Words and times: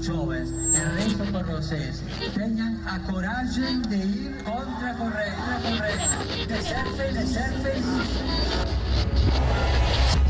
Jovens, 0.00 0.50
el 0.74 0.96
resto 0.96 1.24
por 1.32 1.44
vocês. 1.44 2.02
Tenham 2.34 2.76
a 2.86 2.98
coragem 3.00 3.82
de 3.82 3.96
ir 3.96 4.42
contra 4.44 4.90
a 4.90 4.94
corrente. 4.94 6.46
De 6.46 6.62
ser 6.62 6.84
feliz, 6.96 7.20
de 7.20 7.34
ser 7.34 7.52
feliz. 7.62 7.84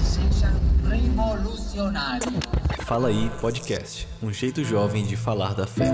Sejam 0.00 0.60
revolucionários. 0.88 2.34
Fala 2.84 3.08
aí 3.08 3.30
podcast, 3.40 4.08
um 4.22 4.32
jeito 4.32 4.64
jovem 4.64 5.06
de 5.06 5.16
falar 5.16 5.54
da 5.54 5.66
fé. 5.66 5.90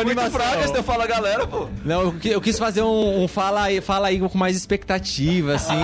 Animação. 0.00 0.60
esse 0.60 0.72
teu 0.72 0.82
fala 0.82 1.06
galera, 1.06 1.46
pô. 1.46 1.68
Não, 1.84 2.02
eu, 2.02 2.14
eu 2.24 2.40
quis 2.40 2.58
fazer 2.58 2.82
um, 2.82 3.22
um 3.22 3.28
fala, 3.28 3.64
aí, 3.64 3.80
fala 3.80 4.08
aí 4.08 4.18
com 4.20 4.38
mais 4.38 4.56
expectativa, 4.56 5.54
assim, 5.54 5.74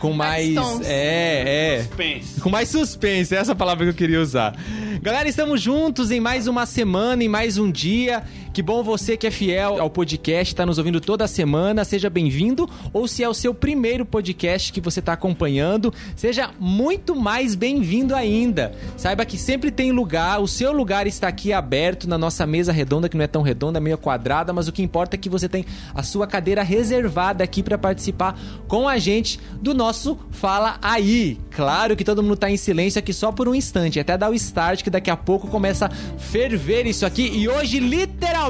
com 0.00 0.12
mais... 0.12 0.56
É, 0.84 1.76
é. 1.76 1.82
Suspense. 1.82 2.40
Com 2.40 2.50
mais 2.50 2.68
suspense, 2.68 3.34
essa 3.34 3.52
é 3.52 3.54
a 3.54 3.56
palavra 3.56 3.84
que 3.84 3.90
eu 3.90 3.94
queria 3.94 4.20
usar. 4.20 4.54
Galera, 5.00 5.28
estamos 5.28 5.60
juntos 5.60 6.10
em 6.10 6.20
mais 6.20 6.46
uma 6.46 6.66
semana, 6.66 7.24
em 7.24 7.28
mais 7.28 7.58
um 7.58 7.70
dia. 7.70 8.22
Que 8.52 8.60
bom 8.60 8.82
você 8.82 9.16
que 9.16 9.26
é 9.26 9.30
fiel 9.30 9.80
ao 9.80 9.88
podcast, 9.88 10.52
está 10.52 10.66
nos 10.66 10.76
ouvindo 10.76 11.00
toda 11.00 11.26
semana. 11.26 11.86
Seja 11.86 12.10
bem-vindo. 12.10 12.68
Ou 12.92 13.08
se 13.08 13.24
é 13.24 13.28
o 13.28 13.32
seu 13.32 13.54
primeiro 13.54 14.04
podcast 14.04 14.70
que 14.70 14.80
você 14.80 15.00
está 15.00 15.14
acompanhando, 15.14 15.92
seja 16.14 16.50
muito 16.60 17.16
mais 17.16 17.54
bem-vindo 17.54 18.14
ainda. 18.14 18.74
Saiba 18.94 19.24
que 19.24 19.38
sempre 19.38 19.70
tem 19.70 19.90
lugar, 19.90 20.38
o 20.38 20.46
seu 20.46 20.70
lugar 20.70 21.06
está 21.06 21.28
aqui 21.28 21.50
aberto 21.50 22.06
na 22.06 22.18
nossa 22.18 22.46
mesa 22.46 22.72
redonda, 22.72 23.08
que 23.08 23.16
não 23.16 23.24
é 23.24 23.26
tão 23.26 23.40
redonda, 23.40 23.80
meio 23.80 23.96
quadrada, 23.96 24.52
mas 24.52 24.68
o 24.68 24.72
que 24.72 24.82
importa 24.82 25.16
é 25.16 25.18
que 25.18 25.30
você 25.30 25.48
tem 25.48 25.64
a 25.94 26.02
sua 26.02 26.26
cadeira 26.26 26.62
reservada 26.62 27.42
aqui 27.42 27.62
para 27.62 27.78
participar 27.78 28.38
com 28.68 28.86
a 28.86 28.98
gente 28.98 29.40
do 29.62 29.72
nosso 29.72 30.18
Fala 30.30 30.78
Aí. 30.82 31.38
Claro 31.52 31.96
que 31.96 32.04
todo 32.04 32.22
mundo 32.22 32.36
tá 32.36 32.50
em 32.50 32.58
silêncio 32.58 32.98
aqui 32.98 33.14
só 33.14 33.32
por 33.32 33.48
um 33.48 33.54
instante, 33.54 33.98
até 33.98 34.18
dar 34.18 34.30
o 34.30 34.34
start 34.34 34.82
que 34.82 34.90
daqui 34.90 35.10
a 35.10 35.16
pouco 35.16 35.48
começa 35.48 35.86
a 35.86 36.18
ferver 36.18 36.86
isso 36.86 37.06
aqui 37.06 37.22
e 37.34 37.48
hoje 37.48 37.80
literalmente 37.80 38.41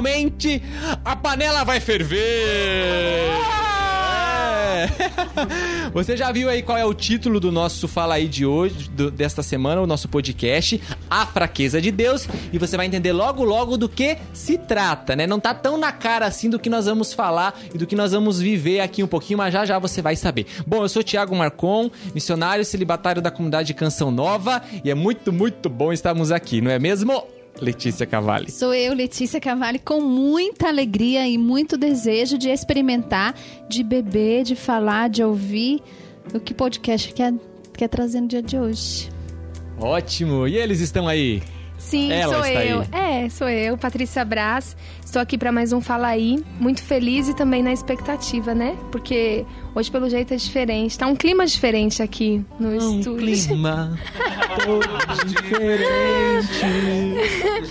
a 1.05 1.15
panela 1.15 1.63
vai 1.63 1.79
ferver. 1.79 2.19
É. 4.75 4.89
Você 5.93 6.17
já 6.17 6.31
viu 6.31 6.49
aí 6.49 6.63
qual 6.63 6.77
é 6.77 6.83
o 6.85 6.93
título 6.93 7.39
do 7.39 7.51
nosso 7.51 7.87
Fala 7.87 8.15
aí 8.15 8.27
de 8.27 8.45
hoje, 8.45 8.89
do- 8.89 9.11
desta 9.11 9.43
semana, 9.43 9.79
o 9.81 9.85
nosso 9.87 10.07
podcast, 10.09 10.81
A 11.09 11.25
Fraqueza 11.27 11.79
de 11.79 11.91
Deus, 11.91 12.27
e 12.51 12.57
você 12.57 12.75
vai 12.75 12.87
entender 12.87 13.13
logo 13.13 13.43
logo 13.43 13.77
do 13.77 13.87
que 13.87 14.17
se 14.33 14.57
trata, 14.57 15.15
né? 15.15 15.27
Não 15.27 15.39
tá 15.39 15.53
tão 15.53 15.77
na 15.77 15.91
cara 15.91 16.25
assim 16.25 16.49
do 16.49 16.57
que 16.57 16.69
nós 16.69 16.85
vamos 16.87 17.13
falar 17.13 17.57
e 17.73 17.77
do 17.77 17.85
que 17.85 17.95
nós 17.95 18.11
vamos 18.13 18.39
viver 18.41 18.79
aqui 18.79 19.03
um 19.03 19.07
pouquinho, 19.07 19.37
mas 19.37 19.53
já 19.53 19.63
já 19.65 19.77
você 19.77 20.01
vai 20.01 20.15
saber. 20.15 20.47
Bom, 20.65 20.81
eu 20.83 20.89
sou 20.89 21.03
Thiago 21.03 21.35
Marcon, 21.35 21.91
missionário 22.15 22.65
celibatário 22.65 23.21
da 23.21 23.29
comunidade 23.29 23.73
Canção 23.75 24.09
Nova, 24.09 24.61
e 24.83 24.89
é 24.89 24.95
muito, 24.95 25.31
muito 25.31 25.69
bom 25.69 25.93
estarmos 25.93 26.31
aqui, 26.31 26.59
não 26.61 26.71
é 26.71 26.79
mesmo? 26.79 27.23
Letícia 27.61 28.05
Cavalli. 28.05 28.51
Sou 28.51 28.73
eu, 28.73 28.93
Letícia 28.93 29.39
Cavalli, 29.39 29.79
com 29.79 30.01
muita 30.01 30.67
alegria 30.67 31.27
e 31.27 31.37
muito 31.37 31.77
desejo 31.77 32.37
de 32.37 32.49
experimentar, 32.49 33.35
de 33.69 33.83
beber, 33.83 34.43
de 34.43 34.55
falar, 34.55 35.09
de 35.09 35.23
ouvir 35.23 35.81
o 36.33 36.39
que 36.39 36.51
o 36.51 36.55
podcast 36.55 37.13
quer, 37.13 37.33
quer 37.73 37.87
trazer 37.87 38.21
no 38.21 38.27
dia 38.27 38.41
de 38.41 38.57
hoje. 38.57 39.09
Ótimo! 39.79 40.47
E 40.47 40.55
eles 40.57 40.79
estão 40.79 41.07
aí? 41.07 41.41
Sim, 41.77 42.11
Ela 42.11 42.33
sou 42.35 42.45
está 42.45 42.65
eu. 42.65 42.79
aí. 42.93 43.25
É, 43.25 43.29
sou 43.29 43.49
eu, 43.49 43.77
Patrícia 43.77 44.23
Braz. 44.23 44.75
Estou 45.03 45.21
aqui 45.21 45.37
para 45.37 45.51
mais 45.51 45.73
um 45.73 45.81
Fala 45.81 46.07
Aí. 46.07 46.41
Muito 46.59 46.81
feliz 46.81 47.27
e 47.27 47.35
também 47.35 47.61
na 47.61 47.73
expectativa, 47.73 48.55
né? 48.55 48.77
Porque 48.89 49.45
hoje, 49.75 49.89
pelo 49.91 50.09
jeito, 50.09 50.33
é 50.33 50.37
diferente. 50.37 50.97
Tá 50.97 51.07
um 51.07 51.15
clima 51.15 51.45
diferente 51.45 52.01
aqui 52.01 52.43
no 52.59 52.69
Um 52.69 52.99
estúdio. 52.99 53.17
clima 53.17 53.97
todo 54.65 54.87
diferente 55.25 56.47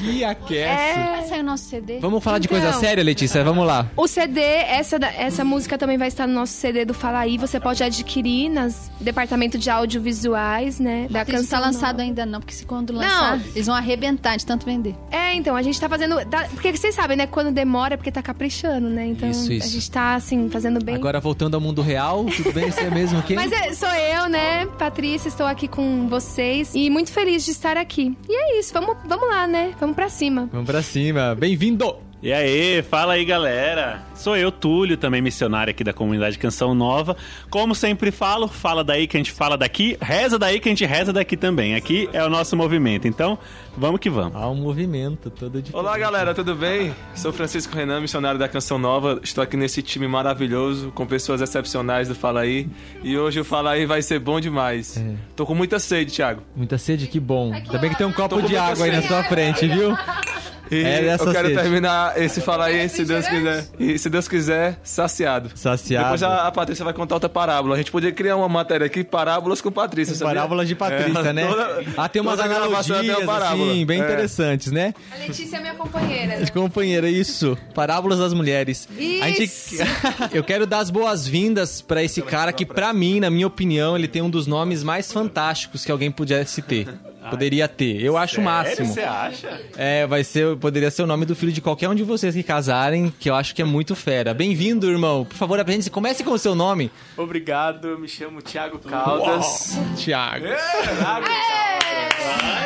que 0.01 0.25
aquece. 0.25 0.99
Vai 0.99 1.23
sair 1.29 1.41
o 1.41 1.45
nosso 1.45 1.65
CD? 1.65 1.99
Vamos 1.99 2.23
falar 2.23 2.39
de 2.39 2.49
coisa 2.49 2.69
Então. 2.69 2.81
séria, 2.81 3.03
Letícia? 3.05 3.43
Vamos 3.45 3.67
lá. 3.67 3.87
O 3.97 4.07
CD, 4.07 4.41
essa, 4.41 4.97
essa 5.17 5.45
música 5.45 5.77
também 5.79 5.97
vai 5.99 6.09
estar 6.09 6.27
no 6.27 6.35
nosso 6.35 6.53
CD 6.53 6.85
do 6.85 6.95
Fala 6.95 7.21
Aí. 7.21 7.39
Você 7.39 7.59
pode 7.61 7.83
adquirir 7.83 8.49
nas 8.49 8.91
departamento 9.01 9.59
de 9.59 9.71
audiovisuais, 9.71 10.79
né? 10.79 11.07
Da 11.11 11.23
Isso 11.23 11.33
não 11.33 11.47
tá 11.47 11.59
lançado 11.59 11.93
nova. 11.99 12.03
ainda 12.03 12.27
não, 12.27 12.41
porque 12.41 12.55
se 12.55 12.65
quando 12.67 12.93
lançar, 12.93 13.39
Não. 13.39 13.45
eles 13.55 13.67
vão 13.67 13.75
arrebentar 13.77 14.37
de 14.37 14.47
tanto 14.47 14.65
vender. 14.67 14.95
É, 15.11 15.35
então, 15.35 15.55
a 15.57 15.63
gente 15.63 15.81
tá 15.81 15.89
fazendo. 15.89 16.17
tá- 16.27 16.47
porque 16.53 16.71
vocês 16.75 16.95
sabem, 16.95 17.17
né? 17.17 17.27
Quando 17.27 17.51
demora 17.53 17.95
é 17.95 17.97
porque 17.97 18.11
tá 18.13 18.23
caprichando, 18.23 18.89
né? 18.89 19.07
Então, 19.07 19.29
Isso, 19.31 19.53
isso. 19.53 19.67
a 19.67 19.71
gente 19.71 19.91
tá, 19.91 20.15
assim, 20.15 20.49
fazendo 20.49 20.83
bem. 20.85 20.95
Agora 20.95 21.21
voltando 21.21 21.55
ao 21.55 21.61
mundo 21.61 21.83
real, 21.83 21.92
tudo 22.27 22.53
bem? 22.53 22.71
Você 22.71 22.81
é 22.83 22.91
mesmo 22.91 23.23
quem? 23.23 23.37
Mas 23.37 23.53
é, 23.53 23.73
sou 23.75 23.89
eu, 23.89 24.29
né, 24.29 24.67
Patrícia, 24.79 25.29
estou 25.29 25.47
aqui 25.47 25.69
com 25.69 26.09
vocês 26.09 26.75
e 26.75 26.89
muito 26.91 27.11
feliz 27.13 27.45
de 27.45 27.51
estar 27.51 27.77
aqui. 27.77 28.17
E 28.29 28.35
é 28.35 28.59
isso, 28.59 28.73
vamos, 28.73 28.97
vamos 29.05 29.29
lá, 29.29 29.47
né? 29.47 29.75
Vamos 29.81 29.95
pra 29.97 30.09
cima. 30.09 30.49
Vamos 30.53 30.67
pra 30.67 30.83
cima. 30.83 31.35
Bem-vindo! 31.35 32.12
E 32.23 32.33
aí, 32.33 32.83
fala 32.83 33.15
aí 33.15 33.25
galera. 33.25 34.01
Sou 34.15 34.37
eu, 34.37 34.53
Túlio, 34.53 34.97
também 34.97 35.21
missionário 35.21 35.73
aqui 35.73 35.83
da 35.83 35.93
comunidade 35.93 36.39
Canção 36.39 36.73
Nova. 36.73 37.17
Como 37.51 37.75
sempre 37.75 38.13
falo, 38.13 38.47
fala 38.47 38.85
daí 38.85 39.09
que 39.09 39.17
a 39.17 39.19
gente 39.19 39.33
fala 39.33 39.59
daqui, 39.59 39.99
reza 40.01 40.39
daí 40.39 40.61
que 40.61 40.69
a 40.69 40.71
gente 40.71 40.87
reza 40.87 41.13
daqui 41.13 41.37
também. 41.37 41.75
Aqui 41.75 42.09
é 42.13 42.25
o 42.25 42.31
nosso 42.31 42.57
movimento. 42.57 43.09
Então, 43.09 43.37
vamos 43.77 43.99
que 43.99 44.09
vamos. 44.09 44.37
Há 44.37 44.49
um 44.49 44.55
movimento 44.55 45.31
todo 45.31 45.61
diferente. 45.61 45.75
Olá 45.75 45.99
galera, 45.99 46.33
tudo 46.33 46.55
bem? 46.55 46.95
Sou 47.13 47.33
Francisco 47.33 47.75
Renan, 47.75 48.01
missionário 48.01 48.39
da 48.39 48.49
Canção 48.49 48.79
Nova. 48.79 49.19
Estou 49.21 49.43
aqui 49.43 49.57
nesse 49.57 49.83
time 49.83 50.07
maravilhoso, 50.07 50.93
com 50.93 51.05
pessoas 51.05 51.41
excepcionais 51.41 52.07
do 52.07 52.15
Fala 52.15 52.43
Aí. 52.43 52.69
E 53.03 53.19
hoje 53.19 53.41
o 53.41 53.45
Fala 53.45 53.73
Aí 53.73 53.85
vai 53.85 54.01
ser 54.01 54.21
bom 54.21 54.39
demais. 54.39 54.97
É. 54.97 55.17
Tô 55.35 55.45
com 55.45 55.57
muita 55.57 55.81
sede, 55.81 56.13
Thiago. 56.13 56.45
Muita 56.55 56.79
sede, 56.79 57.09
que 57.09 57.19
bom. 57.19 57.53
Ainda 57.53 57.79
bem 57.79 57.91
que 57.91 57.99
tem 57.99 58.07
um 58.07 58.13
copo 58.13 58.41
de 58.43 58.57
água 58.57 58.85
aí 58.85 58.93
na 58.93 58.99
sede. 58.99 59.09
sua 59.09 59.25
frente, 59.25 59.67
viu? 59.67 59.93
E 60.73 60.83
É 60.85 61.03
dessa 61.03 61.25
eu 61.25 61.33
quero 61.33 61.49
sede. 61.49 61.61
terminar 61.61 62.21
esse 62.21 62.41
Fala 62.41 62.65
Aí, 62.67 62.89
se 62.89 63.05
Deus 63.05 63.27
quiser. 63.29 63.67
E 63.79 63.99
se 63.99 64.09
Deus 64.09 64.27
quiser, 64.29 64.79
saciado. 64.83 65.51
Saciado. 65.55 66.05
Depois 66.05 66.23
a, 66.23 66.47
a 66.47 66.53
Patrícia 66.53 66.85
vai 66.85 66.95
contar 66.95 67.17
outra 67.17 67.29
parábola. 67.29 67.75
A 67.75 67.79
gente 67.79 67.91
podia 67.91 68.11
criar 68.13 68.37
uma 68.37 68.49
matéria 68.49 68.87
aqui, 68.87 69.05
parábolas 69.05 69.61
com 69.61 69.71
Patrícia, 69.71 70.15
sabia? 70.15 70.35
Parábolas 70.35 70.67
de 70.69 70.75
Patrícia, 70.75 71.19
É, 71.29 71.33
né? 71.33 71.47
toda- 71.47 71.83
ah, 71.97 72.09
tem 72.09 72.23
umas 72.23 72.41
analogias, 72.41 73.01
uma 73.19 73.27
parábola. 73.27 73.73
assim, 73.73 73.85
bem 73.87 74.01
É. 74.01 74.05
interessantes, 74.05 74.73
né? 74.73 74.95
A 75.13 75.17
Letícia 75.19 75.57
é 75.57 75.61
minha 75.61 75.75
companheira. 75.75 76.27
né? 76.27 76.41
De 76.43 76.53
companheira, 76.53 77.09
isso. 77.09 77.57
Parábolas 77.75 78.19
das 78.19 78.33
mulheres. 78.33 78.89
A 79.23 79.29
gente... 79.29 79.51
Eu 80.33 80.43
quero 80.43 80.67
dar 80.67 80.79
as 80.79 80.91
boas-vindas 80.91 81.81
pra 81.83 82.03
esse 82.03 82.23
cara 82.23 82.53
que, 82.53 82.65
pra 82.65 82.93
mim, 82.93 83.21
na 83.21 83.31
minha 83.31 83.47
opinião, 83.47 83.97
ele 83.97 84.09
tem 84.09 84.23
um 84.23 84.31
dos 84.31 84.47
nomes 84.47 84.83
mais 84.83 85.13
fantásticos 85.13 85.85
que 85.85 85.93
alguém 85.93 86.11
pudesse 86.11 86.63
ter. 86.63 86.89
Poderia 87.31 87.69
ter. 87.69 88.03
Eu 88.03 88.17
acho 88.17 88.41
o 88.41 88.45
máximo. 88.45 88.93
Você 88.93 89.01
acha? 89.03 89.61
É, 89.77 90.07
vai 90.07 90.25
ser, 90.25 90.57
poderia 90.57 90.91
ser 90.91 91.03
o 91.03 91.07
nome 91.07 91.25
do 91.25 91.35
filho 91.35 91.53
de 91.53 91.61
qualquer 91.61 91.89
um 91.89 91.95
de 91.95 92.03
vocês 92.03 92.35
que 92.35 92.43
casarem, 92.43 93.13
que 93.19 93.31
eu 93.31 93.35
acho 93.35 93.55
que 93.55 93.63
é 93.63 93.65
muito 93.65 93.95
fera. 93.95 94.35
Bem-vindo, 94.35 94.91
irmão. 94.91 95.25
Por 95.25 95.37
favor, 95.37 95.59
apresente-se. 95.59 95.91
Comece 95.91 96.25
com 96.25 96.33
o 96.33 96.39
seu 96.39 96.55
nome. 96.55 96.91
Obrigado, 97.17 97.89
eu 97.89 97.99
me 97.99 98.09
chamo 98.09 98.43
Thiago 98.43 98.79
Caldas. 98.79 99.79
Thiago. 99.97 100.47
Thiago 100.47 101.27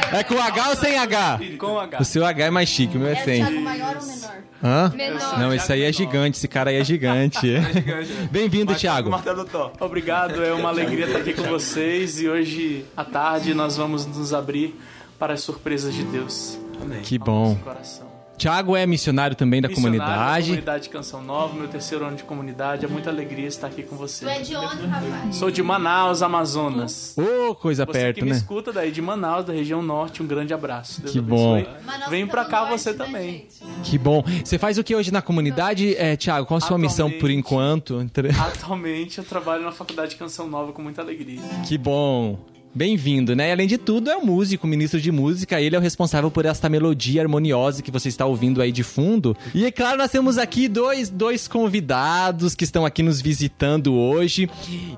É 0.03 0.06
com 0.29 0.41
H 0.41 0.69
ou 0.71 0.77
sem 0.77 0.99
H? 0.99 1.41
com 1.59 1.79
H. 1.79 1.99
O 2.01 2.05
seu 2.05 2.25
H 2.25 2.45
é 2.45 2.51
mais 2.51 2.69
chique, 2.69 2.97
o 2.97 3.01
meu 3.01 3.09
é 3.11 3.17
sem. 3.17 3.43
maior 3.61 3.97
ou 3.97 4.07
menor? 4.07 4.37
Hã? 4.63 4.93
Menor. 4.95 5.39
Não, 5.39 5.55
esse 5.55 5.73
aí 5.73 5.83
é 5.83 5.93
gigante, 5.93 6.39
esse 6.39 6.49
cara 6.49 6.71
aí 6.71 6.77
é 6.77 6.85
gigante. 6.85 7.47
Bem-vindo, 8.31 8.75
Thiago. 8.75 9.11
Martelo 9.11 9.45
do 9.45 9.51
Thor. 9.51 9.73
Obrigado, 9.81 10.43
é 10.43 10.53
uma 10.53 10.69
alegria 10.69 11.07
estar 11.07 11.19
aqui 11.19 11.35
com 11.35 11.45
vocês 11.45 12.21
e 12.21 12.29
hoje 12.29 12.85
à 12.97 13.05
tarde 13.05 13.55
nós 13.55 13.77
vamos 13.77 14.07
nos 14.07 14.33
abrir 14.33 14.79
para 15.19 15.35
as 15.35 15.41
surpresas 15.41 15.95
de 15.95 16.05
Deus. 16.05 16.59
Amém. 16.83 17.01
Que 17.03 17.19
bom. 17.19 17.57
Coração. 17.57 18.16
Thiago 18.39 18.77
é 18.77 18.87
missionário 18.87 19.35
também 19.35 19.63
da 19.63 19.69
Missionário 19.69 19.99
comunidade. 19.99 20.41
Da 20.43 20.47
comunidade 20.49 20.89
Canção 20.91 21.23
Nova, 21.23 21.55
meu 21.55 21.69
terceiro 21.69 22.05
ano 22.05 22.17
de 22.17 22.25
comunidade. 22.25 22.85
É 22.85 22.89
muita 22.89 23.09
alegria 23.11 23.47
estar 23.47 23.67
aqui 23.69 23.83
com 23.83 23.97
você. 23.97 24.25
Tu 24.27 24.29
é 24.29 24.41
de 24.41 24.57
onde, 24.57 24.87
rapaz? 24.87 25.37
Sou 25.37 25.51
de 25.51 25.63
Manaus, 25.63 26.23
Amazonas. 26.23 27.17
Ô, 27.17 27.55
coisa 27.55 27.87
Você 27.87 27.93
perto, 27.93 28.17
que 28.17 28.25
me 28.25 28.31
né? 28.31 28.37
escuta 28.37 28.73
daí 28.73 28.91
de 28.93 29.01
Manaus, 29.01 29.45
da 29.47 29.53
região 29.53 29.81
norte, 29.83 30.23
um 30.23 30.27
grande 30.27 30.53
abraço. 30.53 31.01
Deus 31.01 31.13
Que 31.13 31.19
abençoe. 31.19 31.65
bom. 31.65 31.71
Manaus 31.85 32.11
Vem 32.11 32.27
pra 32.27 32.45
cá 32.45 32.61
norte, 32.67 32.79
você 32.81 32.93
né, 32.93 32.97
também. 33.05 33.33
gente? 33.33 33.65
Que 33.83 33.99
bom. 33.99 34.23
Você 34.45 34.59
faz 34.59 34.77
o 34.77 34.85
que 34.85 34.95
hoje 34.95 35.11
na 35.13 35.23
comunidade, 35.23 35.97
é, 35.97 36.15
Thiago? 36.17 36.47
Qual 36.47 36.59
a 36.59 36.61
sua 36.61 36.79
missão 36.79 37.11
por 37.11 37.31
enquanto? 37.31 38.05
Atualmente 38.39 39.19
eu 39.19 39.25
trabalho 39.25 39.65
na 39.65 39.73
Faculdade 39.73 40.11
de 40.11 40.17
Canção 40.17 40.49
Nova 40.49 40.73
com 40.73 40.83
muita 40.83 41.01
alegria. 41.01 41.41
Que 41.67 41.79
bom. 41.79 42.39
Bem-vindo, 42.77 43.35
né? 43.35 43.49
E 43.49 43.53
Além 43.53 43.67
de 43.67 43.79
tudo, 43.79 44.11
é 44.11 44.17
um 44.19 44.23
músico, 44.27 44.67
ministro 44.67 45.01
de 45.01 45.11
música. 45.11 45.59
Ele 45.59 45.75
é 45.75 45.79
o 45.79 45.81
responsável 45.81 46.31
por 46.31 46.45
esta 46.45 46.69
melodia 46.69 47.23
harmoniosa 47.23 47.83
que 47.83 47.91
você 47.91 48.11
está 48.11 48.27
ouvindo 48.27 48.61
aí 48.61 48.71
de 48.71 48.83
fundo. 48.83 49.35
E 49.55 49.65
é 49.65 49.71
claro, 49.71 49.97
nós 49.97 50.11
temos 50.11 50.37
aqui 50.37 50.69
dois, 50.69 51.09
dois 51.09 51.49
convidados 51.49 52.55
que 52.55 52.65
estão 52.65 52.85
aqui 52.85 53.03
nos 53.03 53.23
visitando 53.23 53.95
hoje. 53.95 54.51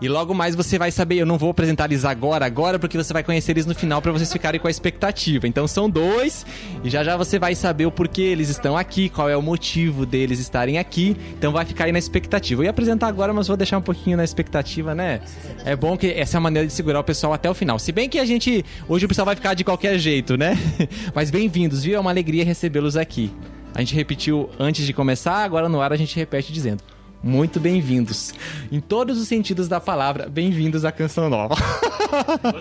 E 0.02 0.08
logo 0.08 0.34
mais 0.34 0.56
você 0.56 0.76
vai 0.76 0.90
saber. 0.90 1.18
Eu 1.18 1.26
não 1.26 1.38
vou 1.38 1.50
apresentar 1.50 1.84
eles 1.84 2.04
agora, 2.04 2.44
agora, 2.44 2.80
porque 2.80 2.98
você 2.98 3.12
vai 3.12 3.22
conhecer 3.22 3.52
eles 3.52 3.64
no 3.64 3.76
final 3.76 4.02
para 4.02 4.10
vocês 4.10 4.32
ficarem 4.32 4.60
com 4.60 4.66
a 4.66 4.70
expectativa. 4.72 5.46
Então 5.46 5.68
são 5.68 5.88
dois. 5.88 6.44
E 6.82 6.90
já 6.90 7.04
já 7.04 7.16
você 7.16 7.38
vai 7.38 7.54
saber 7.54 7.86
o 7.86 7.92
porquê 7.92 8.22
eles 8.22 8.48
estão 8.48 8.76
aqui, 8.76 9.08
qual 9.08 9.28
é 9.28 9.36
o 9.36 9.42
motivo 9.42 10.04
deles 10.04 10.40
estarem 10.40 10.78
aqui. 10.78 11.16
Então 11.38 11.52
vai 11.52 11.64
ficar 11.64 11.84
aí 11.84 11.92
na 11.92 11.98
expectativa. 12.00 12.62
Eu 12.62 12.64
ia 12.64 12.70
apresentar 12.70 13.06
agora, 13.06 13.32
mas 13.32 13.46
vou 13.46 13.56
deixar 13.56 13.78
um 13.78 13.82
pouquinho 13.82 14.16
na 14.16 14.24
expectativa, 14.24 14.96
né? 14.96 15.20
É 15.64 15.76
bom 15.76 15.96
que 15.96 16.08
essa 16.08 16.36
é 16.36 16.38
a 16.38 16.40
maneira 16.40 16.66
de 16.66 16.72
segurar 16.72 16.98
o 16.98 17.04
pessoal 17.04 17.32
até 17.32 17.48
o 17.48 17.54
final. 17.54 17.67
Se 17.76 17.90
bem 17.90 18.08
que 18.08 18.20
a 18.20 18.24
gente. 18.24 18.64
Hoje 18.88 19.04
o 19.04 19.08
pessoal 19.08 19.26
vai 19.26 19.34
ficar 19.34 19.54
de 19.54 19.64
qualquer 19.64 19.98
jeito, 19.98 20.36
né? 20.36 20.56
Mas 21.12 21.28
bem-vindos, 21.28 21.82
viu? 21.82 21.96
É 21.96 22.00
uma 22.00 22.10
alegria 22.10 22.44
recebê-los 22.44 22.96
aqui. 22.96 23.32
A 23.74 23.80
gente 23.80 23.96
repetiu 23.96 24.48
antes 24.60 24.86
de 24.86 24.92
começar, 24.92 25.42
agora 25.42 25.68
no 25.68 25.80
ar 25.80 25.92
a 25.92 25.96
gente 25.96 26.14
repete 26.14 26.52
dizendo. 26.52 26.82
Muito 27.22 27.58
bem-vindos. 27.58 28.32
Em 28.70 28.80
todos 28.80 29.18
os 29.18 29.26
sentidos 29.26 29.66
da 29.66 29.80
palavra, 29.80 30.28
bem-vindos 30.28 30.84
à 30.84 30.92
Canção 30.92 31.28
Nova. 31.28 31.56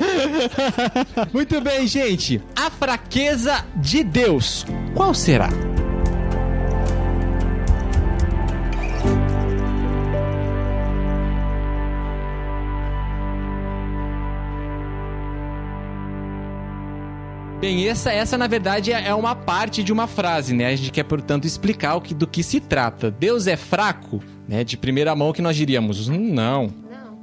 Muito 1.31 1.61
bem, 1.61 1.85
gente. 1.85 2.41
A 2.55 2.71
fraqueza 2.71 3.63
de 3.75 4.03
Deus. 4.03 4.65
Qual 4.95 5.13
será? 5.13 5.49
Bem, 17.59 17.87
essa, 17.87 18.11
essa 18.11 18.37
na 18.37 18.45
verdade 18.45 18.93
é 18.93 19.07
é 19.07 19.15
uma 19.15 19.35
parte 19.35 19.83
de 19.83 19.91
uma 19.91 20.05
frase, 20.05 20.53
né? 20.53 20.67
A 20.67 20.75
gente 20.75 20.91
quer, 20.91 21.03
portanto, 21.03 21.45
explicar 21.45 21.95
o 21.95 22.01
que, 22.01 22.13
do 22.13 22.27
que 22.27 22.43
se 22.43 22.59
trata. 22.59 23.09
Deus 23.09 23.47
é 23.47 23.57
fraco, 23.57 24.21
né? 24.47 24.63
De 24.63 24.77
primeira 24.77 25.15
mão 25.15 25.33
que 25.33 25.41
nós 25.41 25.55
diríamos, 25.55 26.07
"Hum, 26.07 26.33
não. 26.33 26.71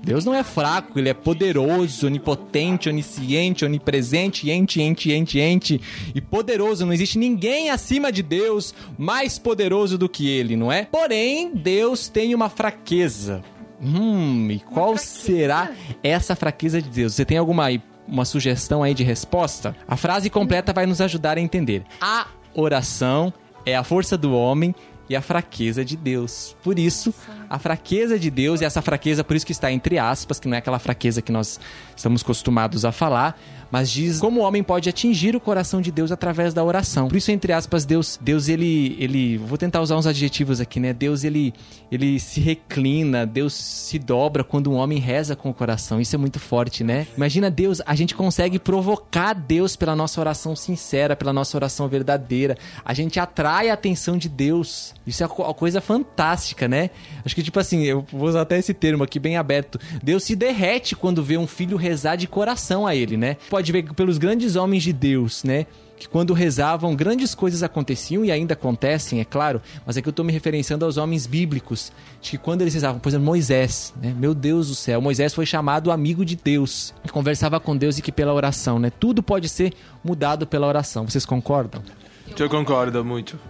Deus 0.03 0.25
não 0.25 0.35
é 0.35 0.43
fraco, 0.43 0.99
ele 0.99 1.09
é 1.09 1.15
poderoso, 1.15 2.07
onipotente, 2.07 2.91
onisciente, 2.91 3.65
onipresente, 3.65 4.51
ente, 4.51 4.83
ente, 4.83 5.11
ente, 5.13 5.39
ente 5.41 5.81
e 6.15 6.21
poderoso. 6.21 6.85
Não 6.85 6.93
existe 6.93 7.17
ninguém 7.17 7.71
acima 7.71 8.13
de 8.13 8.23
Deus 8.23 8.75
mais 8.99 9.39
poderoso 9.39 9.97
do 9.97 10.09
que 10.09 10.29
ele, 10.29 10.57
não 10.57 10.71
é? 10.71 10.85
Porém, 10.85 11.53
Deus 11.55 12.09
tem 12.09 12.35
uma 12.35 12.51
fraqueza. 12.51 13.43
Hum, 13.81 14.49
e 14.51 14.59
qual 14.59 14.97
será 14.99 15.71
essa 16.03 16.37
fraqueza 16.37 16.83
de 16.83 16.91
Deus? 16.91 17.15
Você 17.15 17.25
tem 17.25 17.39
alguma 17.39 17.71
uma 18.07 18.25
sugestão 18.25 18.83
aí 18.83 18.95
de 18.95 19.03
resposta? 19.03 19.77
A 19.87 19.97
frase 19.97 20.31
completa 20.31 20.73
vai 20.73 20.87
nos 20.87 21.01
ajudar 21.01 21.39
a 21.39 21.41
entender. 21.41 21.85
A 22.01 22.27
oração 22.55 23.33
é 23.67 23.75
a 23.77 23.85
força 23.85 24.17
do 24.17 24.35
homem 24.35 24.75
e 25.09 25.15
a 25.15 25.21
fraqueza 25.21 25.85
de 25.85 25.97
Deus. 25.97 26.57
Por 26.63 26.79
isso, 26.79 27.13
a 27.49 27.59
fraqueza 27.59 28.19
de 28.19 28.31
Deus, 28.31 28.61
e 28.61 28.65
essa 28.65 28.81
fraqueza, 28.81 29.23
por 29.23 29.37
isso 29.37 29.45
que 29.45 29.53
está 29.53 29.71
entre 29.71 29.99
aspas, 29.99 30.41
que 30.41 30.49
não 30.49 30.55
é 30.55 30.59
aquela 30.59 30.79
fraqueza 30.79 31.21
que 31.21 31.33
nós 31.33 31.61
estamos 31.95 32.23
acostumados 32.23 32.85
a 32.85 32.93
falar, 32.93 33.39
mas 33.75 33.91
diz 33.91 34.21
como 34.21 34.41
o 34.41 34.45
homem 34.45 34.63
pode 34.63 34.89
atingir 34.89 35.35
o 35.35 35.41
coração 35.41 35.81
de 35.81 35.91
Deus 35.91 36.13
através 36.13 36.55
da 36.55 36.63
oração. 36.63 37.09
Por 37.09 37.17
isso, 37.17 37.33
entre 37.33 37.53
aspas, 37.53 37.85
Deus, 37.85 38.17
Deus 38.23 38.49
ele, 38.49 38.97
ele, 39.01 39.37
vou 39.37 39.59
tentar 39.59 39.81
usar 39.81 39.97
uns 39.97 40.07
adjetivos 40.07 40.61
aqui, 40.61 40.79
né? 40.79 40.93
Deus 40.93 41.25
ele, 41.25 41.53
ele 41.91 42.21
se 42.21 42.41
reclina, 42.41 43.27
Deus 43.27 43.53
se 43.53 43.99
dobra 43.99 44.45
quando 44.45 44.71
um 44.71 44.75
homem 44.77 45.01
reza 45.01 45.35
com 45.35 45.51
o 45.51 45.53
coração. 45.53 46.01
Isso 46.01 46.15
é 46.15 46.19
muito 46.21 46.39
forte, 46.39 46.85
né? 46.85 47.09
Imagina 47.17 47.51
Deus, 47.51 47.83
a 47.85 47.97
gente 47.97 48.15
consegue 48.15 48.61
provocar 48.61 49.33
Deus 49.33 49.75
pela 49.75 49.97
nossa 49.97 50.21
oração 50.21 50.55
sincera, 50.55 51.17
pela 51.17 51.33
nossa 51.33 51.57
oração 51.57 51.89
verdadeira. 51.89 52.57
A 52.85 52.95
gente 52.95 53.19
atrai 53.19 53.71
a 53.71 53.75
atenção 53.75 54.17
de 54.17 54.29
Deus. 54.29 54.95
Isso 55.05 55.25
é 55.25 55.27
uma 55.27 55.53
coisa 55.53 55.81
fantástica, 55.81 56.69
né? 56.69 56.91
Acho 57.25 57.35
que 57.35 57.43
tipo 57.43 57.59
assim, 57.59 57.83
eu 57.83 58.07
vou 58.13 58.29
usar 58.29 58.43
até 58.43 58.57
esse 58.57 58.73
termo 58.73 59.03
aqui 59.03 59.19
bem 59.19 59.37
aberto. 59.37 59.81
Deus 60.01 60.23
se 60.23 60.37
derrete 60.37 60.95
quando 60.95 61.25
vê 61.25 61.37
um 61.37 61.49
filho 61.49 61.77
rezar 61.77 62.15
de 62.15 62.29
coração 62.29 62.87
a 62.87 62.95
ele, 62.95 63.17
né? 63.17 63.37
Pode 63.65 63.73
ver 63.73 63.95
pelos 63.95 64.19
grandes 64.19 64.57
homens 64.57 64.83
de 64.83 64.93
Deus, 64.93 65.43
né? 65.43 65.65
Que 65.97 66.07
quando 66.07 66.35
rezavam, 66.35 66.95
grandes 66.95 67.35
coisas 67.35 67.63
aconteciam 67.63 68.23
e 68.23 68.31
ainda 68.31 68.53
acontecem, 68.53 69.21
é 69.21 69.25
claro. 69.25 69.63
Mas 69.87 69.97
aqui 69.97 70.07
eu 70.07 70.13
tô 70.13 70.23
me 70.23 70.31
referenciando 70.31 70.85
aos 70.85 70.99
homens 70.99 71.27
bíblicos. 71.27 71.91
De 72.21 72.33
que 72.33 72.37
quando 72.37 72.61
eles 72.61 72.75
rezavam, 72.75 73.01
por 73.01 73.09
exemplo, 73.09 73.25
Moisés, 73.25 73.95
né? 74.03 74.15
Meu 74.19 74.35
Deus 74.35 74.69
do 74.69 74.75
céu, 74.75 75.01
Moisés 75.01 75.33
foi 75.33 75.47
chamado 75.47 75.91
amigo 75.91 76.27
de 76.27 76.37
Deus. 76.37 76.93
Que 77.03 77.11
conversava 77.11 77.59
com 77.59 77.75
Deus 77.75 77.97
e 77.97 78.03
que 78.03 78.13
pela 78.13 78.35
oração, 78.35 78.79
né? 78.79 78.91
Tudo 78.91 79.23
pode 79.23 79.49
ser 79.49 79.73
mudado 80.05 80.47
pela 80.47 80.67
oração. 80.67 81.09
Vocês 81.09 81.25
concordam? 81.25 81.83
Eu 82.39 82.51
concordo 82.51 83.03
muito. 83.03 83.41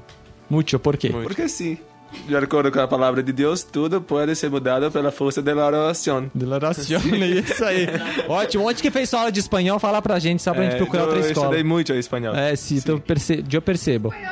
Muito, 0.48 0.78
por 0.78 0.96
quê? 0.96 1.08
Porque 1.10 1.48
sim. 1.48 1.76
De 2.26 2.36
acordo 2.36 2.70
com 2.72 2.80
a 2.80 2.88
palavra 2.88 3.22
de 3.22 3.32
Deus, 3.32 3.62
tudo 3.62 4.00
pode 4.00 4.34
ser 4.34 4.50
mudado 4.50 4.90
pela 4.90 5.10
força 5.10 5.42
da 5.42 5.54
oração. 5.54 6.30
De 6.34 6.46
oração, 6.46 7.00
é 7.12 7.26
isso 7.26 7.64
aí. 7.64 7.86
Ótimo. 8.28 8.66
Onde 8.68 8.82
que 8.82 8.90
fez 8.90 9.08
sua 9.08 9.20
aula 9.20 9.32
de 9.32 9.40
espanhol? 9.40 9.78
Fala 9.78 10.00
pra 10.00 10.18
gente, 10.18 10.42
só 10.42 10.52
pra 10.54 10.64
gente 10.64 10.76
procurar 10.76 11.02
eu 11.02 11.06
outra 11.08 11.20
Eu 11.20 11.26
escola. 11.26 11.46
estudei 11.46 11.64
muito 11.64 11.92
espanhol. 11.92 12.34
É, 12.34 12.56
sim, 12.56 12.76
então 12.76 12.98
perce... 12.98 13.44
eu 13.52 13.62
percebo. 13.62 14.12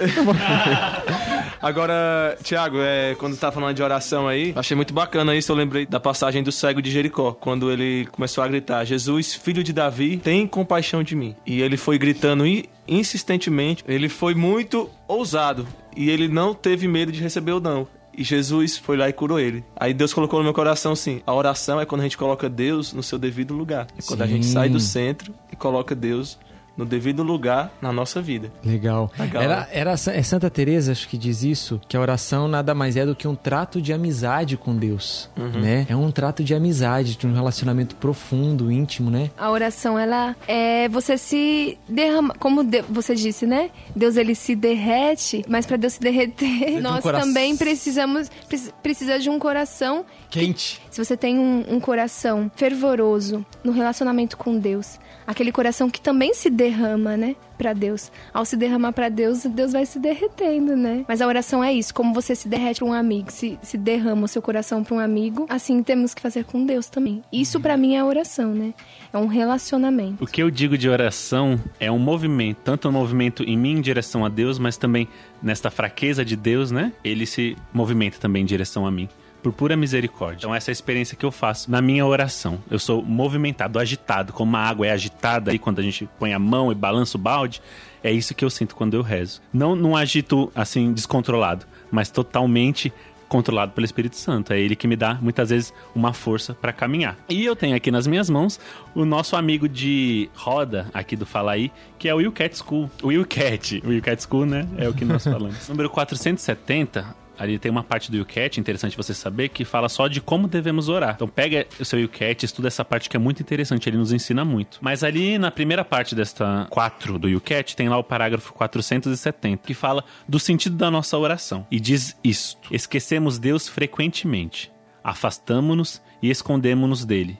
Agora, 1.62 2.38
Tiago, 2.42 2.78
é, 2.80 3.14
quando 3.16 3.36
tá 3.36 3.52
falando 3.52 3.76
de 3.76 3.82
oração 3.82 4.26
aí, 4.26 4.52
achei 4.56 4.74
muito 4.74 4.94
bacana 4.94 5.36
isso. 5.36 5.52
Eu 5.52 5.56
lembrei 5.56 5.84
da 5.84 6.00
passagem 6.00 6.42
do 6.42 6.50
cego 6.50 6.80
de 6.80 6.90
Jericó, 6.90 7.32
quando 7.32 7.70
ele 7.70 8.06
começou 8.12 8.42
a 8.42 8.48
gritar: 8.48 8.84
Jesus, 8.84 9.34
filho 9.34 9.62
de 9.62 9.72
Davi, 9.72 10.16
tem 10.16 10.46
compaixão 10.46 11.02
de 11.02 11.14
mim. 11.14 11.36
E 11.44 11.60
ele 11.60 11.76
foi 11.76 11.98
gritando 11.98 12.44
insistentemente, 12.88 13.84
ele 13.86 14.08
foi 14.08 14.34
muito 14.34 14.88
ousado 15.06 15.66
e 15.96 16.08
ele 16.08 16.28
não 16.28 16.54
teve 16.54 16.88
medo 16.88 17.12
de 17.12 17.20
receber 17.20 17.52
o 17.52 17.60
não. 17.60 17.86
E 18.16 18.24
Jesus 18.24 18.76
foi 18.76 18.96
lá 18.96 19.08
e 19.08 19.12
curou 19.12 19.38
ele. 19.38 19.64
Aí 19.76 19.94
Deus 19.94 20.12
colocou 20.12 20.40
no 20.40 20.44
meu 20.44 20.54
coração 20.54 20.92
assim: 20.92 21.22
a 21.26 21.34
oração 21.34 21.80
é 21.80 21.84
quando 21.84 22.00
a 22.00 22.04
gente 22.04 22.18
coloca 22.18 22.48
Deus 22.48 22.92
no 22.92 23.02
seu 23.02 23.18
devido 23.18 23.54
lugar. 23.54 23.86
É 23.98 24.02
quando 24.02 24.22
a 24.22 24.26
gente 24.26 24.46
Sim. 24.46 24.52
sai 24.52 24.68
do 24.68 24.80
centro 24.80 25.34
e 25.52 25.56
coloca 25.56 25.94
Deus 25.94 26.38
no 26.80 26.86
devido 26.86 27.22
lugar 27.22 27.70
na 27.80 27.92
nossa 27.92 28.20
vida. 28.22 28.50
Legal. 28.64 29.12
Legal, 29.18 29.42
Era, 29.42 29.68
era 29.70 29.92
é 29.92 30.22
Santa 30.22 30.48
Teresa, 30.48 30.92
acho 30.92 31.06
que 31.08 31.18
diz 31.18 31.42
isso, 31.42 31.78
que 31.86 31.96
a 31.96 32.00
oração 32.00 32.48
nada 32.48 32.74
mais 32.74 32.96
é 32.96 33.04
do 33.04 33.14
que 33.14 33.28
um 33.28 33.34
trato 33.34 33.80
de 33.82 33.92
amizade 33.92 34.56
com 34.56 34.74
Deus, 34.74 35.28
Uhum. 35.36 35.60
né? 35.60 35.86
É 35.88 35.94
um 35.94 36.10
trato 36.10 36.42
de 36.42 36.54
amizade, 36.54 37.16
de 37.16 37.26
um 37.26 37.34
relacionamento 37.34 37.94
profundo, 37.96 38.72
íntimo, 38.72 39.10
né? 39.10 39.30
A 39.36 39.50
oração, 39.50 39.98
ela 39.98 40.34
é 40.48 40.88
você 40.88 41.18
se 41.18 41.78
derrama, 41.88 42.34
como 42.38 42.64
de- 42.64 42.82
você 42.88 43.14
disse, 43.14 43.46
né? 43.46 43.70
Deus 43.94 44.16
ele 44.16 44.34
se 44.34 44.54
derrete, 44.56 45.44
mas 45.48 45.66
para 45.66 45.76
Deus 45.76 45.92
se 45.94 46.00
derreter, 46.00 46.46
de 46.72 46.76
um 46.78 46.80
nós 46.80 47.02
coração- 47.02 47.28
também 47.28 47.56
precisamos 47.56 48.30
preci- 48.48 48.72
precisa 48.82 49.18
de 49.18 49.28
um 49.28 49.38
coração. 49.38 50.04
Quente. 50.30 50.80
Se 50.90 51.04
você 51.04 51.16
tem 51.16 51.38
um, 51.38 51.64
um 51.68 51.80
coração 51.80 52.50
fervoroso 52.56 53.44
no 53.62 53.72
relacionamento 53.72 54.36
com 54.36 54.58
Deus, 54.58 54.98
aquele 55.26 55.52
coração 55.52 55.90
que 55.90 56.00
também 56.00 56.34
se 56.34 56.50
derrama, 56.50 57.16
né, 57.16 57.36
para 57.56 57.72
Deus. 57.72 58.10
Ao 58.32 58.44
se 58.44 58.56
derramar 58.56 58.92
para 58.92 59.08
Deus, 59.08 59.44
Deus 59.44 59.72
vai 59.72 59.84
se 59.84 59.98
derretendo, 59.98 60.74
né? 60.74 61.04
Mas 61.06 61.20
a 61.20 61.26
oração 61.26 61.62
é 61.62 61.72
isso, 61.72 61.92
como 61.92 62.14
você 62.14 62.34
se 62.34 62.48
derrete 62.48 62.82
um 62.82 62.92
amigo, 62.92 63.30
se, 63.30 63.58
se 63.62 63.76
derrama 63.76 64.24
o 64.24 64.28
seu 64.28 64.40
coração 64.40 64.82
para 64.82 64.94
um 64.94 64.98
amigo, 64.98 65.44
assim 65.48 65.82
temos 65.82 66.14
que 66.14 66.22
fazer 66.22 66.44
com 66.44 66.64
Deus 66.64 66.88
também. 66.88 67.22
Isso 67.30 67.60
para 67.60 67.76
mim 67.76 67.96
é 67.96 68.02
oração, 68.02 68.54
né? 68.54 68.72
É 69.12 69.18
um 69.18 69.26
relacionamento. 69.26 70.24
O 70.24 70.26
que 70.26 70.42
eu 70.42 70.50
digo 70.50 70.78
de 70.78 70.88
oração 70.88 71.60
é 71.78 71.92
um 71.92 71.98
movimento, 71.98 72.58
tanto 72.64 72.88
um 72.88 72.92
movimento 72.92 73.42
em 73.42 73.56
mim 73.56 73.72
em 73.72 73.80
direção 73.80 74.24
a 74.24 74.28
Deus, 74.28 74.58
mas 74.58 74.76
também 74.76 75.06
nesta 75.42 75.70
fraqueza 75.70 76.24
de 76.24 76.36
Deus, 76.36 76.70
né? 76.70 76.92
Ele 77.04 77.26
se 77.26 77.56
movimenta 77.72 78.18
também 78.18 78.42
em 78.42 78.46
direção 78.46 78.86
a 78.86 78.90
mim. 78.90 79.08
Por 79.42 79.52
pura 79.52 79.76
misericórdia. 79.76 80.38
Então, 80.38 80.54
essa 80.54 80.70
é 80.70 80.72
a 80.72 80.74
experiência 80.74 81.16
que 81.16 81.24
eu 81.24 81.30
faço 81.30 81.70
na 81.70 81.80
minha 81.80 82.04
oração. 82.04 82.58
Eu 82.70 82.78
sou 82.78 83.02
movimentado, 83.02 83.78
agitado, 83.78 84.32
como 84.32 84.56
a 84.56 84.60
água 84.60 84.86
é 84.86 84.90
agitada 84.90 85.50
aí 85.50 85.58
quando 85.58 85.78
a 85.78 85.82
gente 85.82 86.08
põe 86.18 86.32
a 86.32 86.38
mão 86.38 86.70
e 86.70 86.74
balança 86.74 87.16
o 87.16 87.20
balde. 87.20 87.62
É 88.02 88.10
isso 88.10 88.34
que 88.34 88.44
eu 88.44 88.50
sinto 88.50 88.74
quando 88.74 88.94
eu 88.94 89.02
rezo. 89.02 89.40
Não 89.52 89.76
num 89.76 89.96
agito 89.96 90.50
assim 90.54 90.92
descontrolado, 90.92 91.66
mas 91.90 92.10
totalmente 92.10 92.92
controlado 93.30 93.72
pelo 93.72 93.84
Espírito 93.84 94.16
Santo. 94.16 94.52
É 94.52 94.60
ele 94.60 94.74
que 94.74 94.88
me 94.88 94.96
dá 94.96 95.14
muitas 95.14 95.50
vezes 95.50 95.72
uma 95.94 96.12
força 96.12 96.52
para 96.52 96.72
caminhar. 96.72 97.16
E 97.28 97.44
eu 97.44 97.54
tenho 97.54 97.76
aqui 97.76 97.90
nas 97.90 98.06
minhas 98.06 98.28
mãos 98.28 98.58
o 98.94 99.04
nosso 99.04 99.36
amigo 99.36 99.68
de 99.68 100.28
roda 100.34 100.88
aqui 100.92 101.14
do 101.14 101.24
Fala 101.24 101.52
aí, 101.52 101.70
que 101.96 102.08
é 102.08 102.14
o 102.14 102.16
Will 102.18 102.32
Cat 102.32 102.58
School. 102.58 102.90
Will 103.02 103.24
Cat, 103.24 103.80
Will 103.86 104.02
Cat 104.02 104.20
School, 104.22 104.44
né? 104.44 104.66
É 104.76 104.88
o 104.88 104.92
que 104.92 105.04
nós 105.04 105.22
falamos. 105.22 105.66
Número 105.70 105.88
470, 105.88 107.14
ali 107.40 107.58
tem 107.58 107.70
uma 107.70 107.82
parte 107.82 108.10
do 108.10 108.18
YouCat, 108.18 108.60
interessante 108.60 108.94
você 108.94 109.14
saber, 109.14 109.48
que 109.48 109.64
fala 109.64 109.88
só 109.88 110.06
de 110.06 110.20
como 110.20 110.46
devemos 110.46 110.90
orar. 110.90 111.14
Então 111.14 111.26
pega 111.26 111.66
o 111.80 111.84
seu 111.86 111.98
YouCat, 111.98 112.44
estuda 112.44 112.68
essa 112.68 112.84
parte 112.84 113.08
que 113.08 113.16
é 113.16 113.18
muito 113.18 113.40
interessante, 113.40 113.88
ele 113.88 113.96
nos 113.96 114.12
ensina 114.12 114.44
muito. 114.44 114.78
Mas 114.82 115.02
ali 115.02 115.38
na 115.38 115.50
primeira 115.50 115.82
parte 115.82 116.14
desta 116.14 116.66
4 116.68 117.18
do 117.18 117.30
YouCat, 117.30 117.74
tem 117.74 117.88
lá 117.88 117.96
o 117.96 118.04
parágrafo 118.04 118.52
470, 118.52 119.66
que 119.66 119.72
fala 119.72 120.04
do 120.28 120.38
sentido 120.38 120.76
da 120.76 120.90
nossa 120.90 121.16
oração. 121.16 121.66
E 121.70 121.80
diz 121.80 122.14
isto: 122.22 122.68
Esquecemos 122.70 123.38
Deus 123.38 123.66
frequentemente, 123.66 124.70
afastamo-nos 125.02 126.02
e 126.22 126.28
escondemos-nos 126.28 127.06
dele. 127.06 127.38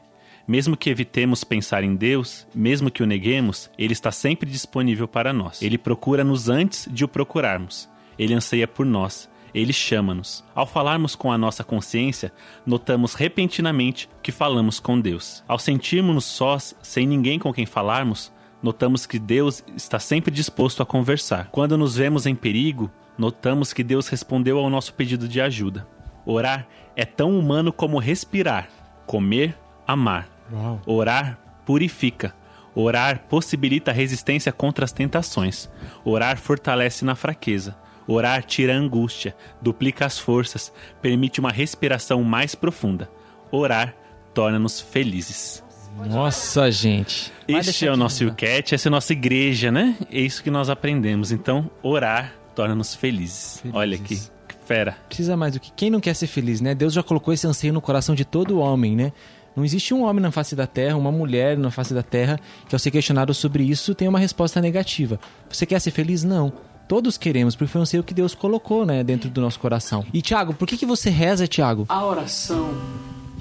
Mesmo 0.49 0.79
que 0.79 0.89
evitemos 0.89 1.45
pensar 1.45 1.85
em 1.85 1.95
Deus, 1.95 2.47
mesmo 2.55 2.91
que 2.91 3.03
o 3.03 3.07
neguemos, 3.07 3.71
ele 3.77 3.93
está 3.93 4.11
sempre 4.11 4.51
disponível 4.51 5.07
para 5.07 5.31
nós. 5.31 5.61
Ele 5.61 5.77
procura-nos 5.77 6.49
antes 6.49 6.89
de 6.91 7.05
o 7.05 7.09
procurarmos. 7.09 7.89
Ele 8.19 8.35
anseia 8.35 8.67
por 8.67 8.85
nós. 8.85 9.30
Ele 9.55 9.73
chama-nos. 9.73 10.45
Ao 10.55 10.67
falarmos 10.67 11.15
com 11.15 11.33
a 11.33 11.39
nossa 11.39 11.65
consciência, 11.65 12.33
notamos 12.65 13.15
repentinamente 13.15 14.09
que 14.23 14.33
falamos 14.33 14.79
com 14.79 15.01
Deus. 15.01 15.43
Ao 15.47 15.59
sentirmos-nos 15.59 16.25
sós, 16.25 16.75
sem 16.83 17.07
ninguém 17.07 17.39
com 17.39 17.53
quem 17.53 17.67
falarmos, 17.67 18.33
notamos 18.63 19.07
que 19.07 19.19
Deus 19.19 19.65
está 19.77 19.99
sempre 19.99 20.31
disposto 20.31 20.83
a 20.83 20.87
conversar. 20.87 21.49
Quando 21.51 21.77
nos 21.77 21.97
vemos 21.97 22.27
em 22.27 22.35
perigo, 22.35 22.91
notamos 23.17 23.73
que 23.73 23.83
Deus 23.83 24.09
respondeu 24.09 24.59
ao 24.59 24.71
nosso 24.71 24.95
pedido 24.95 25.29
de 25.29 25.41
ajuda. 25.41 25.87
Orar 26.25 26.67
é 26.95 27.05
tão 27.05 27.39
humano 27.39 27.73
como 27.73 27.99
respirar, 27.99 28.69
comer, 29.07 29.57
amar. 29.87 30.29
Uau. 30.53 30.81
Orar 30.87 31.39
purifica. 31.65 32.35
Orar 32.75 33.25
possibilita 33.29 33.91
resistência 33.91 34.53
contra 34.53 34.85
as 34.85 34.93
tentações. 34.93 35.69
Orar 36.05 36.39
fortalece 36.39 37.05
na 37.05 37.15
fraqueza. 37.15 37.77
Orar 38.11 38.43
tira 38.43 38.75
a 38.75 38.77
angústia, 38.77 39.37
duplica 39.63 40.05
as 40.05 40.19
forças, 40.19 40.73
permite 41.01 41.39
uma 41.39 41.53
respiração 41.53 42.25
mais 42.25 42.57
profunda. 42.57 43.09
Orar 43.53 43.95
torna-nos 44.35 44.81
felizes. 44.81 45.63
Nossa, 46.07 46.73
gente. 46.73 47.33
Este 47.47 47.87
é 47.87 47.93
o 47.93 47.97
nosso 47.97 48.25
né? 48.25 48.33
UCAT, 48.33 48.75
essa 48.75 48.89
é 48.89 48.91
a 48.91 48.93
nossa 48.93 49.13
igreja, 49.13 49.71
né? 49.71 49.97
É 50.11 50.21
isso 50.21 50.43
que 50.43 50.51
nós 50.51 50.69
aprendemos. 50.69 51.31
Então, 51.31 51.71
orar 51.85 52.35
torna-nos 52.53 52.97
felizes. 52.97 53.61
Felizes. 53.61 53.79
Olha 53.79 53.99
que, 53.99 54.17
que 54.17 54.67
fera. 54.67 54.97
Precisa 55.07 55.37
mais 55.37 55.53
do 55.53 55.61
que 55.61 55.71
quem 55.71 55.89
não 55.89 56.01
quer 56.01 56.15
ser 56.15 56.27
feliz, 56.27 56.61
né? 56.61 56.75
Deus 56.75 56.93
já 56.93 57.05
colocou 57.05 57.33
esse 57.33 57.47
anseio 57.47 57.73
no 57.73 57.81
coração 57.81 58.17
de 58.17 58.25
todo 58.25 58.59
homem, 58.59 58.97
né? 58.97 59.13
Não 59.55 59.65
existe 59.65 59.95
um 59.95 60.03
homem 60.03 60.21
na 60.21 60.33
face 60.33 60.57
da 60.57 60.67
terra, 60.67 60.97
uma 60.97 61.13
mulher 61.13 61.57
na 61.57 61.71
face 61.71 61.95
da 61.95 62.03
terra 62.03 62.41
que 62.69 62.75
ao 62.75 62.79
ser 62.79 62.91
questionado 62.91 63.33
sobre 63.35 63.63
isso 63.63 63.95
tem 63.95 64.09
uma 64.09 64.19
resposta 64.19 64.61
negativa. 64.61 65.21
Você 65.49 65.65
quer 65.65 65.81
ser 65.81 65.93
feliz? 65.93 66.25
Não. 66.25 66.53
Todos 66.91 67.17
queremos, 67.17 67.55
porque 67.55 67.71
foi 67.71 67.79
um 67.79 67.83
anseio 67.83 68.03
que 68.03 68.13
Deus 68.13 68.35
colocou, 68.35 68.85
né, 68.85 69.05
dentro 69.05 69.31
do 69.31 69.41
nosso 69.41 69.61
coração. 69.61 70.05
E 70.13 70.21
Tiago, 70.21 70.55
por 70.55 70.67
que 70.67 70.77
que 70.77 70.85
você 70.85 71.09
reza, 71.09 71.47
Tiago? 71.47 71.87
A 71.89 72.05
oração 72.05 72.75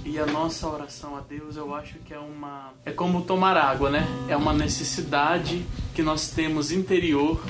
e 0.06 0.20
a 0.20 0.25
nossa 0.27 0.68
oração 0.68 1.18
a 1.18 1.22
Deus, 1.22 1.56
eu 1.56 1.74
acho 1.74 1.96
que 2.06 2.13
é 2.13 2.20
uma. 2.20 2.72
É 2.86 2.91
como 2.91 3.24
tomar 3.24 3.58
água, 3.58 3.89
né? 3.89 4.08
É 4.27 4.38
uma 4.38 4.53
necessidade 4.53 5.65
que 5.96 6.03
nós 6.03 6.29
temos 6.29 6.72
interior 6.72 7.44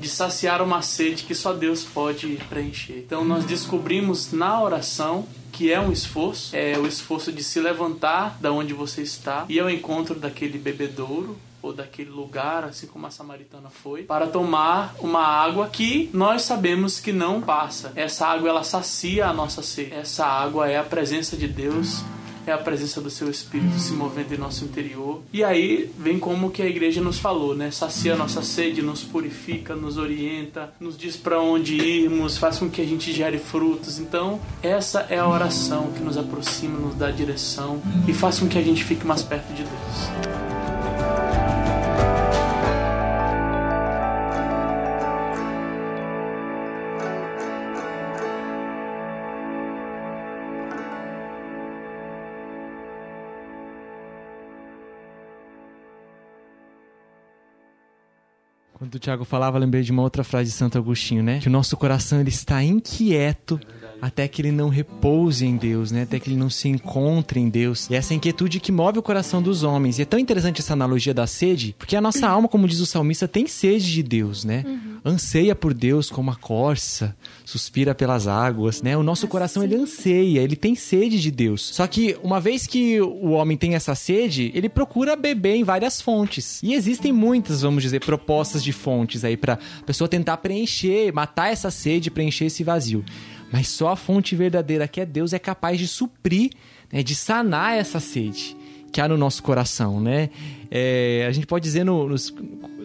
de 0.00 0.08
saciar 0.08 0.62
uma 0.62 0.80
sede 0.80 1.24
que 1.24 1.34
só 1.34 1.52
Deus 1.52 1.84
pode 1.84 2.38
preencher. 2.48 3.04
Então 3.06 3.22
nós 3.22 3.44
descobrimos 3.44 4.32
na 4.32 4.58
oração 4.58 5.26
que 5.52 5.70
é 5.70 5.78
um 5.78 5.92
esforço, 5.92 6.56
é 6.56 6.78
o 6.78 6.86
esforço 6.86 7.30
de 7.30 7.44
se 7.44 7.60
levantar 7.60 8.38
da 8.40 8.50
onde 8.50 8.72
você 8.72 9.02
está 9.02 9.44
e 9.50 9.60
ao 9.60 9.68
encontro 9.68 10.18
daquele 10.18 10.56
bebedouro 10.56 11.36
ou 11.62 11.72
daquele 11.72 12.10
lugar, 12.10 12.64
assim 12.64 12.86
como 12.86 13.06
a 13.06 13.10
samaritana 13.10 13.70
foi, 13.70 14.02
para 14.02 14.26
tomar 14.26 14.94
uma 14.98 15.24
água 15.24 15.68
que 15.68 16.10
nós 16.12 16.42
sabemos 16.42 16.98
que 16.98 17.12
não 17.12 17.40
passa. 17.40 17.92
Essa 17.94 18.26
água 18.26 18.48
ela 18.48 18.64
sacia 18.64 19.26
a 19.26 19.32
nossa 19.32 19.62
sede. 19.62 19.94
Essa 19.94 20.26
água 20.26 20.68
é 20.68 20.76
a 20.76 20.82
presença 20.82 21.36
de 21.36 21.46
Deus, 21.46 22.02
é 22.46 22.52
a 22.52 22.58
presença 22.58 23.00
do 23.00 23.08
seu 23.08 23.30
espírito 23.30 23.78
se 23.78 23.92
movendo 23.92 24.34
em 24.34 24.38
nosso 24.38 24.64
interior. 24.64 25.22
E 25.32 25.44
aí 25.44 25.90
vem 25.96 26.18
como 26.18 26.50
que 26.50 26.62
a 26.62 26.66
igreja 26.66 27.00
nos 27.00 27.18
falou, 27.18 27.54
né? 27.54 27.70
Sacia 27.70 28.16
nossa 28.16 28.42
sede, 28.42 28.82
nos 28.82 29.04
purifica, 29.04 29.76
nos 29.76 29.96
orienta, 29.96 30.72
nos 30.80 30.98
diz 30.98 31.16
para 31.16 31.40
onde 31.40 31.76
irmos, 31.76 32.36
faz 32.36 32.58
com 32.58 32.68
que 32.68 32.80
a 32.80 32.84
gente 32.84 33.12
gere 33.12 33.38
frutos. 33.38 33.98
Então, 33.98 34.40
essa 34.62 35.06
é 35.08 35.18
a 35.18 35.28
oração 35.28 35.92
que 35.92 36.02
nos 36.02 36.16
aproxima, 36.16 36.78
nos 36.78 36.96
dá 36.96 37.10
direção 37.10 37.80
e 38.08 38.12
faz 38.12 38.40
com 38.40 38.48
que 38.48 38.58
a 38.58 38.62
gente 38.62 38.82
fique 38.82 39.06
mais 39.06 39.22
perto 39.22 39.52
de 39.54 39.62
Deus. 39.62 40.61
Quando 58.82 58.96
o 58.96 58.98
Tiago 58.98 59.24
falava, 59.24 59.60
lembrei 59.60 59.84
de 59.84 59.92
uma 59.92 60.02
outra 60.02 60.24
frase 60.24 60.50
de 60.50 60.56
Santo 60.56 60.76
Agostinho, 60.76 61.22
né? 61.22 61.38
Que 61.38 61.46
o 61.46 61.50
nosso 61.52 61.76
coração 61.76 62.18
ele 62.18 62.30
está 62.30 62.64
inquieto 62.64 63.60
até 64.02 64.26
que 64.26 64.42
ele 64.42 64.50
não 64.50 64.68
repouse 64.68 65.46
em 65.46 65.56
Deus, 65.56 65.92
né? 65.92 66.02
Até 66.02 66.18
que 66.18 66.28
ele 66.28 66.36
não 66.36 66.50
se 66.50 66.68
encontre 66.68 67.38
em 67.38 67.48
Deus. 67.48 67.88
E 67.88 67.94
essa 67.94 68.12
inquietude 68.12 68.58
que 68.58 68.72
move 68.72 68.98
o 68.98 69.02
coração 69.02 69.40
dos 69.40 69.62
homens. 69.62 69.96
E 69.96 70.02
é 70.02 70.04
tão 70.04 70.18
interessante 70.18 70.60
essa 70.60 70.72
analogia 70.72 71.14
da 71.14 71.24
sede, 71.24 71.72
porque 71.78 71.94
a 71.94 72.00
nossa 72.00 72.26
alma, 72.26 72.48
como 72.48 72.66
diz 72.66 72.80
o 72.80 72.86
salmista, 72.86 73.28
tem 73.28 73.46
sede 73.46 73.92
de 73.92 74.02
Deus, 74.02 74.44
né? 74.44 74.64
Anseia 75.04 75.54
por 75.54 75.72
Deus 75.72 76.10
como 76.10 76.32
a 76.32 76.34
corça, 76.34 77.14
suspira 77.44 77.94
pelas 77.94 78.26
águas, 78.26 78.82
né? 78.82 78.96
O 78.96 79.04
nosso 79.04 79.28
coração 79.28 79.62
ele 79.62 79.76
anseia, 79.76 80.40
ele 80.40 80.56
tem 80.56 80.74
sede 80.74 81.20
de 81.20 81.30
Deus. 81.30 81.72
Só 81.72 81.86
que 81.86 82.16
uma 82.24 82.40
vez 82.40 82.66
que 82.66 83.00
o 83.00 83.30
homem 83.30 83.56
tem 83.56 83.76
essa 83.76 83.94
sede, 83.94 84.50
ele 84.52 84.68
procura 84.68 85.14
beber 85.14 85.54
em 85.54 85.62
várias 85.62 86.00
fontes. 86.00 86.60
E 86.60 86.74
existem 86.74 87.12
muitas, 87.12 87.62
vamos 87.62 87.84
dizer, 87.84 88.00
propostas 88.00 88.64
de 88.64 88.72
fontes 88.72 89.24
aí 89.24 89.36
pra 89.36 89.60
pessoa 89.86 90.08
tentar 90.08 90.38
preencher, 90.38 91.12
matar 91.12 91.52
essa 91.52 91.70
sede, 91.70 92.10
preencher 92.10 92.46
esse 92.46 92.64
vazio. 92.64 93.04
Mas 93.52 93.68
só 93.68 93.90
a 93.90 93.96
fonte 93.96 94.34
verdadeira, 94.34 94.88
que 94.88 95.00
é 95.00 95.06
Deus, 95.06 95.34
é 95.34 95.38
capaz 95.38 95.78
de 95.78 95.86
suprir, 95.86 96.52
né, 96.90 97.02
de 97.02 97.14
sanar 97.14 97.76
essa 97.76 98.00
sede 98.00 98.56
que 98.92 99.00
há 99.00 99.08
no 99.08 99.16
nosso 99.16 99.42
coração, 99.42 100.00
né? 100.00 100.28
É, 100.70 101.24
a 101.26 101.32
gente 101.32 101.46
pode 101.46 101.62
dizer 101.64 101.82
no, 101.84 102.08
nos- 102.08 102.34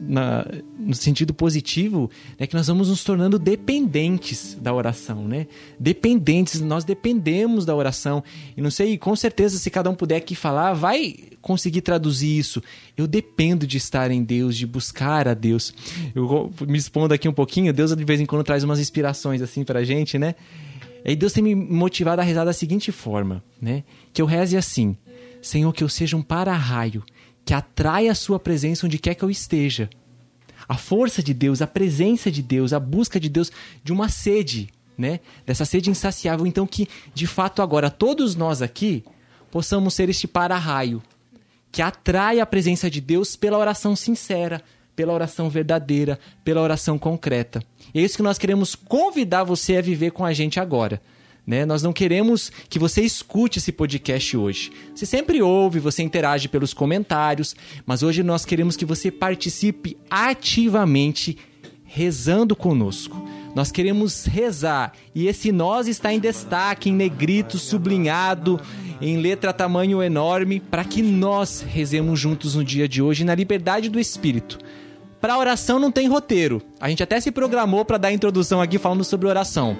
na- 0.01 0.45
no 0.79 0.93
sentido 0.95 1.33
positivo, 1.33 2.09
né, 2.39 2.47
que 2.47 2.55
nós 2.55 2.67
vamos 2.67 2.87
nos 2.89 3.03
tornando 3.03 3.37
dependentes 3.37 4.57
da 4.61 4.73
oração, 4.73 5.27
né? 5.27 5.47
Dependentes, 5.79 6.61
nós 6.61 6.83
dependemos 6.85 7.65
da 7.65 7.75
oração. 7.75 8.23
E 8.55 8.61
não 8.61 8.71
sei, 8.71 8.97
com 8.97 9.15
certeza, 9.15 9.57
se 9.57 9.69
cada 9.69 9.89
um 9.89 9.95
puder 9.95 10.15
aqui 10.17 10.33
falar, 10.35 10.73
vai 10.73 11.15
conseguir 11.41 11.81
traduzir 11.81 12.37
isso. 12.37 12.61
Eu 12.97 13.05
dependo 13.07 13.67
de 13.67 13.77
estar 13.77 14.09
em 14.11 14.23
Deus, 14.23 14.55
de 14.57 14.65
buscar 14.65 15.27
a 15.27 15.33
Deus. 15.33 15.73
Eu 16.15 16.51
me 16.67 16.77
expondo 16.77 17.13
aqui 17.13 17.27
um 17.27 17.33
pouquinho, 17.33 17.73
Deus 17.73 17.95
de 17.95 18.03
vez 18.05 18.19
em 18.21 18.25
quando 18.25 18.43
traz 18.43 18.63
umas 18.63 18.79
inspirações 18.79 19.41
assim 19.41 19.63
pra 19.63 19.83
gente, 19.83 20.17
né? 20.17 20.35
E 21.05 21.15
Deus 21.15 21.31
tem 21.31 21.41
me 21.43 21.55
motivado 21.55 22.21
a 22.21 22.23
rezar 22.23 22.43
da 22.43 22.51
seguinte 22.51 22.91
forma, 22.91 23.41
né? 23.61 23.83
Que 24.11 24.21
eu 24.21 24.25
reze 24.25 24.57
assim: 24.57 24.97
Senhor, 25.41 25.71
que 25.73 25.83
eu 25.83 25.89
seja 25.89 26.17
um 26.17 26.21
para-raio 26.21 27.03
que 27.47 27.53
atrai 27.53 28.09
a 28.09 28.15
sua 28.15 28.37
presença 28.37 28.85
onde 28.85 28.99
quer 28.99 29.15
que 29.15 29.23
eu 29.23 29.31
esteja. 29.31 29.89
A 30.67 30.75
força 30.75 31.23
de 31.23 31.33
Deus, 31.33 31.61
a 31.61 31.67
presença 31.67 32.29
de 32.29 32.41
Deus, 32.41 32.73
a 32.73 32.79
busca 32.79 33.21
de 33.21 33.29
Deus, 33.29 33.49
de 33.81 33.93
uma 33.93 34.09
sede, 34.09 34.69
né? 34.97 35.21
Dessa 35.45 35.63
sede 35.63 35.89
insaciável. 35.89 36.45
Então, 36.45 36.67
que 36.67 36.89
de 37.13 37.25
fato 37.25 37.61
agora 37.61 37.89
todos 37.89 38.35
nós 38.35 38.61
aqui 38.61 39.05
possamos 39.49 39.93
ser 39.93 40.09
este 40.09 40.27
para-raio 40.27 41.01
que 41.71 41.81
atrai 41.81 42.41
a 42.41 42.45
presença 42.45 42.89
de 42.89 42.99
Deus 42.99 43.37
pela 43.37 43.57
oração 43.57 43.95
sincera, 43.95 44.61
pela 44.93 45.13
oração 45.13 45.49
verdadeira, 45.49 46.19
pela 46.43 46.61
oração 46.61 46.99
concreta. 46.99 47.63
E 47.93 47.99
é 47.99 48.03
isso 48.03 48.17
que 48.17 48.23
nós 48.23 48.37
queremos 48.37 48.75
convidar 48.75 49.45
você 49.45 49.77
a 49.77 49.81
viver 49.81 50.11
com 50.11 50.25
a 50.25 50.33
gente 50.33 50.59
agora. 50.59 51.01
Né? 51.47 51.65
Nós 51.65 51.81
não 51.81 51.93
queremos 51.93 52.51
que 52.67 52.77
você 52.77 53.01
escute 53.01 53.59
esse 53.59 53.71
podcast 53.71 54.35
hoje. 54.35 54.69
Você 54.93 55.05
sempre 55.05 55.41
ouve, 55.41 55.79
você 55.79 56.03
interage 56.03 56.49
pelos 56.49 56.73
comentários, 56.73 57.55
mas 57.85 58.03
hoje 58.03 58.21
nós 58.21 58.43
queremos 58.43 58.75
que 58.75 58.83
você 58.83 59.09
participe 59.09 59.95
ativamente 60.09 61.37
rezando 61.85 62.53
conosco. 62.53 63.25
Nós 63.55 63.71
queremos 63.71 64.25
rezar 64.25 64.91
e 65.15 65.25
esse 65.25 65.53
nós 65.53 65.87
está 65.87 66.11
em 66.11 66.19
destaque, 66.19 66.89
em 66.89 66.93
negrito, 66.93 67.57
sublinhado, 67.57 68.59
em 68.99 69.17
letra 69.17 69.53
tamanho 69.53 70.03
enorme, 70.03 70.59
para 70.59 70.83
que 70.83 71.01
nós 71.01 71.61
rezemos 71.61 72.19
juntos 72.19 72.55
no 72.55 72.63
dia 72.63 72.89
de 72.89 73.01
hoje 73.01 73.23
na 73.23 73.33
liberdade 73.33 73.87
do 73.89 74.01
espírito. 74.01 74.59
Para 75.21 75.37
oração 75.37 75.79
não 75.79 75.91
tem 75.91 76.07
roteiro. 76.09 76.61
A 76.79 76.89
gente 76.89 77.01
até 77.01 77.19
se 77.21 77.31
programou 77.31 77.85
para 77.85 77.97
dar 77.97 78.09
a 78.09 78.13
introdução 78.13 78.61
aqui 78.61 78.77
falando 78.77 79.03
sobre 79.03 79.27
oração. 79.27 79.77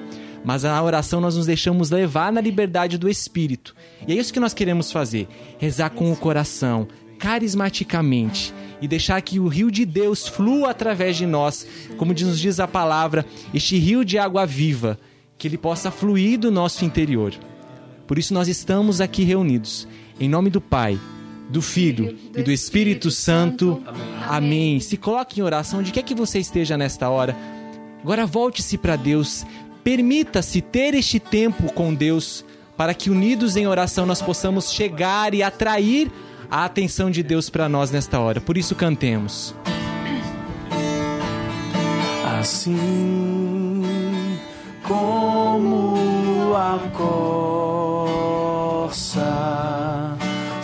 Mas 0.47 0.63
a 0.63 0.81
oração 0.81 1.19
nós 1.19 1.35
nos 1.35 1.45
deixamos 1.45 1.89
levar 1.89 2.31
na 2.31 2.39
liberdade 2.39 2.97
do 2.97 3.09
Espírito. 3.09 3.75
E 4.07 4.13
é 4.13 4.15
isso 4.15 4.31
que 4.31 4.39
nós 4.39 4.53
queremos 4.53 4.93
fazer: 4.93 5.27
rezar 5.57 5.89
com 5.89 6.09
o 6.09 6.15
coração, 6.15 6.87
carismaticamente 7.19 8.53
e 8.81 8.87
deixar 8.87 9.21
que 9.21 9.41
o 9.41 9.49
rio 9.49 9.69
de 9.69 9.85
Deus 9.85 10.25
flua 10.25 10.69
através 10.69 11.17
de 11.17 11.25
nós, 11.25 11.67
como 11.97 12.13
nos 12.13 12.39
diz 12.39 12.61
a 12.61 12.67
palavra, 12.67 13.25
este 13.53 13.77
rio 13.77 14.05
de 14.05 14.17
água 14.17 14.45
viva, 14.45 14.97
que 15.37 15.49
ele 15.49 15.57
possa 15.57 15.91
fluir 15.91 16.39
do 16.39 16.49
nosso 16.49 16.85
interior. 16.85 17.33
Por 18.07 18.17
isso 18.17 18.33
nós 18.33 18.47
estamos 18.47 19.01
aqui 19.01 19.25
reunidos, 19.25 19.85
em 20.17 20.29
nome 20.29 20.49
do 20.49 20.61
Pai, 20.61 20.97
do 21.49 21.61
Filho 21.61 22.17
e 22.33 22.41
do 22.41 22.53
Espírito 22.53 23.11
Santo. 23.11 23.83
Amém. 24.25 24.79
Se 24.79 24.95
coloque 24.95 25.41
em 25.41 25.43
oração 25.43 25.81
onde 25.81 25.91
quer 25.91 26.03
que 26.03 26.15
você 26.15 26.39
esteja 26.39 26.77
nesta 26.77 27.09
hora. 27.09 27.35
Agora 28.01 28.25
volte-se 28.25 28.77
para 28.77 28.95
Deus. 28.95 29.45
Permita-se 29.87 30.61
ter 30.61 30.93
este 30.93 31.17
tempo 31.17 31.71
com 31.71 31.93
Deus 31.93 32.43
para 32.75 32.93
que 32.93 33.09
unidos 33.09 33.55
em 33.55 33.67
oração 33.67 34.05
nós 34.05 34.21
possamos 34.21 34.73
chegar 34.73 35.33
e 35.33 35.41
atrair 35.41 36.11
a 36.51 36.65
atenção 36.65 37.09
de 37.09 37.23
Deus 37.23 37.49
para 37.49 37.69
nós 37.69 37.89
nesta 37.89 38.19
hora. 38.19 38.41
Por 38.41 38.57
isso 38.57 38.75
cantemos. 38.75 39.55
Assim 42.37 43.81
como 44.83 46.53
a 46.53 46.79
corça 48.83 49.23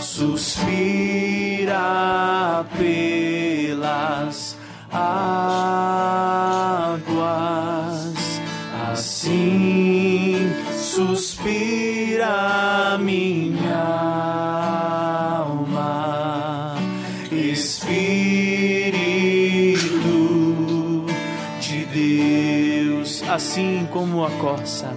suspira 0.02 1.80
pelas 2.78 4.58
águas, 4.92 5.53
como 23.94 24.26
a 24.26 24.32
corça, 24.32 24.92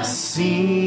assim 0.00 0.83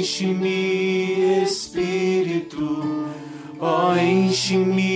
enche-me 0.00 1.42
Espírito, 1.42 2.66
ó 3.60 3.94
enche-me 3.94 4.89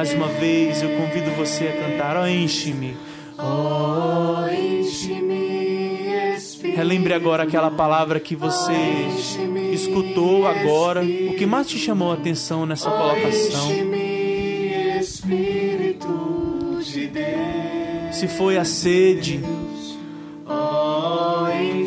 Mais 0.00 0.14
uma 0.14 0.28
vez 0.28 0.82
eu 0.82 0.96
convido 0.96 1.30
você 1.32 1.66
a 1.66 1.72
cantar, 1.72 2.16
ó 2.16 2.26
enche-me, 2.26 2.96
ó 3.36 4.48
enche-me 4.48 6.34
Espírito. 6.34 6.78
Relembre 6.78 7.12
agora 7.12 7.42
aquela 7.42 7.70
palavra 7.70 8.18
que 8.18 8.34
você 8.34 8.72
escutou 9.74 10.46
agora, 10.46 11.02
o 11.02 11.34
que 11.36 11.44
mais 11.44 11.68
te 11.68 11.76
chamou 11.76 12.12
a 12.12 12.14
atenção 12.14 12.64
nessa 12.64 12.90
colocação. 12.90 13.72
Espírito 14.98 16.78
de 16.82 17.06
Deus. 17.06 18.16
Se 18.16 18.26
foi 18.26 18.56
a 18.56 18.64
sede, 18.64 19.44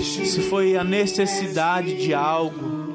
se 0.03 0.41
foi 0.51 0.77
a 0.77 0.83
necessidade 0.83 1.95
de 1.95 2.13
algo, 2.13 2.93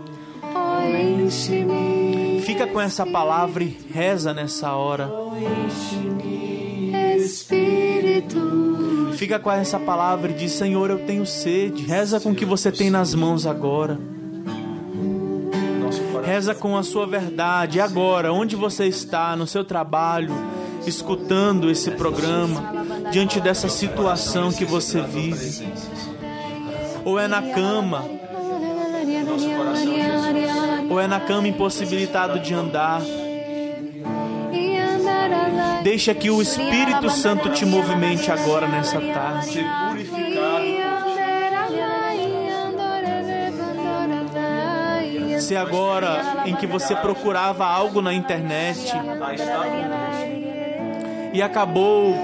fica 2.49 2.67
com 2.67 2.81
essa 2.81 3.05
palavra 3.05 3.63
e 3.63 3.77
reza 3.93 4.33
nessa 4.33 4.73
hora. 4.73 5.11
Espírito 7.19 9.13
Fica 9.19 9.39
com 9.39 9.53
essa 9.53 9.79
palavra 9.79 10.31
e 10.31 10.35
diz: 10.35 10.53
Senhor, 10.53 10.89
eu 10.89 11.01
tenho 11.01 11.27
sede. 11.27 11.83
Reza 11.83 12.19
com 12.19 12.31
o 12.31 12.35
que 12.35 12.47
você 12.47 12.73
tem 12.73 12.89
nas 12.89 13.15
mãos 13.15 13.45
agora. 13.45 14.01
Reza 16.25 16.55
com 16.55 16.75
a 16.75 16.83
sua 16.83 17.07
verdade 17.07 17.83
agora, 17.83 18.33
onde 18.33 18.57
você 18.57 18.87
está, 18.87 19.37
no 19.37 19.47
seu 19.47 19.63
trabalho, 19.63 20.33
escutando 20.87 21.71
esse 21.71 21.91
programa, 21.91 22.73
diante 23.11 23.41
dessa 23.41 23.69
situação 23.69 24.51
que 24.51 24.65
você 24.65 25.03
vive. 25.03 25.71
Ou 27.05 27.19
é 27.19 27.29
na 27.29 27.43
cama, 27.43 28.18
ou 30.89 31.01
é 31.01 31.07
na 31.07 31.21
cama 31.21 31.49
impossibilitado 31.49 32.39
de 32.41 32.55
andar. 32.55 33.01
Deixa 35.83 36.15
que 36.15 36.31
o 36.31 36.43
Espírito 36.43 37.09
Santo 37.11 37.51
te 37.51 37.65
movimente 37.65 38.31
agora 38.31 38.67
nessa 38.67 39.01
tarde. 39.01 39.65
Se 45.41 45.57
agora 45.57 46.43
em 46.47 46.55
que 46.55 46.67
você 46.67 46.95
procurava 46.95 47.65
algo 47.65 48.03
na 48.03 48.13
internet 48.13 48.93
e 51.33 51.41
acabou 51.41 52.15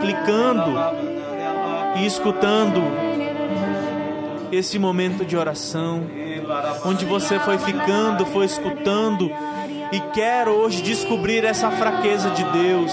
clicando 0.00 0.72
e 1.96 2.06
escutando 2.06 3.13
esse 4.54 4.78
momento 4.78 5.24
de 5.24 5.36
oração, 5.36 6.02
onde 6.84 7.04
você 7.04 7.38
foi 7.40 7.58
ficando, 7.58 8.24
foi 8.26 8.46
escutando 8.46 9.30
e 9.92 10.00
quer 10.12 10.48
hoje 10.48 10.82
descobrir 10.82 11.44
essa 11.44 11.70
fraqueza 11.70 12.30
de 12.30 12.44
Deus. 12.44 12.92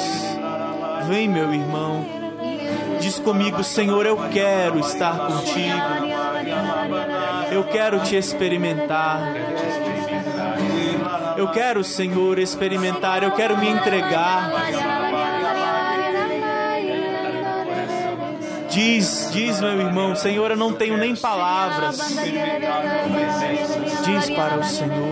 Vem, 1.07 1.27
meu 1.27 1.53
irmão, 1.53 2.05
diz 2.99 3.17
comigo, 3.19 3.63
Senhor, 3.63 4.05
eu 4.05 4.17
quero 4.29 4.79
estar 4.79 5.27
contigo, 5.27 5.77
eu 7.51 7.63
quero 7.65 7.99
te 8.01 8.15
experimentar. 8.15 9.33
Eu 11.37 11.47
quero, 11.47 11.83
Senhor, 11.83 12.37
experimentar, 12.37 13.23
eu 13.23 13.31
quero 13.31 13.57
me 13.57 13.67
entregar. 13.67 14.51
Diz, 18.71 19.29
diz, 19.31 19.59
meu 19.59 19.81
irmão, 19.81 20.15
Senhor, 20.15 20.51
eu 20.51 20.57
não 20.57 20.73
tenho 20.73 20.97
nem 20.97 21.15
palavras. 21.15 21.97
Diz 24.05 24.29
para 24.29 24.57
o 24.57 24.63
Senhor. 24.63 25.11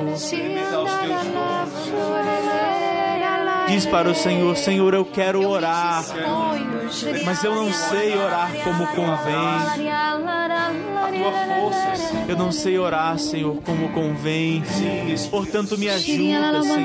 Diz 3.69 3.86
para 3.86 4.10
o 4.10 4.15
Senhor: 4.15 4.58
Senhor, 4.58 4.93
eu 4.95 5.06
quero 5.06 5.48
orar, 5.48 6.04
mas 7.24 7.43
eu 7.43 7.54
não 7.54 7.72
sei 7.72 8.17
orar 8.17 8.52
como 8.63 8.88
convém. 8.88 9.88
Eu 12.28 12.36
não 12.36 12.52
sei 12.52 12.80
orar, 12.80 13.19
Senhor, 13.19 13.58
como 13.63 13.89
convém. 13.89 14.63
Portanto, 15.30 15.78
me 15.78 15.88
ajuda, 15.88 16.63
Senhor. 16.63 16.80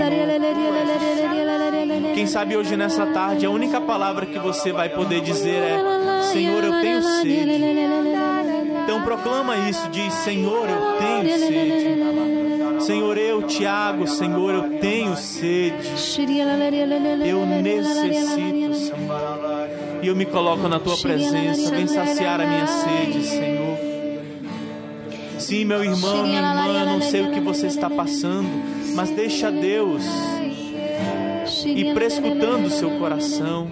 Quem 2.14 2.26
sabe 2.26 2.56
hoje 2.56 2.76
nessa 2.76 3.06
tarde 3.06 3.46
a 3.46 3.50
única 3.50 3.80
palavra 3.80 4.26
que 4.26 4.38
você 4.38 4.70
vai 4.72 4.90
poder 4.90 5.22
dizer 5.22 5.62
é: 5.62 6.03
Senhor, 6.32 6.64
eu 6.64 6.80
tenho 6.80 7.02
sede. 7.02 7.64
Então 8.82 9.02
proclama 9.02 9.56
isso, 9.68 9.88
diz: 9.90 10.12
Senhor, 10.12 10.68
eu 10.68 10.98
tenho 10.98 11.38
sede. 11.38 12.84
Senhor, 12.84 13.16
eu, 13.16 13.42
Tiago, 13.42 14.06
Senhor, 14.06 14.54
eu 14.54 14.78
tenho 14.78 15.16
sede. 15.16 15.88
Eu 17.24 17.46
necessito, 17.46 18.74
Senhor. 18.74 19.68
E 20.02 20.08
eu 20.08 20.14
me 20.14 20.26
coloco 20.26 20.68
na 20.68 20.78
tua 20.78 20.96
presença. 20.98 21.70
Vem 21.70 21.86
saciar 21.86 22.40
a 22.40 22.46
minha 22.46 22.66
sede, 22.66 23.24
Senhor. 23.24 23.78
Sim, 25.38 25.64
meu 25.64 25.82
irmão, 25.84 26.22
minha 26.22 26.38
irmã, 26.38 26.84
não 26.86 27.02
sei 27.02 27.22
o 27.22 27.30
que 27.30 27.40
você 27.40 27.66
está 27.66 27.90
passando, 27.90 28.48
mas 28.94 29.10
deixa 29.10 29.50
Deus 29.50 30.02
ir 31.66 31.92
prescutando 31.94 32.66
o 32.66 32.70
seu 32.70 32.90
coração. 32.98 33.68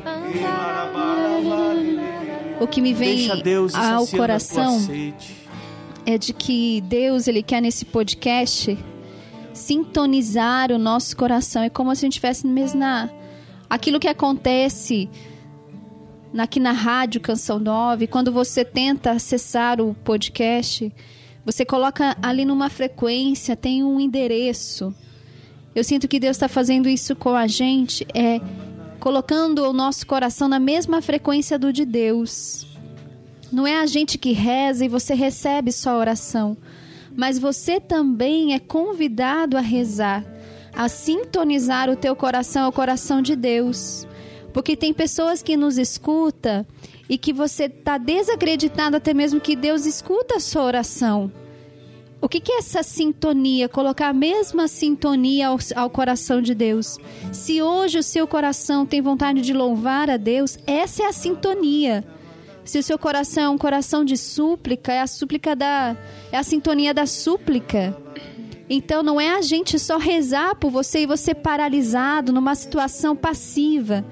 O 2.62 2.66
que 2.68 2.80
me 2.80 2.94
vem 2.94 3.28
ao 3.74 4.06
coração 4.06 4.78
é 6.06 6.16
de 6.16 6.32
que 6.32 6.80
Deus 6.82 7.26
ele 7.26 7.42
quer 7.42 7.60
nesse 7.60 7.84
podcast 7.84 8.78
sintonizar 9.52 10.70
o 10.70 10.78
nosso 10.78 11.16
coração. 11.16 11.64
É 11.64 11.68
como 11.68 11.92
se 11.96 12.04
a 12.04 12.06
gente 12.06 12.12
estivesse 12.12 12.46
mesmo 12.46 12.78
na 12.78 13.10
aquilo 13.68 13.98
que 13.98 14.06
acontece 14.06 15.10
aqui 16.38 16.60
na 16.60 16.70
rádio 16.70 17.20
Canção 17.20 17.58
9, 17.58 18.06
quando 18.06 18.30
você 18.30 18.64
tenta 18.64 19.10
acessar 19.10 19.80
o 19.80 19.92
podcast, 19.92 20.92
você 21.44 21.64
coloca 21.64 22.16
ali 22.22 22.44
numa 22.44 22.70
frequência, 22.70 23.56
tem 23.56 23.82
um 23.82 23.98
endereço. 23.98 24.94
Eu 25.74 25.82
sinto 25.82 26.06
que 26.06 26.20
Deus 26.20 26.36
está 26.36 26.46
fazendo 26.46 26.88
isso 26.88 27.16
com 27.16 27.34
a 27.34 27.48
gente, 27.48 28.06
é 28.14 28.40
colocando 29.02 29.68
o 29.68 29.72
nosso 29.72 30.06
coração 30.06 30.46
na 30.46 30.60
mesma 30.60 31.02
frequência 31.02 31.58
do 31.58 31.72
de 31.72 31.84
Deus. 31.84 32.64
Não 33.50 33.66
é 33.66 33.80
a 33.80 33.84
gente 33.84 34.16
que 34.16 34.30
reza 34.30 34.84
e 34.84 34.88
você 34.88 35.12
recebe 35.12 35.72
só 35.72 35.98
oração, 35.98 36.56
mas 37.12 37.36
você 37.36 37.80
também 37.80 38.54
é 38.54 38.60
convidado 38.60 39.56
a 39.56 39.60
rezar, 39.60 40.24
a 40.72 40.88
sintonizar 40.88 41.90
o 41.90 41.96
teu 41.96 42.14
coração 42.14 42.66
ao 42.66 42.72
coração 42.72 43.20
de 43.20 43.34
Deus. 43.34 44.06
Porque 44.52 44.76
tem 44.76 44.94
pessoas 44.94 45.42
que 45.42 45.56
nos 45.56 45.78
escuta 45.78 46.64
e 47.08 47.18
que 47.18 47.32
você 47.32 47.64
está 47.64 47.98
desacreditado 47.98 48.96
até 48.96 49.12
mesmo 49.12 49.40
que 49.40 49.56
Deus 49.56 49.84
escuta 49.84 50.36
a 50.36 50.40
sua 50.40 50.62
oração. 50.62 51.32
O 52.22 52.28
que, 52.28 52.38
que 52.38 52.52
é 52.52 52.58
essa 52.58 52.84
sintonia? 52.84 53.68
Colocar 53.68 54.10
a 54.10 54.12
mesma 54.12 54.68
sintonia 54.68 55.48
ao, 55.48 55.58
ao 55.74 55.90
coração 55.90 56.40
de 56.40 56.54
Deus. 56.54 56.96
Se 57.32 57.60
hoje 57.60 57.98
o 57.98 58.02
seu 58.02 58.28
coração 58.28 58.86
tem 58.86 59.02
vontade 59.02 59.40
de 59.40 59.52
louvar 59.52 60.08
a 60.08 60.16
Deus, 60.16 60.56
essa 60.64 61.02
é 61.02 61.06
a 61.06 61.12
sintonia. 61.12 62.04
Se 62.64 62.78
o 62.78 62.82
seu 62.82 62.96
coração 62.96 63.42
é 63.42 63.48
um 63.48 63.58
coração 63.58 64.04
de 64.04 64.16
súplica, 64.16 64.92
é 64.92 65.00
a 65.00 65.06
súplica 65.08 65.56
da. 65.56 65.96
é 66.30 66.38
a 66.38 66.44
sintonia 66.44 66.94
da 66.94 67.06
súplica. 67.06 68.00
Então 68.70 69.02
não 69.02 69.20
é 69.20 69.34
a 69.34 69.42
gente 69.42 69.76
só 69.76 69.98
rezar 69.98 70.54
por 70.54 70.70
você 70.70 71.00
e 71.00 71.06
você 71.06 71.34
paralisado 71.34 72.32
numa 72.32 72.54
situação 72.54 73.16
passiva. 73.16 74.04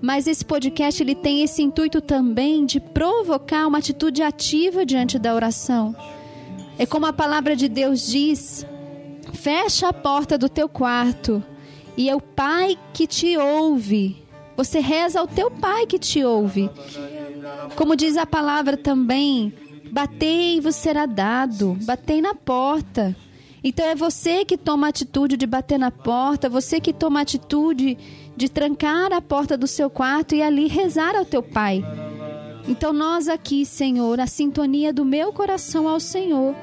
Mas 0.00 0.28
esse 0.28 0.44
podcast 0.44 1.02
ele 1.02 1.16
tem 1.16 1.42
esse 1.42 1.62
intuito 1.62 2.00
também 2.00 2.64
de 2.64 2.78
provocar 2.78 3.66
uma 3.66 3.78
atitude 3.78 4.22
ativa 4.22 4.86
diante 4.86 5.18
da 5.18 5.34
oração. 5.34 5.96
É 6.80 6.86
como 6.86 7.04
a 7.04 7.12
palavra 7.12 7.54
de 7.54 7.68
Deus 7.68 8.06
diz: 8.06 8.66
fecha 9.34 9.88
a 9.88 9.92
porta 9.92 10.38
do 10.38 10.48
teu 10.48 10.66
quarto 10.66 11.44
e 11.94 12.08
é 12.08 12.16
o 12.16 12.22
Pai 12.22 12.78
que 12.94 13.06
te 13.06 13.36
ouve. 13.36 14.24
Você 14.56 14.80
reza 14.80 15.20
ao 15.20 15.28
teu 15.28 15.50
Pai 15.50 15.84
que 15.84 15.98
te 15.98 16.24
ouve. 16.24 16.70
Como 17.76 17.94
diz 17.94 18.16
a 18.16 18.24
palavra 18.24 18.78
também, 18.78 19.52
batei 19.92 20.56
e 20.56 20.60
vos 20.60 20.74
será 20.74 21.04
dado, 21.04 21.76
batei 21.82 22.22
na 22.22 22.34
porta. 22.34 23.14
Então 23.62 23.84
é 23.84 23.94
você 23.94 24.42
que 24.46 24.56
toma 24.56 24.86
a 24.86 24.88
atitude 24.88 25.36
de 25.36 25.46
bater 25.46 25.78
na 25.78 25.90
porta, 25.90 26.48
você 26.48 26.80
que 26.80 26.94
toma 26.94 27.18
a 27.18 27.22
atitude 27.22 27.98
de 28.34 28.48
trancar 28.48 29.12
a 29.12 29.20
porta 29.20 29.54
do 29.54 29.66
seu 29.66 29.90
quarto 29.90 30.34
e 30.34 30.42
ali 30.42 30.66
rezar 30.66 31.14
ao 31.14 31.26
teu 31.26 31.42
Pai. 31.42 31.84
Então 32.70 32.92
nós 32.92 33.26
aqui, 33.26 33.66
Senhor, 33.66 34.20
a 34.20 34.28
sintonia 34.28 34.92
do 34.92 35.04
meu 35.04 35.32
coração 35.32 35.88
ao 35.88 35.98
Senhor. 35.98 36.54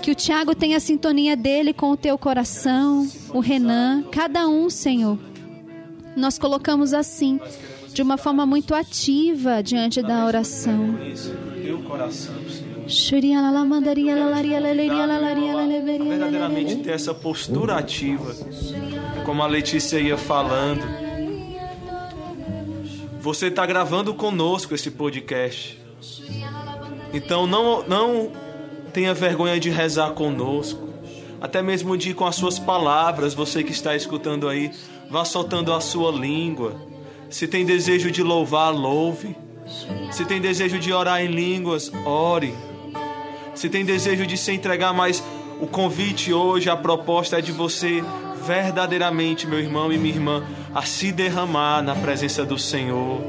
Que 0.00 0.12
o 0.12 0.14
Tiago 0.14 0.54
tenha 0.54 0.76
a 0.76 0.80
sintonia 0.80 1.36
dele 1.36 1.72
com 1.72 1.90
o 1.90 1.96
teu 1.96 2.16
coração, 2.16 3.10
o 3.34 3.40
Renan, 3.40 4.04
cada 4.12 4.46
um, 4.46 4.70
Senhor. 4.70 5.18
Nós 6.16 6.38
colocamos 6.38 6.94
assim, 6.94 7.40
de 7.92 8.00
uma 8.00 8.16
forma 8.16 8.46
muito 8.46 8.72
ativa 8.72 9.60
diante 9.60 10.00
da 10.00 10.24
oração. 10.26 10.96
Verdadeiramente 16.08 16.76
ter 16.76 16.92
essa 16.92 17.12
postura 17.12 17.76
ativa, 17.76 18.32
como 19.24 19.42
a 19.42 19.46
Letícia 19.48 19.98
ia 19.98 20.16
falando. 20.16 21.07
Você 23.20 23.46
está 23.46 23.66
gravando 23.66 24.14
conosco 24.14 24.74
esse 24.74 24.90
podcast. 24.90 25.78
Então 27.12 27.46
não, 27.46 27.82
não 27.82 28.32
tenha 28.92 29.12
vergonha 29.12 29.58
de 29.58 29.70
rezar 29.70 30.10
conosco. 30.10 30.88
Até 31.40 31.62
mesmo 31.62 31.96
de 31.96 32.10
ir 32.10 32.14
com 32.14 32.26
as 32.26 32.36
suas 32.36 32.58
palavras, 32.58 33.34
você 33.34 33.62
que 33.62 33.72
está 33.72 33.94
escutando 33.94 34.48
aí, 34.48 34.70
vá 35.10 35.24
soltando 35.24 35.72
a 35.72 35.80
sua 35.80 36.10
língua. 36.10 36.74
Se 37.30 37.46
tem 37.46 37.64
desejo 37.64 38.10
de 38.10 38.22
louvar, 38.22 38.74
louve. 38.74 39.36
Se 40.10 40.24
tem 40.24 40.40
desejo 40.40 40.78
de 40.78 40.92
orar 40.92 41.20
em 41.22 41.28
línguas, 41.28 41.92
ore. 42.04 42.54
Se 43.54 43.68
tem 43.68 43.84
desejo 43.84 44.26
de 44.26 44.36
se 44.36 44.52
entregar, 44.52 44.92
mas 44.92 45.22
o 45.60 45.66
convite 45.66 46.32
hoje, 46.32 46.70
a 46.70 46.76
proposta 46.76 47.38
é 47.38 47.40
de 47.40 47.52
você 47.52 48.02
verdadeiramente, 48.48 49.46
meu 49.46 49.58
irmão 49.58 49.92
e 49.92 49.98
minha 49.98 50.14
irmã, 50.14 50.42
a 50.74 50.80
se 50.80 51.12
derramar 51.12 51.82
na 51.82 51.94
presença 51.94 52.46
do 52.46 52.58
Senhor. 52.58 53.20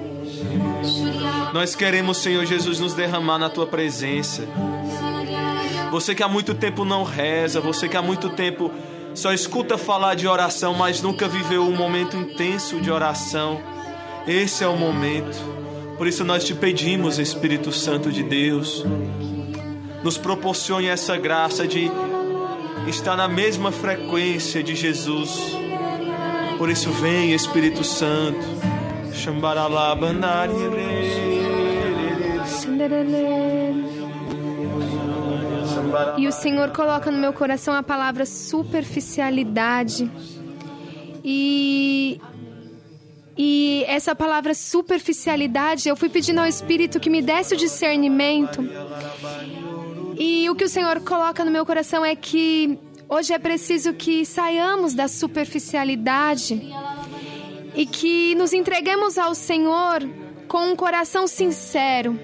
Nós 1.53 1.75
queremos, 1.75 2.19
Senhor 2.19 2.45
Jesus, 2.45 2.79
nos 2.79 2.93
derramar 2.93 3.37
na 3.37 3.49
tua 3.49 3.67
presença. 3.67 4.47
Você 5.91 6.15
que 6.15 6.23
há 6.23 6.29
muito 6.29 6.53
tempo 6.53 6.85
não 6.85 7.03
reza, 7.03 7.59
você 7.59 7.89
que 7.89 7.97
há 7.97 8.01
muito 8.01 8.29
tempo 8.29 8.71
só 9.13 9.33
escuta 9.33 9.77
falar 9.77 10.15
de 10.15 10.25
oração, 10.25 10.73
mas 10.73 11.01
nunca 11.01 11.27
viveu 11.27 11.63
um 11.63 11.75
momento 11.75 12.15
intenso 12.15 12.79
de 12.79 12.89
oração. 12.89 13.59
Esse 14.25 14.63
é 14.63 14.67
o 14.69 14.77
momento. 14.77 15.37
Por 15.97 16.07
isso 16.07 16.23
nós 16.23 16.45
te 16.45 16.55
pedimos, 16.55 17.19
Espírito 17.19 17.73
Santo 17.73 18.09
de 18.09 18.23
Deus, 18.23 18.85
nos 20.01 20.17
proporcione 20.17 20.87
essa 20.87 21.17
graça 21.17 21.67
de 21.67 21.91
estar 22.89 23.15
na 23.15 23.27
mesma 23.27 23.71
frequência 23.71 24.63
de 24.63 24.75
Jesus. 24.75 25.57
Por 26.57 26.69
isso 26.69 26.91
vem, 26.91 27.33
Espírito 27.33 27.83
Santo. 27.83 28.45
E 36.17 36.27
o 36.27 36.31
Senhor 36.31 36.71
coloca 36.71 37.11
no 37.11 37.17
meu 37.17 37.31
coração 37.31 37.73
a 37.73 37.83
palavra 37.83 38.25
superficialidade. 38.25 40.09
E 41.23 42.19
e 43.41 43.85
essa 43.87 44.13
palavra 44.13 44.53
superficialidade, 44.53 45.87
eu 45.87 45.95
fui 45.95 46.09
pedindo 46.09 46.39
ao 46.39 46.45
Espírito 46.45 46.99
que 46.99 47.09
me 47.09 47.21
desse 47.21 47.53
o 47.53 47.57
discernimento. 47.57 48.61
E 50.19 50.49
o 50.49 50.55
que 50.55 50.65
o 50.65 50.69
Senhor 50.69 50.99
coloca 50.99 51.45
no 51.45 51.49
meu 51.49 51.65
coração 51.65 52.03
é 52.03 52.13
que 52.13 52.77
hoje 53.07 53.31
é 53.31 53.39
preciso 53.39 53.93
que 53.93 54.25
saiamos 54.25 54.93
da 54.93 55.07
superficialidade 55.07 56.61
e 57.73 57.85
que 57.85 58.35
nos 58.35 58.51
entreguemos 58.51 59.17
ao 59.17 59.33
Senhor 59.33 60.01
com 60.45 60.71
um 60.71 60.75
coração 60.75 61.25
sincero. 61.25 62.19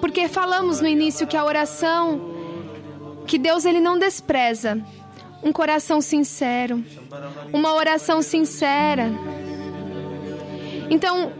Porque 0.00 0.26
falamos 0.26 0.80
no 0.80 0.88
início 0.88 1.28
que 1.28 1.36
a 1.36 1.44
oração 1.44 2.34
que 3.24 3.38
Deus 3.38 3.64
ele 3.64 3.78
não 3.78 3.96
despreza 3.96 4.84
um 5.44 5.52
coração 5.52 6.00
sincero, 6.00 6.82
uma 7.52 7.72
oração 7.72 8.20
sincera. 8.20 9.12
Então, 10.90 11.32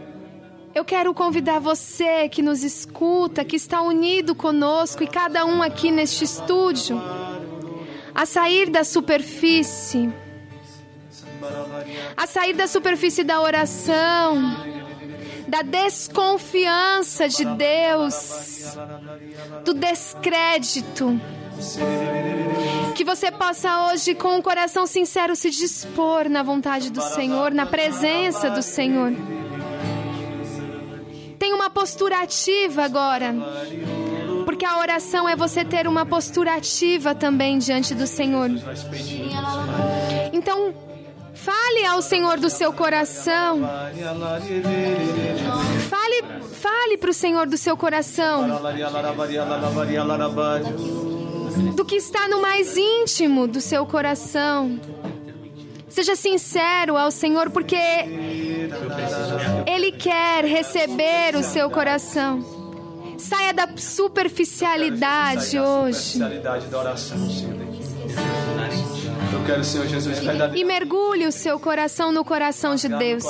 eu 0.77 0.85
quero 0.85 1.11
convidar 1.11 1.57
você 1.57 2.29
que 2.29 2.43
nos 2.43 2.63
escuta, 2.63 3.43
que 3.43 3.55
está 3.55 3.81
unido 3.81 4.35
conosco 4.35 5.03
e 5.03 5.07
cada 5.07 5.43
um 5.43 5.63
aqui 5.63 5.89
neste 5.89 6.23
estúdio, 6.23 7.01
a 8.13 8.27
sair 8.27 8.69
da 8.69 8.83
superfície, 8.83 10.13
a 12.15 12.27
sair 12.27 12.53
da 12.53 12.67
superfície 12.67 13.23
da 13.23 13.41
oração, 13.41 14.55
da 15.47 15.63
desconfiança 15.63 17.27
de 17.27 17.43
Deus, 17.43 18.77
do 19.65 19.73
descrédito. 19.73 21.19
Que 22.93 23.03
você 23.03 23.31
possa 23.31 23.87
hoje, 23.87 24.13
com 24.13 24.35
um 24.35 24.41
coração 24.43 24.85
sincero, 24.85 25.35
se 25.35 25.49
dispor 25.49 26.29
na 26.29 26.43
vontade 26.43 26.91
do 26.91 27.01
Senhor, 27.01 27.51
na 27.51 27.65
presença 27.65 28.51
do 28.51 28.61
Senhor. 28.61 29.11
Tem 31.47 31.53
uma 31.53 31.69
postura 31.69 32.23
ativa 32.23 32.83
agora. 32.83 33.33
Porque 34.43 34.65
a 34.65 34.79
oração 34.79 35.29
é 35.29 35.33
você 35.33 35.63
ter 35.63 35.87
uma 35.87 36.05
postura 36.05 36.55
ativa 36.55 37.15
também 37.15 37.57
diante 37.57 37.95
do 37.95 38.05
Senhor. 38.05 38.49
Então, 40.33 40.73
fale 41.33 41.85
ao 41.85 42.01
Senhor 42.01 42.37
do 42.37 42.49
seu 42.49 42.73
coração. 42.73 43.61
Fale, 45.89 46.23
fale 46.51 46.97
para 46.97 47.11
o 47.11 47.13
Senhor 47.13 47.47
do 47.47 47.57
seu 47.57 47.77
coração. 47.77 48.45
Do 51.75 51.85
que 51.85 51.95
está 51.95 52.27
no 52.27 52.41
mais 52.41 52.75
íntimo 52.75 53.47
do 53.47 53.61
seu 53.61 53.85
coração. 53.85 54.77
Seja 55.89 56.15
sincero 56.15 56.97
ao 56.97 57.11
Senhor, 57.11 57.49
porque 57.49 57.75
Ele 59.65 59.91
quer 59.91 60.43
receber 60.45 61.35
o 61.35 61.43
seu 61.43 61.69
coração. 61.69 62.57
Saia 63.17 63.53
da 63.53 63.67
superficialidade 63.75 65.59
hoje. 65.59 66.19
Eu 69.33 69.43
quero, 69.45 69.63
Senhor 69.63 69.87
Jesus, 69.87 70.19
verdadeiro 70.19 70.57
E 70.57 70.63
mergulhe 70.63 71.25
o 71.25 71.31
seu 71.31 71.59
coração 71.59 72.11
no 72.11 72.23
coração 72.23 72.75
de 72.75 72.87
Deus. 72.87 73.23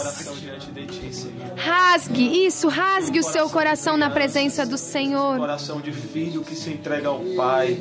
Rasgue 1.58 2.46
isso, 2.46 2.68
rasgue 2.68 3.20
o 3.20 3.24
seu 3.24 3.50
coração 3.50 3.98
na 3.98 4.10
presença 4.10 4.66
do 4.66 4.78
Senhor. 4.78 5.38
Coração 5.38 5.82
de 5.82 5.92
filho 5.92 6.44
que 6.44 6.56
se 6.56 6.70
entrega 6.70 7.10
ao 7.10 7.20
Pai. 7.36 7.78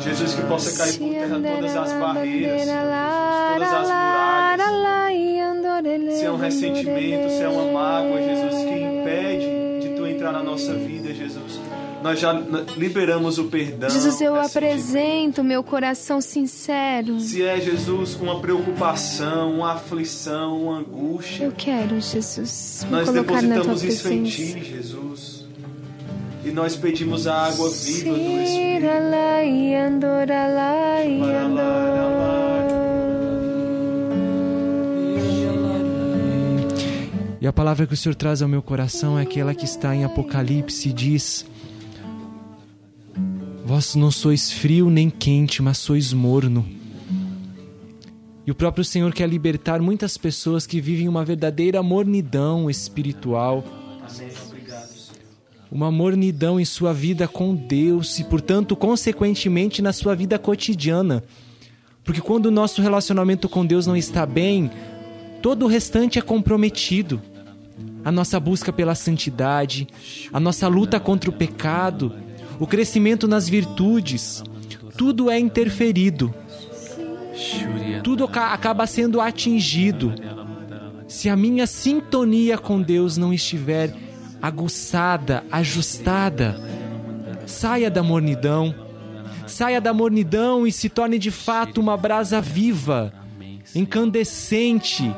Jesus, 0.00 0.34
que 0.34 0.42
possa 0.42 0.76
cair 0.76 0.98
por 0.98 1.08
terra 1.08 1.54
todas 1.54 1.76
as 1.76 1.92
barreiras, 1.94 2.62
todas 2.62 3.72
as 3.72 3.88
muralhas. 3.88 4.36
Se 6.18 6.24
é 6.24 6.30
um 6.30 6.36
ressentimento, 6.36 7.30
se 7.30 7.42
é 7.42 7.48
uma 7.48 7.72
mágoa, 7.72 8.20
Jesus, 8.20 8.64
que 8.64 8.78
impede 8.80 9.80
de 9.80 9.94
Tu 9.96 10.06
entrar 10.06 10.32
na 10.32 10.42
nossa 10.42 10.74
vida, 10.74 11.12
Jesus. 11.12 11.55
Nós 12.06 12.20
já 12.20 12.32
liberamos 12.76 13.36
o 13.36 13.46
perdão. 13.46 13.90
Jesus, 13.90 14.20
eu 14.20 14.36
apresento 14.36 15.42
meu 15.42 15.64
coração 15.64 16.20
sincero. 16.20 17.18
Se 17.18 17.42
é, 17.42 17.60
Jesus, 17.60 18.14
uma 18.14 18.38
preocupação, 18.38 19.56
uma 19.56 19.72
aflição, 19.72 20.62
uma 20.62 20.78
angústia, 20.78 21.46
Eu 21.46 21.50
quero, 21.50 22.00
Jesus, 22.00 22.84
me 22.84 22.92
nós 22.92 23.10
colocar 23.10 23.42
na 23.42 23.56
tua 23.56 23.74
depositamos 23.74 23.82
isso 23.82 24.08
em. 24.08 24.22
Ti, 24.22 24.64
Jesus. 24.64 25.46
E 26.44 26.52
nós 26.52 26.76
pedimos 26.76 27.26
a 27.26 27.48
água 27.48 27.68
viva 27.70 28.14
do 28.14 28.40
Espírito. 28.40 28.86
E 37.40 37.46
a 37.48 37.52
palavra 37.52 37.84
que 37.84 37.94
o 37.94 37.96
Senhor 37.96 38.14
traz 38.14 38.42
ao 38.42 38.48
meu 38.48 38.62
coração 38.62 39.18
é 39.18 39.22
aquela 39.22 39.52
que 39.52 39.64
está 39.64 39.92
em 39.92 40.04
Apocalipse, 40.04 40.92
diz: 40.92 41.44
Vós 43.66 43.96
não 43.96 44.12
sois 44.12 44.52
frio 44.52 44.88
nem 44.88 45.10
quente, 45.10 45.60
mas 45.60 45.78
sois 45.78 46.12
morno. 46.12 46.64
E 48.46 48.50
o 48.52 48.54
próprio 48.54 48.84
Senhor 48.84 49.12
quer 49.12 49.28
libertar 49.28 49.82
muitas 49.82 50.16
pessoas 50.16 50.68
que 50.68 50.80
vivem 50.80 51.08
uma 51.08 51.24
verdadeira 51.24 51.82
mornidão 51.82 52.70
espiritual. 52.70 53.64
Uma 55.68 55.90
mornidão 55.90 56.60
em 56.60 56.64
sua 56.64 56.94
vida 56.94 57.26
com 57.26 57.56
Deus 57.56 58.20
e, 58.20 58.24
portanto, 58.24 58.76
consequentemente, 58.76 59.82
na 59.82 59.92
sua 59.92 60.14
vida 60.14 60.38
cotidiana. 60.38 61.24
Porque 62.04 62.20
quando 62.20 62.46
o 62.46 62.52
nosso 62.52 62.80
relacionamento 62.80 63.48
com 63.48 63.66
Deus 63.66 63.84
não 63.84 63.96
está 63.96 64.24
bem, 64.24 64.70
todo 65.42 65.64
o 65.64 65.68
restante 65.68 66.20
é 66.20 66.22
comprometido. 66.22 67.20
A 68.04 68.12
nossa 68.12 68.38
busca 68.38 68.72
pela 68.72 68.94
santidade, 68.94 69.88
a 70.32 70.38
nossa 70.38 70.68
luta 70.68 71.00
contra 71.00 71.28
o 71.28 71.32
pecado, 71.32 72.14
o 72.58 72.66
crescimento 72.66 73.26
nas 73.28 73.48
virtudes, 73.48 74.42
tudo 74.96 75.30
é 75.30 75.38
interferido. 75.38 76.34
Tudo 78.02 78.24
aca- 78.24 78.52
acaba 78.52 78.86
sendo 78.86 79.20
atingido. 79.20 80.14
Se 81.08 81.28
a 81.28 81.36
minha 81.36 81.66
sintonia 81.66 82.56
com 82.58 82.80
Deus 82.80 83.16
não 83.16 83.32
estiver 83.32 83.94
aguçada, 84.40 85.44
ajustada, 85.50 86.58
saia 87.46 87.90
da 87.90 88.02
mornidão. 88.02 88.74
Saia 89.46 89.80
da 89.80 89.92
mornidão 89.94 90.66
e 90.66 90.72
se 90.72 90.88
torne 90.88 91.18
de 91.20 91.30
fato 91.30 91.80
uma 91.80 91.96
brasa 91.96 92.40
viva, 92.40 93.12
incandescente, 93.76 95.14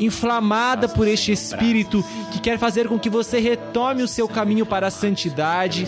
inflamada 0.00 0.88
por 0.88 1.06
este 1.06 1.30
Espírito 1.30 2.04
que 2.32 2.40
quer 2.40 2.58
fazer 2.58 2.88
com 2.88 2.98
que 2.98 3.08
você 3.08 3.38
retome 3.38 4.02
o 4.02 4.08
seu 4.08 4.26
caminho 4.28 4.66
para 4.66 4.88
a 4.88 4.90
santidade, 4.90 5.86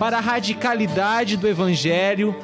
para 0.00 0.16
a 0.16 0.20
radicalidade 0.20 1.36
do 1.36 1.46
Evangelho, 1.46 2.34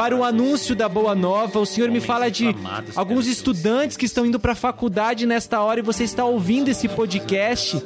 para 0.00 0.16
o 0.16 0.24
anúncio 0.24 0.74
da 0.74 0.88
Boa 0.88 1.14
Nova. 1.14 1.58
O 1.58 1.66
Senhor 1.66 1.90
me 1.90 2.00
fala 2.00 2.30
de 2.30 2.56
alguns 2.96 3.26
estudantes 3.26 3.98
que 3.98 4.06
estão 4.06 4.24
indo 4.24 4.40
para 4.40 4.52
a 4.52 4.54
faculdade 4.54 5.26
nesta 5.26 5.60
hora 5.60 5.80
e 5.80 5.82
você 5.82 6.04
está 6.04 6.24
ouvindo 6.24 6.70
esse 6.70 6.88
podcast. 6.88 7.76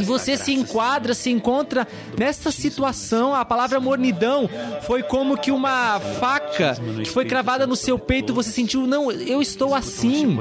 E 0.00 0.02
você 0.02 0.36
se 0.36 0.52
enquadra, 0.52 1.14
se 1.14 1.30
encontra 1.30 1.86
nessa 2.18 2.50
situação. 2.50 3.34
A 3.36 3.44
palavra 3.44 3.78
mornidão 3.78 4.50
foi 4.82 5.04
como 5.04 5.38
que 5.38 5.52
uma 5.52 6.00
faca 6.18 6.76
que 7.02 7.08
foi 7.08 7.24
cravada 7.24 7.68
no 7.68 7.76
seu 7.76 8.00
peito. 8.00 8.34
Você 8.34 8.50
sentiu, 8.50 8.84
não, 8.84 9.10
eu 9.12 9.40
estou 9.40 9.76
assim. 9.76 10.36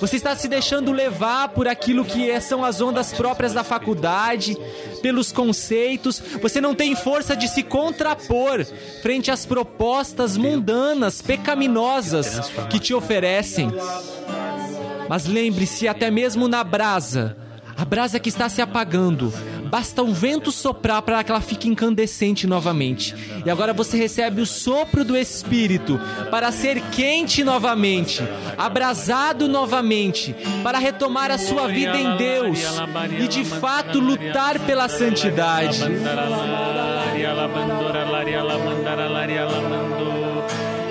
Você 0.00 0.14
está 0.14 0.36
se 0.36 0.46
deixando 0.46 0.92
levar 0.92 1.48
por 1.48 1.66
aquilo 1.66 2.04
que 2.04 2.30
é- 2.30 2.38
são 2.38 2.64
as 2.64 2.80
ondas 2.80 3.12
próprias 3.12 3.52
da 3.52 3.64
faculdade, 3.64 4.56
pelos 5.02 5.32
conceitos. 5.32 6.22
Você 6.40 6.60
não 6.60 6.72
tem 6.74 6.94
força 6.94 7.36
de 7.36 7.48
se 7.48 7.64
contrapor 7.64 8.64
frente 9.02 9.30
às 9.30 9.44
propostas 9.44 9.87
mundanas, 10.36 11.22
pecaminosas 11.22 12.50
que 12.70 12.78
te 12.78 12.94
oferecem. 12.94 13.70
Mas 15.08 15.26
lembre-se, 15.26 15.88
até 15.88 16.10
mesmo 16.10 16.46
na 16.48 16.62
brasa, 16.62 17.36
a 17.76 17.84
brasa 17.84 18.20
que 18.20 18.28
está 18.28 18.48
se 18.48 18.60
apagando, 18.60 19.32
basta 19.68 20.02
um 20.02 20.12
vento 20.12 20.50
soprar 20.50 21.02
para 21.02 21.22
que 21.22 21.30
ela 21.30 21.40
fique 21.40 21.68
incandescente 21.68 22.46
novamente. 22.46 23.14
E 23.44 23.50
agora 23.50 23.72
você 23.72 23.96
recebe 23.96 24.40
o 24.40 24.46
sopro 24.46 25.04
do 25.04 25.16
Espírito 25.16 26.00
para 26.30 26.50
ser 26.50 26.80
quente 26.90 27.44
novamente, 27.44 28.22
abrasado 28.56 29.46
novamente, 29.48 30.34
para 30.62 30.78
retomar 30.78 31.30
a 31.30 31.38
sua 31.38 31.68
vida 31.68 31.96
em 31.96 32.16
Deus 32.16 32.58
e 33.20 33.28
de 33.28 33.44
fato 33.44 33.98
lutar 34.00 34.58
pela 34.60 34.88
santidade. 34.88 35.82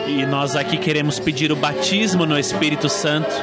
E 0.07 0.25
nós 0.25 0.55
aqui 0.55 0.77
queremos 0.77 1.19
pedir 1.19 1.51
o 1.51 1.55
batismo 1.55 2.25
no 2.25 2.37
Espírito 2.39 2.89
Santo 2.89 3.33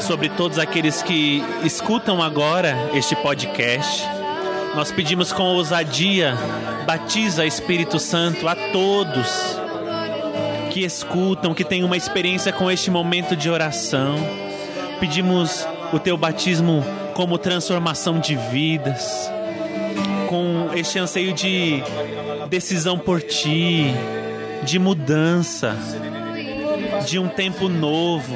sobre 0.00 0.28
todos 0.28 0.58
aqueles 0.58 1.02
que 1.02 1.42
escutam 1.64 2.22
agora 2.22 2.74
este 2.94 3.14
podcast. 3.16 4.17
Nós 4.78 4.92
pedimos 4.92 5.32
com 5.32 5.42
ousadia, 5.42 6.36
batiza 6.86 7.44
Espírito 7.44 7.98
Santo 7.98 8.46
a 8.46 8.54
todos 8.54 9.58
que 10.70 10.84
escutam, 10.84 11.52
que 11.52 11.64
têm 11.64 11.82
uma 11.82 11.96
experiência 11.96 12.52
com 12.52 12.70
este 12.70 12.88
momento 12.88 13.34
de 13.34 13.50
oração. 13.50 14.14
Pedimos 15.00 15.66
o 15.92 15.98
teu 15.98 16.16
batismo 16.16 16.84
como 17.12 17.36
transformação 17.38 18.20
de 18.20 18.36
vidas, 18.36 19.28
com 20.28 20.70
este 20.72 21.00
anseio 21.00 21.32
de 21.32 21.82
decisão 22.48 22.96
por 22.96 23.20
ti, 23.20 23.92
de 24.62 24.78
mudança, 24.78 25.76
de 27.08 27.18
um 27.18 27.28
tempo 27.28 27.68
novo. 27.68 28.34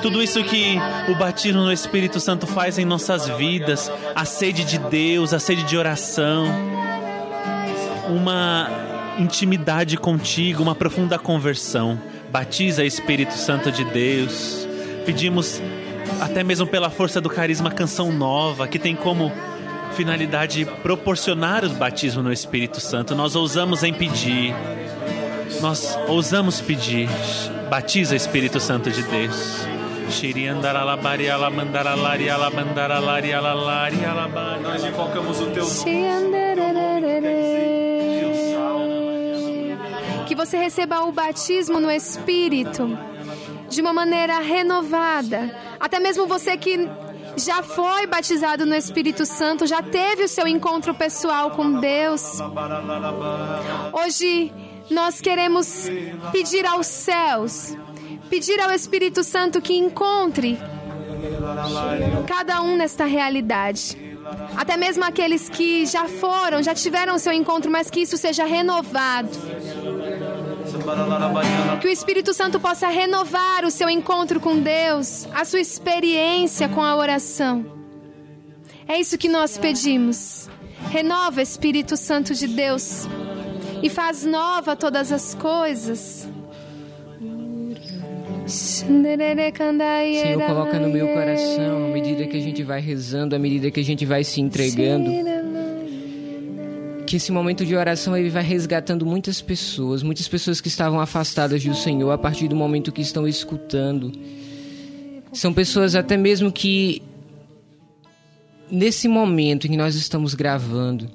Tudo 0.00 0.22
isso 0.22 0.42
que 0.44 0.76
o 1.08 1.14
batismo 1.16 1.62
no 1.62 1.72
Espírito 1.72 2.20
Santo 2.20 2.46
faz 2.46 2.78
em 2.78 2.84
nossas 2.84 3.28
vidas, 3.28 3.90
a 4.14 4.24
sede 4.24 4.64
de 4.64 4.78
Deus, 4.78 5.34
a 5.34 5.40
sede 5.40 5.64
de 5.64 5.76
oração, 5.76 6.46
uma 8.08 8.70
intimidade 9.18 9.96
contigo, 9.96 10.62
uma 10.62 10.74
profunda 10.74 11.18
conversão. 11.18 12.00
Batiza 12.30 12.84
Espírito 12.84 13.34
Santo 13.34 13.72
de 13.72 13.84
Deus. 13.84 14.66
Pedimos 15.04 15.60
até 16.20 16.44
mesmo 16.44 16.66
pela 16.66 16.90
força 16.90 17.20
do 17.20 17.28
carisma 17.28 17.70
Canção 17.70 18.12
Nova, 18.12 18.68
que 18.68 18.78
tem 18.78 18.94
como 18.94 19.32
finalidade 19.94 20.64
proporcionar 20.82 21.64
o 21.64 21.70
batismo 21.70 22.22
no 22.22 22.32
Espírito 22.32 22.80
Santo. 22.80 23.14
Nós 23.14 23.34
ousamos 23.34 23.82
em 23.82 23.92
pedir. 23.92 24.54
Nós 25.60 25.98
ousamos 26.08 26.60
pedir. 26.60 27.08
Batiza 27.68 28.14
Espírito 28.14 28.60
Santo 28.60 28.90
de 28.90 29.02
Deus. 29.02 29.66
Nós 34.62 34.84
invocamos 34.84 35.40
o 35.40 35.46
teu 35.46 35.64
nome. 35.64 35.74
Que 40.26 40.34
você 40.34 40.56
receba 40.56 41.02
o 41.04 41.12
batismo 41.12 41.80
no 41.80 41.90
Espírito 41.90 42.98
de 43.68 43.80
uma 43.80 43.92
maneira 43.92 44.38
renovada. 44.40 45.54
Até 45.80 45.98
mesmo 45.98 46.26
você 46.26 46.56
que 46.56 46.88
já 47.36 47.62
foi 47.62 48.06
batizado 48.06 48.64
no 48.64 48.74
Espírito 48.74 49.26
Santo, 49.26 49.66
já 49.66 49.82
teve 49.82 50.24
o 50.24 50.28
seu 50.28 50.46
encontro 50.46 50.94
pessoal 50.94 51.50
com 51.50 51.80
Deus. 51.80 52.38
Hoje 53.92 54.52
nós 54.90 55.20
queremos 55.20 55.88
pedir 56.32 56.66
aos 56.66 56.86
céus, 56.86 57.76
pedir 58.28 58.60
ao 58.60 58.70
Espírito 58.70 59.22
Santo 59.22 59.60
que 59.60 59.74
encontre 59.74 60.58
cada 62.26 62.62
um 62.62 62.76
nesta 62.76 63.04
realidade. 63.04 63.96
Até 64.56 64.76
mesmo 64.76 65.04
aqueles 65.04 65.48
que 65.48 65.84
já 65.86 66.08
foram, 66.08 66.62
já 66.62 66.74
tiveram 66.74 67.18
seu 67.18 67.32
encontro, 67.32 67.70
mas 67.70 67.90
que 67.90 68.00
isso 68.00 68.16
seja 68.16 68.44
renovado. 68.44 69.28
Que 71.80 71.86
o 71.86 71.90
Espírito 71.90 72.32
Santo 72.32 72.58
possa 72.58 72.88
renovar 72.88 73.64
o 73.64 73.70
seu 73.70 73.88
encontro 73.88 74.40
com 74.40 74.58
Deus, 74.58 75.28
a 75.34 75.44
sua 75.44 75.60
experiência 75.60 76.68
com 76.68 76.82
a 76.82 76.96
oração. 76.96 77.64
É 78.88 78.98
isso 78.98 79.16
que 79.16 79.28
nós 79.28 79.56
pedimos. 79.56 80.48
Renova, 80.90 81.40
Espírito 81.40 81.96
Santo 81.96 82.34
de 82.34 82.46
Deus, 82.46 83.08
e 83.84 83.90
faz 83.90 84.24
nova 84.24 84.74
todas 84.74 85.12
as 85.12 85.34
coisas. 85.34 86.26
Senhor, 88.46 90.42
coloca 90.46 90.78
no 90.78 90.88
meu 90.88 91.06
coração, 91.08 91.84
à 91.84 91.88
medida 91.88 92.26
que 92.26 92.34
a 92.38 92.40
gente 92.40 92.62
vai 92.62 92.80
rezando, 92.80 93.36
à 93.36 93.38
medida 93.38 93.70
que 93.70 93.78
a 93.78 93.84
gente 93.84 94.06
vai 94.06 94.24
se 94.24 94.40
entregando, 94.40 95.10
que 97.06 97.16
esse 97.16 97.30
momento 97.30 97.66
de 97.66 97.76
oração 97.76 98.16
ele 98.16 98.30
vai 98.30 98.42
resgatando 98.42 99.04
muitas 99.04 99.42
pessoas, 99.42 100.02
muitas 100.02 100.26
pessoas 100.26 100.62
que 100.62 100.68
estavam 100.68 100.98
afastadas 100.98 101.62
do 101.62 101.74
Senhor 101.74 102.10
a 102.10 102.16
partir 102.16 102.48
do 102.48 102.56
momento 102.56 102.90
que 102.90 103.02
estão 103.02 103.28
escutando. 103.28 104.10
São 105.30 105.52
pessoas 105.52 105.94
até 105.94 106.16
mesmo 106.16 106.50
que 106.50 107.02
nesse 108.70 109.08
momento 109.08 109.66
em 109.66 109.72
que 109.72 109.76
nós 109.76 109.94
estamos 109.94 110.32
gravando, 110.32 111.10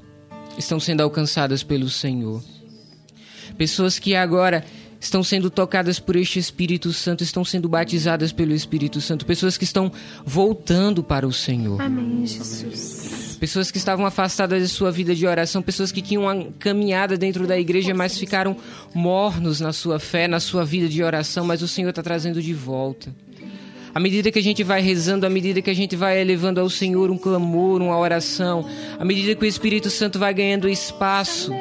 estão 0.56 0.80
sendo 0.80 1.02
alcançadas 1.02 1.64
pelo 1.64 1.90
Senhor. 1.90 2.44
Pessoas 3.60 4.00
que 4.00 4.16
agora 4.16 4.64
estão 5.02 5.22
sendo 5.22 5.50
tocadas 5.50 6.00
por 6.00 6.16
este 6.16 6.40
Espírito 6.40 6.94
Santo, 6.94 7.26
estão 7.26 7.44
sendo 7.44 7.68
batizadas 7.68 8.32
pelo 8.32 8.54
Espírito 8.54 9.02
Santo, 9.02 9.26
pessoas 9.26 9.58
que 9.58 9.66
estão 9.66 9.92
voltando 10.26 11.04
para 11.04 11.28
o 11.28 11.34
Senhor. 11.34 11.82
Amém, 11.82 12.26
Jesus. 12.26 13.36
Pessoas 13.38 13.70
que 13.70 13.78
estavam 13.78 14.06
afastadas 14.06 14.62
de 14.62 14.70
sua 14.70 14.92
vida 14.92 15.14
de 15.14 15.28
oração, 15.28 15.62
pessoas 15.62 15.92
que 15.92 16.02
tinham 16.02 16.24
uma 16.24 16.46
caminhada 16.58 17.18
dentro 17.18 17.46
da 17.46 17.60
igreja, 17.60 17.94
mas 17.94 18.18
ficaram 18.18 18.56
mornos 18.94 19.60
na 19.60 19.74
sua 19.74 20.00
fé, 20.00 20.26
na 20.26 20.40
sua 20.40 20.64
vida 20.64 20.88
de 20.88 21.04
oração, 21.04 21.46
mas 21.46 21.62
o 21.62 21.68
Senhor 21.68 21.90
está 21.90 22.02
trazendo 22.02 22.42
de 22.42 22.54
volta. 22.54 23.14
À 23.94 24.00
medida 24.00 24.32
que 24.32 24.40
a 24.40 24.44
gente 24.44 24.64
vai 24.64 24.82
rezando, 24.82 25.26
à 25.26 25.30
medida 25.30 25.62
que 25.62 25.70
a 25.70 25.76
gente 25.76 25.98
vai 25.98 26.22
elevando 26.22 26.62
ao 26.62 26.70
Senhor 26.70 27.12
um 27.12 27.18
clamor, 27.18 27.82
uma 27.82 27.98
oração, 27.98 28.66
à 28.98 29.04
medida 29.04 29.36
que 29.36 29.44
o 29.44 29.46
Espírito 29.46 29.90
Santo 29.90 30.18
vai 30.18 30.34
ganhando 30.34 30.70
espaço 30.70 31.52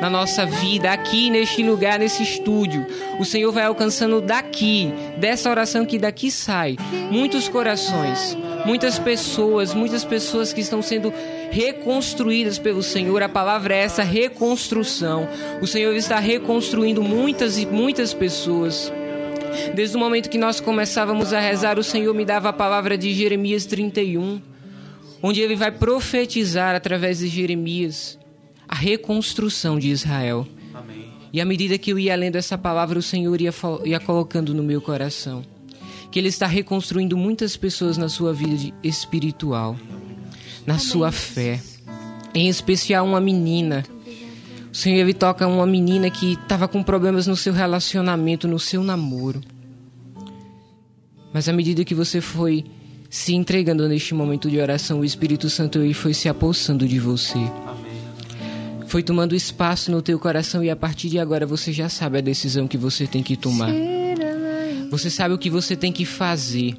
na 0.00 0.08
nossa 0.08 0.46
vida, 0.46 0.90
aqui 0.90 1.30
neste 1.30 1.62
lugar, 1.62 1.98
nesse 1.98 2.22
estúdio. 2.22 2.86
O 3.18 3.24
Senhor 3.24 3.50
vai 3.52 3.64
alcançando 3.64 4.20
daqui, 4.20 4.92
dessa 5.16 5.50
oração 5.50 5.84
que 5.84 5.98
daqui 5.98 6.30
sai, 6.30 6.76
muitos 7.10 7.48
corações, 7.48 8.36
muitas 8.64 8.98
pessoas, 8.98 9.74
muitas 9.74 10.04
pessoas 10.04 10.52
que 10.52 10.60
estão 10.60 10.80
sendo 10.80 11.12
reconstruídas 11.50 12.58
pelo 12.58 12.82
Senhor. 12.82 13.22
A 13.22 13.28
palavra 13.28 13.74
é 13.74 13.78
essa 13.78 14.02
reconstrução. 14.02 15.28
O 15.60 15.66
Senhor 15.66 15.94
está 15.94 16.18
reconstruindo 16.18 17.02
muitas 17.02 17.58
e 17.58 17.66
muitas 17.66 18.14
pessoas. 18.14 18.92
Desde 19.74 19.96
o 19.96 20.00
momento 20.00 20.28
que 20.28 20.38
nós 20.38 20.60
começávamos 20.60 21.32
a 21.32 21.40
rezar, 21.40 21.78
o 21.78 21.84
Senhor 21.84 22.14
me 22.14 22.24
dava 22.24 22.50
a 22.50 22.52
palavra 22.52 22.96
de 22.96 23.12
Jeremias 23.12 23.64
31, 23.66 24.40
onde 25.22 25.40
ele 25.40 25.56
vai 25.56 25.72
profetizar 25.72 26.74
através 26.74 27.18
de 27.18 27.28
Jeremias 27.28 28.18
a 28.68 28.74
reconstrução 28.74 29.78
de 29.78 29.88
Israel. 29.88 30.46
Amém. 30.74 31.08
E 31.32 31.40
à 31.40 31.44
medida 31.44 31.78
que 31.78 31.90
eu 31.92 31.98
ia 31.98 32.14
lendo 32.14 32.36
essa 32.36 32.58
palavra, 32.58 32.98
o 32.98 33.02
Senhor 33.02 33.40
ia, 33.40 33.52
ia 33.84 33.98
colocando 33.98 34.54
no 34.54 34.62
meu 34.62 34.80
coração 34.80 35.44
que 36.10 36.18
Ele 36.18 36.28
está 36.28 36.46
reconstruindo 36.46 37.16
muitas 37.16 37.56
pessoas 37.56 37.96
na 37.98 38.08
sua 38.08 38.32
vida 38.32 38.74
espiritual, 38.82 39.76
na 40.66 40.78
sua 40.78 41.12
fé. 41.12 41.60
Em 42.34 42.48
especial 42.48 43.06
uma 43.06 43.20
menina. 43.20 43.84
O 44.72 44.76
Senhor 44.76 44.98
ele 44.98 45.14
toca 45.14 45.46
uma 45.46 45.66
menina 45.66 46.10
que 46.10 46.34
estava 46.34 46.68
com 46.68 46.82
problemas 46.82 47.26
no 47.26 47.34
seu 47.34 47.52
relacionamento, 47.52 48.46
no 48.46 48.58
seu 48.58 48.82
namoro. 48.82 49.40
Mas 51.32 51.48
à 51.48 51.52
medida 51.52 51.84
que 51.84 51.94
você 51.94 52.20
foi 52.20 52.64
se 53.10 53.34
entregando 53.34 53.88
neste 53.88 54.14
momento 54.14 54.50
de 54.50 54.60
oração, 54.60 55.00
o 55.00 55.04
Espírito 55.04 55.48
Santo 55.48 55.78
ele 55.78 55.94
foi 55.94 56.14
se 56.14 56.28
apossando 56.28 56.86
de 56.86 56.98
você 56.98 57.38
foi 58.88 59.02
tomando 59.02 59.36
espaço 59.36 59.90
no 59.90 60.00
teu 60.00 60.18
coração 60.18 60.64
e 60.64 60.70
a 60.70 60.74
partir 60.74 61.10
de 61.10 61.18
agora 61.18 61.44
você 61.44 61.72
já 61.74 61.90
sabe 61.90 62.18
a 62.18 62.22
decisão 62.22 62.66
que 62.66 62.78
você 62.78 63.06
tem 63.06 63.22
que 63.22 63.36
tomar. 63.36 63.70
Você 64.90 65.10
sabe 65.10 65.34
o 65.34 65.38
que 65.38 65.50
você 65.50 65.76
tem 65.76 65.92
que 65.92 66.06
fazer. 66.06 66.74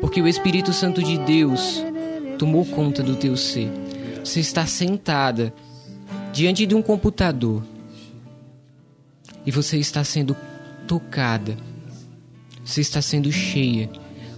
Porque 0.00 0.22
o 0.22 0.28
Espírito 0.28 0.72
Santo 0.72 1.02
de 1.02 1.18
Deus 1.18 1.82
tomou 2.38 2.64
conta 2.64 3.02
do 3.02 3.16
teu 3.16 3.36
ser. 3.36 3.68
Você 4.24 4.38
está 4.38 4.64
sentada 4.66 5.52
diante 6.32 6.64
de 6.64 6.76
um 6.76 6.82
computador 6.82 7.64
e 9.44 9.50
você 9.50 9.78
está 9.78 10.04
sendo 10.04 10.36
tocada. 10.86 11.56
Você 12.64 12.82
está 12.82 13.02
sendo 13.02 13.32
cheia 13.32 13.90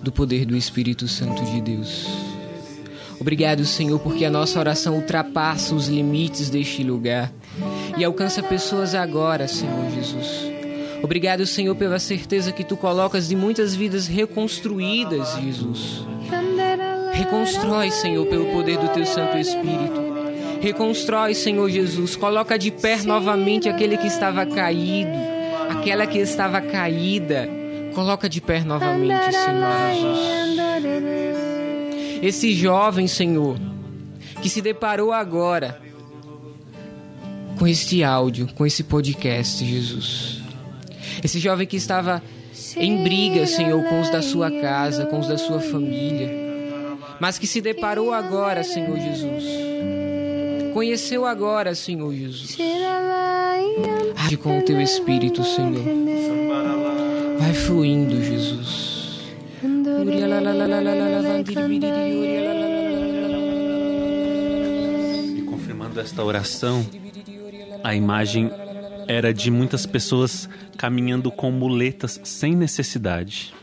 do 0.02 0.11
poder 0.11 0.46
do 0.46 0.56
Espírito 0.56 1.06
Santo 1.06 1.44
de 1.44 1.61
Deus. 1.61 2.32
Obrigado, 3.22 3.64
Senhor, 3.64 4.00
porque 4.00 4.24
a 4.24 4.30
nossa 4.30 4.58
oração 4.58 4.96
ultrapassa 4.96 5.76
os 5.76 5.87
limites 5.87 6.50
deste 6.50 6.82
lugar 6.82 7.32
e 7.96 8.02
alcança 8.02 8.42
pessoas 8.42 8.96
agora, 8.96 9.46
Senhor 9.46 9.88
Jesus. 9.94 10.26
Obrigado, 11.00 11.46
Senhor, 11.46 11.76
pela 11.76 12.00
certeza 12.00 12.50
que 12.50 12.64
tu 12.64 12.76
colocas 12.76 13.28
de 13.28 13.37
muitas 13.37 13.76
vidas 13.76 14.08
reconstruídas, 14.08 15.37
Jesus. 15.40 16.04
Reconstrói, 17.12 17.92
Senhor, 17.92 18.26
pelo 18.26 18.46
poder 18.46 18.76
do 18.78 18.88
teu 18.88 19.06
Santo 19.06 19.38
Espírito. 19.38 20.02
Reconstrói, 20.61 21.37
Senhor 21.37 21.70
Jesus. 21.70 22.16
Coloca 22.16 22.58
de 22.58 22.72
pé 22.72 23.04
novamente 23.04 23.68
aquele 23.68 23.98
que 23.98 24.08
estava 24.08 24.44
caído, 24.44 25.16
aquela 25.70 26.08
que 26.08 26.18
estava 26.18 26.61
caída. 26.61 27.48
Coloca 27.94 28.28
de 28.28 28.40
pé 28.40 28.64
novamente, 28.64 29.32
Senhor 29.32 29.92
Jesus 29.94 31.32
esse 32.22 32.52
jovem, 32.54 33.08
Senhor, 33.08 33.58
que 34.40 34.48
se 34.48 34.62
deparou 34.62 35.12
agora 35.12 35.82
com 37.58 37.66
este 37.66 38.04
áudio, 38.04 38.48
com 38.54 38.64
esse 38.64 38.85
podcast, 38.85 39.64
Jesus. 39.64 40.40
Esse 41.22 41.40
jovem 41.40 41.66
que 41.66 41.76
estava 41.76 42.22
em 42.76 43.02
briga, 43.02 43.46
Senhor, 43.46 43.82
com 43.85 44.00
os 44.00 44.08
da 44.08 44.22
sua 44.22 44.50
casa, 44.50 45.06
com 45.06 45.18
os 45.18 45.26
da 45.26 45.37
sua 45.37 45.61
família, 45.61 46.30
mas 47.20 47.38
que 47.38 47.46
se 47.46 47.61
deparou 47.61 48.12
agora, 48.12 48.62
Senhor 48.62 48.96
Jesus. 48.96 49.44
Conheceu 50.72 51.26
agora, 51.26 51.74
Senhor 51.74 52.12
Jesus. 52.14 52.56
Age 54.24 54.37
com 54.37 54.58
o 54.58 54.62
teu 54.62 54.80
espírito, 54.80 55.44
Senhor. 55.44 55.85
Vai 57.38 57.52
fluindo, 57.52 58.22
Jesus. 58.22 59.02
E 65.37 65.43
confirmando 65.43 66.01
esta 66.01 66.25
oração, 66.25 66.85
a 67.85 67.95
imagem 67.95 68.51
era 69.07 69.33
de 69.33 69.49
muitas 69.49 69.87
pessoas 69.87 70.49
caminhando 70.77 71.31
com 71.31 71.53
muletas 71.53 72.21
sem 72.25 72.57
necessidade, 72.57 73.55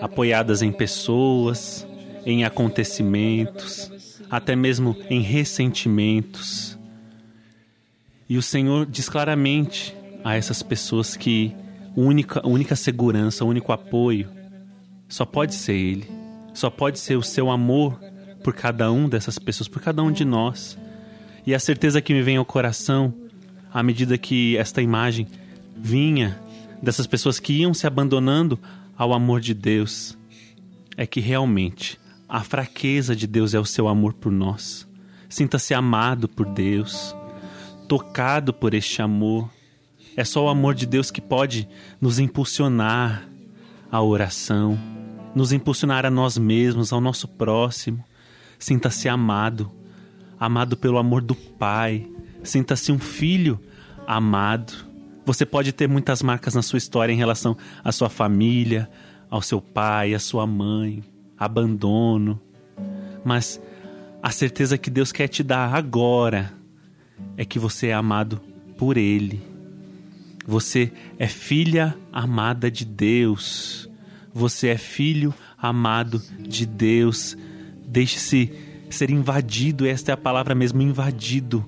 apoiadas 0.00 0.62
em 0.62 0.72
pessoas, 0.72 1.86
em 2.26 2.44
acontecimentos, 2.44 3.92
até 4.28 4.56
mesmo 4.56 4.96
em 5.08 5.20
ressentimentos. 5.20 6.76
E 8.28 8.36
o 8.36 8.42
Senhor 8.42 8.84
diz 8.84 9.08
claramente 9.08 9.94
a 10.24 10.34
essas 10.34 10.60
pessoas 10.60 11.16
que 11.16 11.54
a 11.96 12.00
única, 12.00 12.44
única 12.44 12.74
segurança, 12.74 13.44
o 13.44 13.48
único 13.48 13.70
apoio 13.70 14.37
só 15.08 15.24
pode 15.24 15.54
ser 15.54 15.72
Ele. 15.72 16.10
Só 16.52 16.68
pode 16.70 16.98
ser 16.98 17.16
o 17.16 17.22
seu 17.22 17.50
amor 17.50 17.98
por 18.42 18.52
cada 18.52 18.90
um 18.92 19.08
dessas 19.08 19.38
pessoas, 19.38 19.68
por 19.68 19.80
cada 19.80 20.02
um 20.02 20.12
de 20.12 20.24
nós. 20.24 20.76
E 21.46 21.54
a 21.54 21.58
certeza 21.58 22.00
que 22.02 22.12
me 22.12 22.22
vem 22.22 22.36
ao 22.36 22.44
coração, 22.44 23.14
à 23.72 23.82
medida 23.82 24.18
que 24.18 24.56
esta 24.56 24.82
imagem 24.82 25.26
vinha 25.76 26.38
dessas 26.82 27.06
pessoas 27.06 27.40
que 27.40 27.52
iam 27.54 27.72
se 27.72 27.86
abandonando 27.86 28.58
ao 28.96 29.12
amor 29.12 29.40
de 29.40 29.54
Deus, 29.54 30.16
é 30.96 31.06
que 31.06 31.20
realmente 31.20 31.98
a 32.28 32.42
fraqueza 32.42 33.16
de 33.16 33.26
Deus 33.26 33.54
é 33.54 33.60
o 33.60 33.64
seu 33.64 33.88
amor 33.88 34.12
por 34.12 34.30
nós. 34.30 34.86
Sinta-se 35.28 35.72
amado 35.72 36.28
por 36.28 36.46
Deus, 36.46 37.14
tocado 37.86 38.52
por 38.52 38.74
este 38.74 39.00
amor. 39.00 39.48
É 40.16 40.24
só 40.24 40.44
o 40.44 40.48
amor 40.48 40.74
de 40.74 40.86
Deus 40.86 41.10
que 41.10 41.20
pode 41.20 41.68
nos 42.00 42.18
impulsionar 42.18 43.28
à 43.90 44.02
oração, 44.02 44.78
nos 45.34 45.52
impulsionar 45.52 46.04
a 46.04 46.10
nós 46.10 46.36
mesmos, 46.38 46.92
ao 46.92 47.00
nosso 47.00 47.28
próximo. 47.28 48.04
Sinta-se 48.58 49.08
amado, 49.08 49.70
amado 50.38 50.76
pelo 50.76 50.98
amor 50.98 51.22
do 51.22 51.34
Pai. 51.34 52.06
Sinta-se 52.42 52.90
um 52.90 52.98
filho 52.98 53.58
amado. 54.06 54.72
Você 55.24 55.44
pode 55.44 55.72
ter 55.72 55.88
muitas 55.88 56.22
marcas 56.22 56.54
na 56.54 56.62
sua 56.62 56.78
história 56.78 57.12
em 57.12 57.16
relação 57.16 57.56
à 57.84 57.92
sua 57.92 58.08
família, 58.08 58.88
ao 59.30 59.42
seu 59.42 59.60
pai, 59.60 60.14
à 60.14 60.18
sua 60.18 60.46
mãe, 60.46 61.04
abandono. 61.36 62.40
Mas 63.24 63.60
a 64.22 64.30
certeza 64.30 64.78
que 64.78 64.90
Deus 64.90 65.12
quer 65.12 65.28
te 65.28 65.42
dar 65.42 65.74
agora 65.74 66.52
é 67.36 67.44
que 67.44 67.58
você 67.58 67.88
é 67.88 67.94
amado 67.94 68.40
por 68.76 68.96
Ele. 68.96 69.40
Você 70.46 70.90
é 71.18 71.28
filha 71.28 71.94
amada 72.10 72.70
de 72.70 72.84
Deus. 72.84 73.87
Você 74.32 74.68
é 74.68 74.78
filho 74.78 75.34
amado 75.56 76.22
de 76.40 76.66
Deus. 76.66 77.36
Deixe-se 77.86 78.52
ser 78.90 79.10
invadido, 79.10 79.86
esta 79.86 80.12
é 80.12 80.14
a 80.14 80.16
palavra 80.16 80.54
mesmo, 80.54 80.80
invadido 80.82 81.64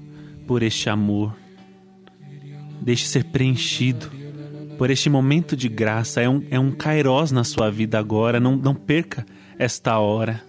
por 0.46 0.62
este 0.62 0.88
amor. 0.88 1.36
Deixe 2.80 3.06
ser 3.06 3.24
preenchido 3.24 4.10
por 4.78 4.90
este 4.90 5.10
momento 5.10 5.54
de 5.54 5.68
graça. 5.68 6.22
É 6.22 6.28
um, 6.28 6.42
é 6.50 6.58
um 6.58 6.70
kairós 6.70 7.30
na 7.30 7.44
sua 7.44 7.70
vida 7.70 7.98
agora. 7.98 8.40
Não, 8.40 8.56
não 8.56 8.74
perca 8.74 9.26
esta 9.58 9.98
hora. 9.98 10.42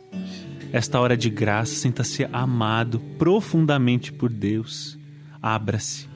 Esta 0.71 0.99
hora 1.01 1.17
de 1.17 1.29
graça. 1.29 1.75
Sinta-se 1.75 2.25
amado 2.31 2.99
profundamente 3.17 4.13
por 4.13 4.31
Deus. 4.31 4.97
Abra-se 5.41 6.07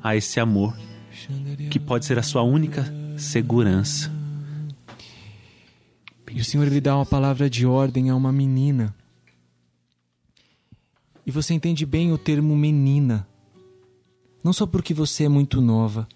a 0.00 0.14
esse 0.14 0.38
amor 0.38 0.76
que 1.70 1.80
pode 1.80 2.04
ser 2.04 2.18
a 2.18 2.22
sua 2.22 2.42
única 2.42 2.86
segurança. 3.16 4.13
E 6.34 6.40
o 6.40 6.44
Senhor 6.44 6.66
lhe 6.66 6.80
dá 6.80 6.96
uma 6.96 7.06
palavra 7.06 7.48
de 7.48 7.64
ordem 7.64 8.10
a 8.10 8.16
uma 8.16 8.32
menina. 8.32 8.92
E 11.24 11.30
você 11.30 11.54
entende 11.54 11.86
bem 11.86 12.12
o 12.12 12.18
termo 12.18 12.56
menina. 12.56 13.24
Não 14.42 14.52
só 14.52 14.66
porque 14.66 14.92
você 14.92 15.24
é 15.24 15.28
muito 15.28 15.60
nova, 15.60 16.08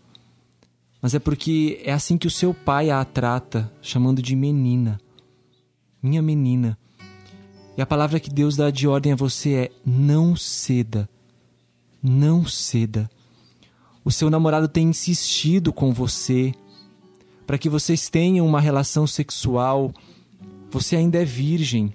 mas 1.01 1.15
é 1.15 1.21
porque 1.21 1.81
é 1.85 1.93
assim 1.93 2.19
que 2.19 2.27
o 2.27 2.31
seu 2.31 2.53
pai 2.53 2.91
a 2.91 3.03
trata, 3.05 3.73
chamando 3.81 4.21
de 4.21 4.35
menina. 4.35 5.01
Minha 6.03 6.21
menina. 6.21 6.77
E 7.77 7.81
a 7.81 7.87
palavra 7.87 8.19
que 8.19 8.29
Deus 8.29 8.57
dá 8.57 8.73
de 8.73 8.89
ordem 8.89 9.13
a 9.13 9.17
você 9.17 9.55
é: 9.55 9.73
não 9.87 10.35
ceda. 10.35 11.09
Não 12.03 12.45
ceda. 12.45 13.09
O 14.05 14.11
seu 14.11 14.29
namorado 14.29 14.67
tem 14.67 14.89
insistido 14.89 15.73
com 15.73 15.93
você 15.93 16.53
para 17.49 17.57
que 17.57 17.71
vocês 17.71 18.11
tenham 18.11 18.47
uma 18.47 18.61
relação 18.61 19.07
sexual. 19.07 19.91
Você 20.71 20.97
ainda 20.97 21.19
é 21.19 21.25
virgem. 21.25 21.95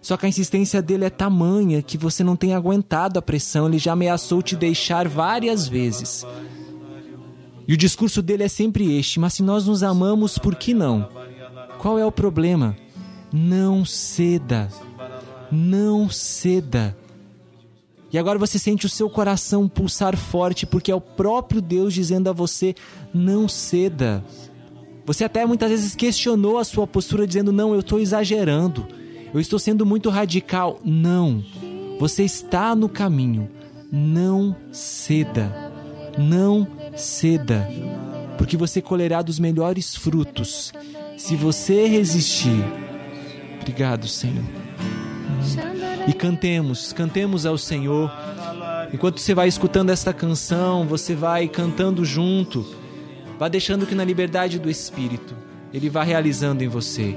Só 0.00 0.16
que 0.16 0.26
a 0.26 0.28
insistência 0.28 0.80
dele 0.80 1.04
é 1.04 1.10
tamanha 1.10 1.82
que 1.82 1.98
você 1.98 2.22
não 2.24 2.36
tem 2.36 2.54
aguentado 2.54 3.18
a 3.18 3.22
pressão, 3.22 3.66
ele 3.66 3.78
já 3.78 3.92
ameaçou 3.92 4.40
te 4.42 4.56
deixar 4.56 5.08
várias 5.08 5.66
vezes. 5.66 6.24
E 7.66 7.74
o 7.74 7.76
discurso 7.76 8.22
dele 8.22 8.44
é 8.44 8.48
sempre 8.48 8.98
este: 8.98 9.20
mas 9.20 9.34
se 9.34 9.42
nós 9.42 9.66
nos 9.66 9.82
amamos, 9.82 10.38
por 10.38 10.54
que 10.54 10.72
não? 10.72 11.08
Qual 11.78 11.98
é 11.98 12.06
o 12.06 12.12
problema? 12.12 12.76
Não 13.32 13.84
ceda. 13.84 14.68
Não 15.52 16.08
ceda. 16.08 16.96
E 18.10 18.18
agora 18.18 18.38
você 18.38 18.58
sente 18.58 18.86
o 18.86 18.88
seu 18.88 19.10
coração 19.10 19.68
pulsar 19.68 20.16
forte 20.16 20.64
porque 20.64 20.90
é 20.90 20.94
o 20.94 21.00
próprio 21.00 21.60
Deus 21.60 21.92
dizendo 21.92 22.30
a 22.30 22.32
você: 22.32 22.74
não 23.12 23.46
ceda. 23.46 24.24
Você 25.08 25.24
até 25.24 25.46
muitas 25.46 25.70
vezes 25.70 25.94
questionou 25.94 26.58
a 26.58 26.64
sua 26.64 26.86
postura 26.86 27.26
dizendo: 27.26 27.50
não, 27.50 27.72
eu 27.72 27.80
estou 27.80 27.98
exagerando. 27.98 28.86
Eu 29.32 29.40
estou 29.40 29.58
sendo 29.58 29.86
muito 29.86 30.10
radical. 30.10 30.78
Não. 30.84 31.42
Você 31.98 32.24
está 32.24 32.74
no 32.74 32.90
caminho. 32.90 33.48
Não 33.90 34.54
ceda. 34.70 35.72
Não 36.18 36.68
ceda. 36.94 37.66
Porque 38.36 38.54
você 38.54 38.82
colherá 38.82 39.22
dos 39.22 39.38
melhores 39.38 39.96
frutos 39.96 40.74
se 41.16 41.34
você 41.36 41.86
resistir. 41.86 42.62
Obrigado, 43.62 44.06
Senhor. 44.06 44.44
E 46.06 46.12
cantemos, 46.12 46.92
cantemos 46.92 47.46
ao 47.46 47.56
Senhor. 47.56 48.12
Enquanto 48.92 49.20
você 49.20 49.32
vai 49.32 49.48
escutando 49.48 49.88
esta 49.88 50.12
canção, 50.12 50.86
você 50.86 51.14
vai 51.14 51.48
cantando 51.48 52.04
junto. 52.04 52.66
Vá 53.38 53.48
deixando 53.48 53.86
que 53.86 53.94
na 53.94 54.04
liberdade 54.04 54.58
do 54.58 54.68
Espírito 54.68 55.34
Ele 55.72 55.88
vá 55.88 56.02
realizando 56.02 56.62
em 56.62 56.68
você. 56.68 57.14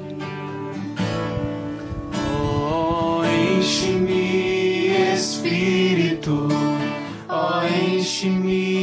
enche-me, 3.61 5.13
Espírito, 5.13 6.47
ó, 7.29 7.63
enche-me, 7.65 8.80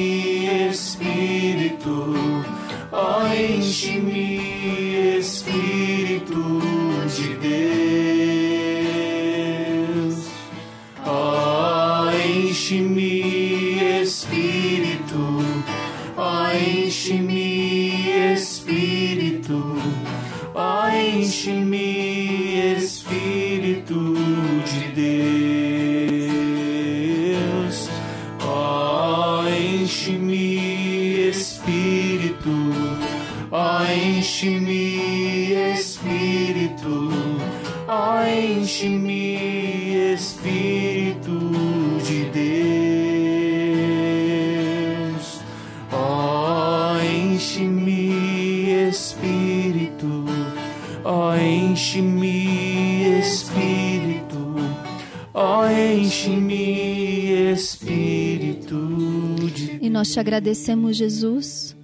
nós 59.98 60.12
te 60.12 60.20
agradecemos, 60.20 60.96
Jesus, 60.96 61.74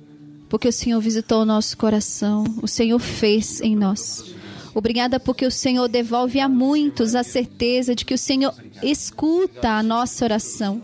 porque 0.48 0.68
o 0.68 0.72
Senhor 0.72 1.00
visitou 1.00 1.42
o 1.42 1.44
nosso 1.44 1.76
coração, 1.76 2.44
o 2.62 2.68
Senhor 2.68 3.00
fez 3.00 3.60
em 3.60 3.74
nós. 3.74 4.32
Obrigada 4.72 5.18
porque 5.18 5.44
o 5.44 5.50
Senhor 5.50 5.88
devolve 5.88 6.38
a 6.38 6.48
muitos 6.48 7.16
a 7.16 7.24
certeza 7.24 7.92
de 7.92 8.04
que 8.04 8.14
o 8.14 8.18
Senhor 8.18 8.54
escuta 8.84 9.70
a 9.70 9.82
nossa 9.82 10.24
oração. 10.24 10.80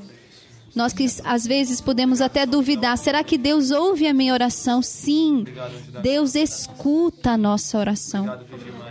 Nós 0.74 0.92
que 0.92 1.06
às 1.22 1.46
vezes 1.46 1.80
podemos 1.80 2.20
até 2.20 2.44
duvidar, 2.44 2.98
será 2.98 3.22
que 3.22 3.38
Deus 3.38 3.70
ouve 3.70 4.08
a 4.08 4.14
minha 4.14 4.32
oração? 4.32 4.82
Sim, 4.82 5.44
Deus 6.02 6.34
escuta 6.34 7.30
a 7.30 7.38
nossa 7.38 7.78
oração. 7.78 8.40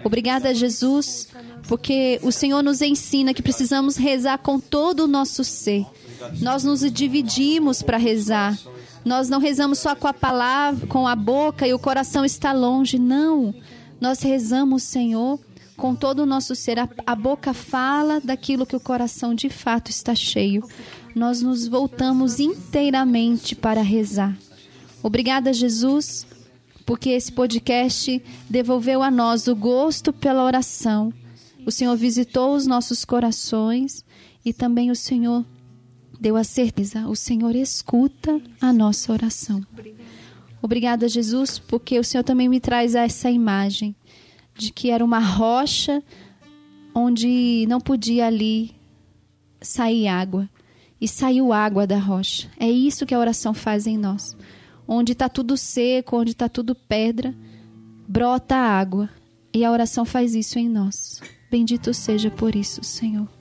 Obrigada, 0.02 0.56
Jesus, 0.56 1.28
porque 1.68 2.22
o 2.24 2.32
Senhor 2.32 2.64
nos 2.64 2.82
ensina 2.82 3.34
que 3.34 3.42
precisamos 3.42 3.98
rezar 3.98 4.38
com 4.38 4.62
todo 4.62 5.02
o 5.02 5.08
nosso 5.08 5.44
ser. 5.44 5.86
Nós 6.40 6.64
nos 6.64 6.80
dividimos 6.92 7.82
para 7.82 7.98
rezar. 7.98 8.58
Nós 9.04 9.30
não 9.30 9.40
rezamos 9.40 9.80
só 9.80 9.96
com 9.96 10.08
a 10.08 10.14
palavra, 10.14 10.86
com 10.88 11.08
a 11.08 11.16
boca 11.16 11.68
e 11.68 11.74
o 11.74 11.80
coração 11.80 12.26
está 12.26 12.52
longe. 12.52 13.00
Não. 13.00 13.54
Nós 14.00 14.22
rezamos, 14.22 14.84
Senhor, 14.84 15.40
com 15.76 15.96
todo 15.96 16.20
o 16.20 16.26
nosso 16.26 16.56
ser. 16.56 16.80
A, 16.80 16.90
a 17.06 17.16
boca 17.16 17.54
fala 17.54 18.20
daquilo 18.20 18.66
que 18.66 18.76
o 18.76 18.80
coração 18.80 19.34
de 19.34 19.50
fato 19.50 19.90
está 19.90 20.14
cheio. 20.14 20.64
Nós 21.16 21.42
nos 21.42 21.68
voltamos 21.68 22.40
inteiramente 22.40 23.56
para 23.56 23.82
rezar. 23.82 24.38
Obrigada, 25.02 25.54
Jesus, 25.54 26.28
porque 26.86 27.10
esse 27.10 27.32
podcast 27.32 28.22
devolveu 28.50 29.02
a 29.02 29.10
nós 29.10 29.48
o 29.48 29.56
gosto 29.56 30.12
pela 30.12 30.44
oração. 30.44 31.14
O 31.66 31.72
Senhor 31.72 31.96
visitou 31.96 32.54
os 32.54 32.68
nossos 32.68 33.06
corações 33.06 34.04
e 34.44 34.54
também 34.54 34.92
o 34.92 34.96
Senhor 34.96 35.46
deu 36.20 36.36
a 36.36 36.44
certeza, 36.44 37.08
o 37.08 37.16
Senhor 37.16 37.56
escuta 37.56 38.42
a 38.60 38.74
nossa 38.74 39.14
oração. 39.14 39.66
Obrigada, 40.62 41.08
Jesus, 41.08 41.58
porque 41.58 41.98
o 41.98 42.04
Senhor 42.04 42.24
também 42.24 42.50
me 42.50 42.60
traz 42.60 42.94
essa 42.94 43.32
imagem 43.32 43.96
de 44.54 44.72
que 44.72 44.90
era 44.90 45.04
uma 45.04 45.20
rocha 45.20 46.04
onde 46.94 47.66
não 47.70 47.80
podia 47.80 48.28
ali 48.28 48.76
sair 49.62 50.08
água. 50.08 50.50
E 51.02 51.08
saiu 51.08 51.54
água 51.54 51.88
da 51.88 51.98
rocha. 51.98 52.50
É 52.60 52.70
isso 52.70 53.06
que 53.06 53.16
a 53.16 53.20
oração 53.20 53.54
faz 53.54 53.88
em 53.88 53.98
nós. 53.98 54.36
Onde 54.86 55.14
está 55.14 55.30
tudo 55.30 55.56
seco, 55.56 56.18
onde 56.18 56.32
está 56.32 56.50
tudo 56.50 56.76
pedra, 56.76 57.34
brota 58.06 58.58
água. 58.58 59.10
E 59.54 59.64
a 59.64 59.72
oração 59.72 60.04
faz 60.04 60.36
isso 60.36 60.60
em 60.60 60.68
nós. 60.68 61.22
Bendito 61.50 61.94
seja 61.94 62.30
por 62.30 62.54
isso, 62.54 62.84
Senhor. 62.84 63.39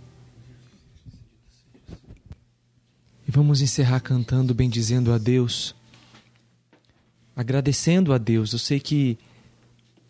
E 3.28 3.30
vamos 3.30 3.60
encerrar 3.60 4.00
cantando, 4.00 4.54
bendizendo 4.54 5.12
a 5.12 5.18
Deus, 5.18 5.74
agradecendo 7.36 8.14
a 8.14 8.18
Deus. 8.18 8.54
Eu 8.54 8.58
sei 8.58 8.80
que 8.80 9.18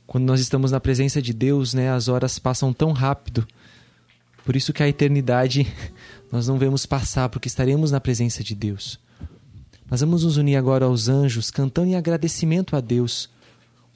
quando 0.06 0.24
nós 0.24 0.40
estamos 0.40 0.70
na 0.70 0.78
presença 0.78 1.20
de 1.20 1.32
Deus, 1.32 1.74
né, 1.74 1.90
as 1.90 2.06
horas 2.06 2.38
passam 2.38 2.72
tão 2.72 2.92
rápido. 2.92 3.46
Por 4.44 4.54
isso 4.54 4.72
que 4.72 4.84
a 4.84 4.88
eternidade 4.88 5.66
nós 6.30 6.46
não 6.46 6.58
vemos 6.58 6.86
passar, 6.86 7.28
porque 7.28 7.48
estaremos 7.48 7.90
na 7.90 8.00
presença 8.00 8.44
de 8.44 8.54
Deus. 8.54 9.00
Nós 9.90 10.00
vamos 10.00 10.22
nos 10.22 10.36
unir 10.36 10.56
agora 10.56 10.84
aos 10.84 11.08
anjos, 11.08 11.50
cantando 11.50 11.88
em 11.88 11.96
agradecimento 11.96 12.76
a 12.76 12.80
Deus 12.80 13.28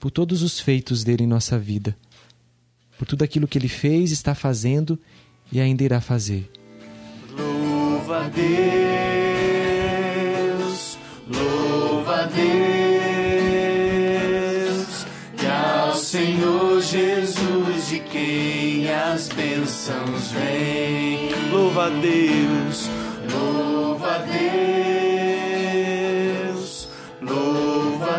por 0.01 0.11
todos 0.11 0.43
os 0.43 0.59
feitos 0.59 1.05
dele 1.05 1.23
em 1.23 1.29
nossa 1.29 1.57
vida, 1.59 1.97
por 2.99 3.07
tudo 3.07 3.23
aquilo 3.23 3.47
que 3.47 3.57
ele 3.57 3.69
fez, 3.69 4.11
está 4.11 4.35
fazendo 4.35 4.99
e 5.53 5.61
ainda 5.61 5.85
irá 5.85 6.01
fazer. 6.01 6.51
Louva 7.39 8.25
a 8.25 8.29
Deus, 8.29 9.12
Quem 18.23 18.89
as 18.89 19.29
bênçãos 19.31 20.31
vêm. 20.31 21.31
Louva 21.51 21.87
a 21.87 21.89
Deus, 21.89 22.89
louva 23.33 24.15
a 24.15 24.19
Deus, 26.39 26.89
louva 27.21 28.19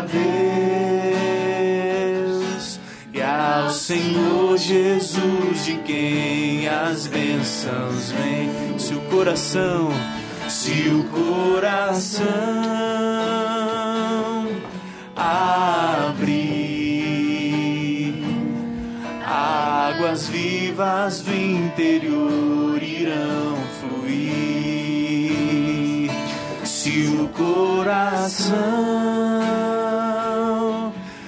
Deus, 2.20 2.78
e 3.14 3.22
ao 3.22 3.70
Senhor 3.70 4.58
Jesus 4.58 5.64
de 5.64 5.78
quem 5.78 6.68
as 6.68 7.06
bênçãos 7.06 8.12
vêm. 8.12 8.78
Se 8.78 8.92
o 8.92 9.00
coração, 9.10 9.88
se 10.50 10.90
o 10.90 11.04
coração 11.04 12.28
abrir, 15.16 16.13
águas 20.04 20.28
vivas 20.28 21.22
do 21.22 21.34
interior 21.34 22.82
irão 22.82 23.56
fluir. 23.80 24.10
Se 26.62 27.06
o 27.06 27.26
coração 27.28 28.52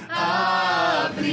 abrir, 0.07 1.25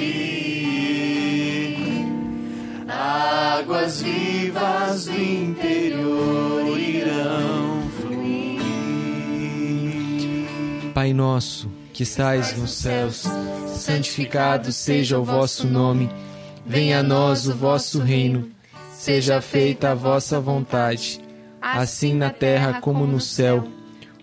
águas 2.89 4.01
vivas 4.01 5.05
do 5.05 5.23
interior 5.23 6.79
irão 6.79 7.83
fluir. 8.01 8.63
Pai 10.95 11.13
nosso, 11.13 11.71
que 11.93 12.05
estais 12.05 12.57
nos 12.57 12.73
céus, 12.73 13.27
santificado 13.77 14.73
seja 14.73 15.19
o 15.19 15.25
vosso 15.25 15.67
nome. 15.67 16.09
Venha 16.67 17.01
a 17.01 17.03
nós 17.03 17.47
o 17.47 17.55
vosso 17.55 18.01
reino. 18.01 18.51
Seja 18.93 19.41
feita 19.43 19.91
a 19.91 19.95
vossa 19.95 20.41
vontade, 20.41 21.21
assim 21.61 22.15
na 22.15 22.31
terra 22.31 22.81
como 22.81 23.07
no 23.07 23.21
céu. 23.21 23.69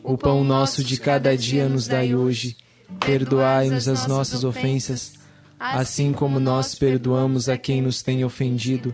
O 0.03 0.17
pão 0.17 0.43
nosso 0.43 0.83
de 0.83 0.99
cada 0.99 1.37
dia 1.37 1.69
nos 1.69 1.87
dai 1.87 2.15
hoje. 2.15 2.57
Perdoai-nos 2.99 3.87
as 3.87 4.07
nossas 4.07 4.43
ofensas, 4.43 5.13
assim 5.59 6.11
como 6.11 6.39
nós 6.39 6.73
perdoamos 6.73 7.47
a 7.47 7.57
quem 7.57 7.79
nos 7.79 8.01
tem 8.01 8.25
ofendido. 8.25 8.93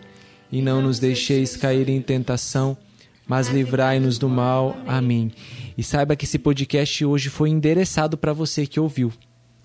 E 0.52 0.62
não 0.62 0.82
nos 0.82 1.00
deixeis 1.00 1.56
cair 1.56 1.88
em 1.88 2.02
tentação, 2.02 2.78
mas 3.26 3.48
livrai-nos 3.48 4.18
do 4.18 4.28
mal. 4.28 4.76
Amém. 4.86 5.32
E 5.78 5.84
saiba 5.84 6.18
que 6.18 6.26
esse 6.26 6.38
podcast 6.38 7.06
hoje 7.06 7.30
foi 7.30 7.50
endereçado 7.50 8.18
para 8.18 8.34
você 8.34 8.68
que 8.68 8.80
ouviu. 8.80 9.12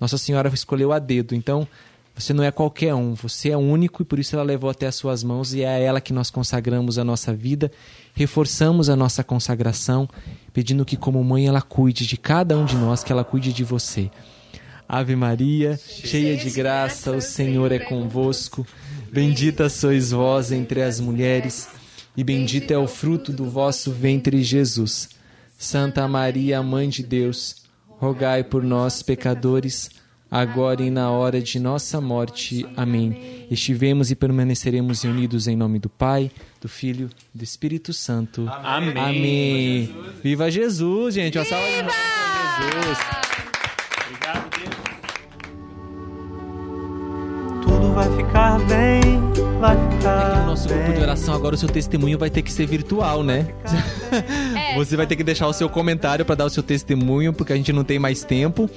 Nossa 0.01 0.19
Senhora 0.19 0.49
escolheu 0.53 0.93
a 0.93 0.99
dedo, 1.01 1.35
então 1.35 1.67
você 2.15 2.33
não 2.33 2.45
é 2.45 2.51
qualquer 2.51 2.95
um, 2.95 3.15
você 3.15 3.51
é 3.51 3.57
único 3.57 4.03
e 4.03 4.05
por 4.05 4.19
isso 4.19 4.37
ela 4.37 4.45
levou 4.45 4.69
até 4.69 4.87
as 4.87 4.95
suas 4.95 5.25
mãos 5.25 5.55
e 5.55 5.63
é 5.63 5.69
a 5.69 5.79
ela 5.79 6.01
que 6.01 6.13
nós 6.13 6.31
consagramos 6.31 6.99
a 6.99 7.05
nossa 7.05 7.35
vida, 7.35 7.73
reforçamos 8.15 8.91
a 8.91 8.97
nossa 8.97 9.25
consagração, 9.25 10.09
pedindo 10.53 10.85
que, 10.85 10.97
como 10.97 11.23
mãe, 11.25 11.47
ela 11.47 11.63
cuide 11.63 12.07
de 12.07 12.17
cada 12.17 12.57
um 12.57 12.65
de 12.65 12.77
nós, 12.77 13.03
que 13.03 13.11
ela 13.11 13.25
cuide 13.25 13.53
de 13.53 13.65
você. 13.65 14.11
Ave 14.89 15.17
Maria, 15.17 15.81
cheia 15.83 16.37
de 16.37 16.51
graça, 16.51 17.13
o 17.13 17.21
Senhor 17.21 17.73
é 17.73 17.79
convosco. 17.79 18.67
Bendita 19.11 19.71
sois 19.71 20.11
vós 20.11 20.53
entre 20.53 20.83
as 20.83 21.01
mulheres, 21.01 21.69
e 22.15 22.23
bendito 22.23 22.73
é 22.73 22.79
o 22.79 22.87
fruto 22.87 23.33
do 23.33 23.49
vosso 23.49 23.91
ventre, 23.91 24.43
Jesus. 24.43 25.09
Santa 25.57 26.07
Maria, 26.07 26.63
Mãe 26.63 26.91
de 26.91 27.03
Deus, 27.03 27.63
rogai 27.89 28.45
por 28.45 28.63
nós, 28.63 29.03
pecadores, 29.03 29.89
agora 30.33 30.83
e 30.83 30.91
na 30.91 31.11
hora 31.11 31.43
de 31.43 31.61
nossa 31.61 32.01
morte. 32.01 32.65
Amém. 32.75 33.47
Estivemos 33.51 34.11
e 34.11 34.15
permaneceremos 34.17 35.05
unidos 35.05 35.47
em 35.47 35.55
nome 35.55 35.79
do 35.79 35.91
Pai, 35.91 36.31
do 36.59 36.71
Filho 36.71 37.11
e 37.35 37.39
do 37.39 37.45
Espírito 37.45 37.93
Santo. 37.93 38.49
Amém. 38.49 38.95
Amém. 38.97 39.95
Viva 40.23 40.51
Jesus, 40.51 41.15
gente. 41.17 41.37
Uma 41.37 41.45
salva 41.45 41.67
de 41.67 41.75
Jesus. 41.75 42.99
Obrigado, 44.07 44.51
Deus. 44.57 44.75
Tudo 47.63 47.93
vai 47.93 48.17
ficar 48.17 48.59
bem, 48.61 49.03
vai 49.61 49.77
Aqui 49.77 49.97
ficar 49.97 50.39
no 50.41 50.47
nosso 50.47 50.67
grupo 50.67 50.93
de 50.93 51.01
oração 51.01 51.35
agora 51.35 51.55
o 51.55 51.59
seu 51.59 51.69
testemunho 51.69 52.19
vai 52.19 52.31
ter 52.31 52.43
que 52.43 52.51
ser 52.51 52.67
virtual, 52.67 53.23
né? 53.23 53.47
É. 54.57 54.75
Você 54.77 54.97
vai 54.97 55.07
ter 55.07 55.15
que 55.15 55.23
deixar 55.23 55.47
o 55.47 55.53
seu 55.53 55.69
comentário 55.69 56.25
para 56.25 56.35
dar 56.35 56.47
o 56.47 56.51
seu 56.51 56.63
testemunho, 56.63 57.33
porque 57.33 57.53
a 57.53 57.57
gente 57.57 57.73
não 57.73 57.85
tem 57.85 57.99
mais 57.99 58.25
tempo. 58.25 58.69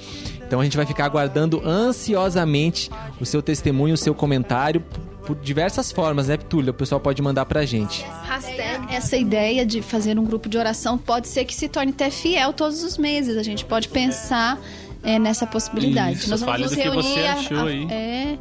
Então 0.48 0.60
a 0.60 0.64
gente 0.64 0.78
vai 0.78 0.86
ficar 0.86 1.06
aguardando 1.06 1.62
ansiosamente 1.66 2.90
o 3.20 3.26
seu 3.26 3.42
testemunho, 3.42 3.94
o 3.94 3.98
seu 3.98 4.14
comentário 4.14 4.82
por 5.26 5.36
diversas 5.38 5.92
formas, 5.92 6.28
né, 6.28 6.38
Túlio? 6.38 6.70
O 6.70 6.74
pessoal 6.74 7.02
pode 7.02 7.20
mandar 7.22 7.46
pra 7.48 7.66
gente. 7.66 8.06
Essa 8.92 9.18
ideia 9.18 9.66
de 9.66 9.82
fazer 9.82 10.20
um 10.20 10.24
grupo 10.24 10.48
de 10.48 10.58
oração 10.58 10.98
pode 10.98 11.28
ser 11.28 11.46
que 11.46 11.54
se 11.56 11.68
torne 11.68 11.92
até 11.92 12.10
fiel 12.12 12.54
todos 12.54 12.84
os 12.84 12.98
meses. 12.98 13.36
A 13.38 13.44
gente 13.44 13.66
pode 13.66 13.90
pensar 13.90 14.60
é, 15.04 15.18
nessa 15.20 15.46
possibilidade. 15.48 16.18
Isso, 16.20 16.30
Nós 16.30 16.42
vamos 16.42 16.54
fale 16.54 16.64
nos 16.66 16.74
reunir. 16.74 17.02
você 17.04 17.20
a- 17.22 17.34
achou 17.34 17.58
a- 17.58 17.64
aí. 17.64 17.88
É, 17.92 18.38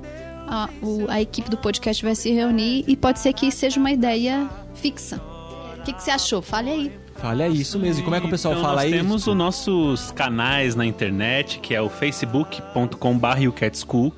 a, 0.46 0.68
o- 0.82 1.06
a 1.10 1.20
equipe 1.22 1.48
do 1.50 1.56
podcast 1.56 2.04
vai 2.04 2.14
se 2.14 2.30
reunir 2.32 2.84
e 2.86 2.96
pode 2.96 3.18
ser 3.18 3.32
que 3.32 3.50
seja 3.50 3.80
uma 3.80 3.90
ideia 3.90 4.48
fixa. 4.74 5.20
O 5.78 5.82
que, 5.84 5.92
que 5.92 6.02
você 6.02 6.10
achou? 6.10 6.40
Fale 6.42 6.70
aí. 6.70 6.92
Olha 7.24 7.48
isso 7.48 7.78
mesmo. 7.78 8.02
E 8.02 8.04
como 8.04 8.14
é 8.14 8.20
que 8.20 8.26
o 8.26 8.30
pessoal 8.30 8.52
então, 8.52 8.64
fala 8.64 8.82
nós 8.82 8.84
aí? 8.84 8.90
temos 8.90 9.26
os 9.26 9.34
nossos 9.34 10.10
canais 10.10 10.74
na 10.74 10.84
internet, 10.84 11.58
que 11.58 11.74
é 11.74 11.80
o 11.80 11.88
facebook.com.br 11.88 12.68
School. 13.72 14.12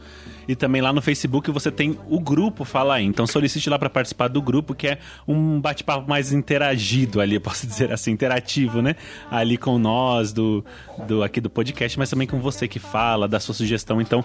E 0.48 0.54
também 0.54 0.80
lá 0.80 0.92
no 0.92 1.02
Facebook 1.02 1.50
você 1.50 1.70
tem 1.70 1.98
o 2.09 2.20
grupo 2.20 2.64
Fala 2.64 2.94
aí. 2.96 3.04
Então 3.04 3.26
solicite 3.26 3.68
lá 3.68 3.78
para 3.78 3.90
participar 3.90 4.28
do 4.28 4.40
grupo, 4.40 4.74
que 4.74 4.88
é 4.88 4.98
um 5.26 5.61
bate-papo 5.61 6.09
mais 6.09 6.32
interagido 6.32 7.20
ali, 7.20 7.34
eu 7.34 7.40
posso 7.40 7.66
dizer 7.66 7.92
assim, 7.92 8.11
interativo, 8.12 8.80
né? 8.80 8.96
Ali 9.30 9.57
com 9.57 9.78
nós, 9.78 10.32
do, 10.32 10.64
do 11.07 11.22
aqui 11.22 11.40
do 11.40 11.50
podcast, 11.50 11.98
mas 11.98 12.11
também 12.11 12.26
com 12.26 12.40
você 12.40 12.68
que 12.68 12.78
fala, 12.78 13.26
dá 13.26 13.40
sua 13.40 13.54
sugestão. 13.54 14.00
Então 14.00 14.24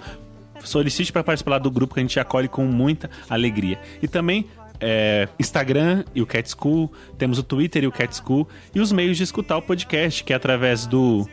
solicite 0.64 1.12
para 1.12 1.24
participar 1.24 1.52
lá 1.52 1.58
do 1.58 1.72
grupo 1.72 1.94
que 1.94 2.00
a 2.00 2.04
gente 2.04 2.20
acolhe 2.20 2.48
com 2.48 2.66
muita 2.66 3.10
alegria. 3.30 3.80
E 4.02 4.08
também 4.08 4.46
é, 4.82 5.30
Instagram 5.40 6.04
e 6.14 6.22
o 6.22 6.26
Cat 6.26 6.50
School, 6.50 6.92
temos 7.18 7.38
o 7.38 7.44
Twitter 7.44 7.84
e 7.84 7.88
o 7.88 7.92
Cat 7.92 8.16
School 8.16 8.48
e 8.74 8.80
os 8.80 8.92
meios 8.92 9.16
de 9.16 9.24
escutar 9.24 9.58
o 9.58 9.62
podcast, 9.62 10.24
que 10.24 10.34
é 10.34 10.36
através 10.36 10.86
do 10.88 11.28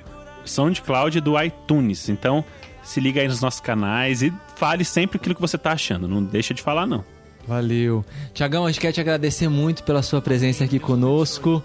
SoundCloud 0.45 1.19
e 1.19 1.21
do 1.21 1.43
iTunes. 1.43 2.09
Então, 2.09 2.45
se 2.83 3.01
liga 3.01 3.21
aí 3.21 3.29
nos 3.29 3.41
nossos 3.41 3.61
canais 3.61 4.23
e 4.23 4.33
fale 4.57 4.85
sempre 4.85 5.17
aquilo 5.17 5.35
que 5.35 5.41
você 5.41 5.57
tá 5.57 5.73
achando. 5.73 6.07
Não 6.07 6.23
deixa 6.23 6.53
de 6.53 6.63
falar, 6.63 6.87
não. 6.87 7.05
Valeu. 7.47 8.05
Tiagão, 8.35 8.67
a 8.67 8.71
gente 8.71 8.81
quer 8.81 8.93
te 8.93 9.01
agradecer 9.01 9.49
muito 9.49 9.83
pela 9.83 10.03
sua 10.03 10.21
presença 10.21 10.65
aqui 10.65 10.79
conosco, 10.79 11.63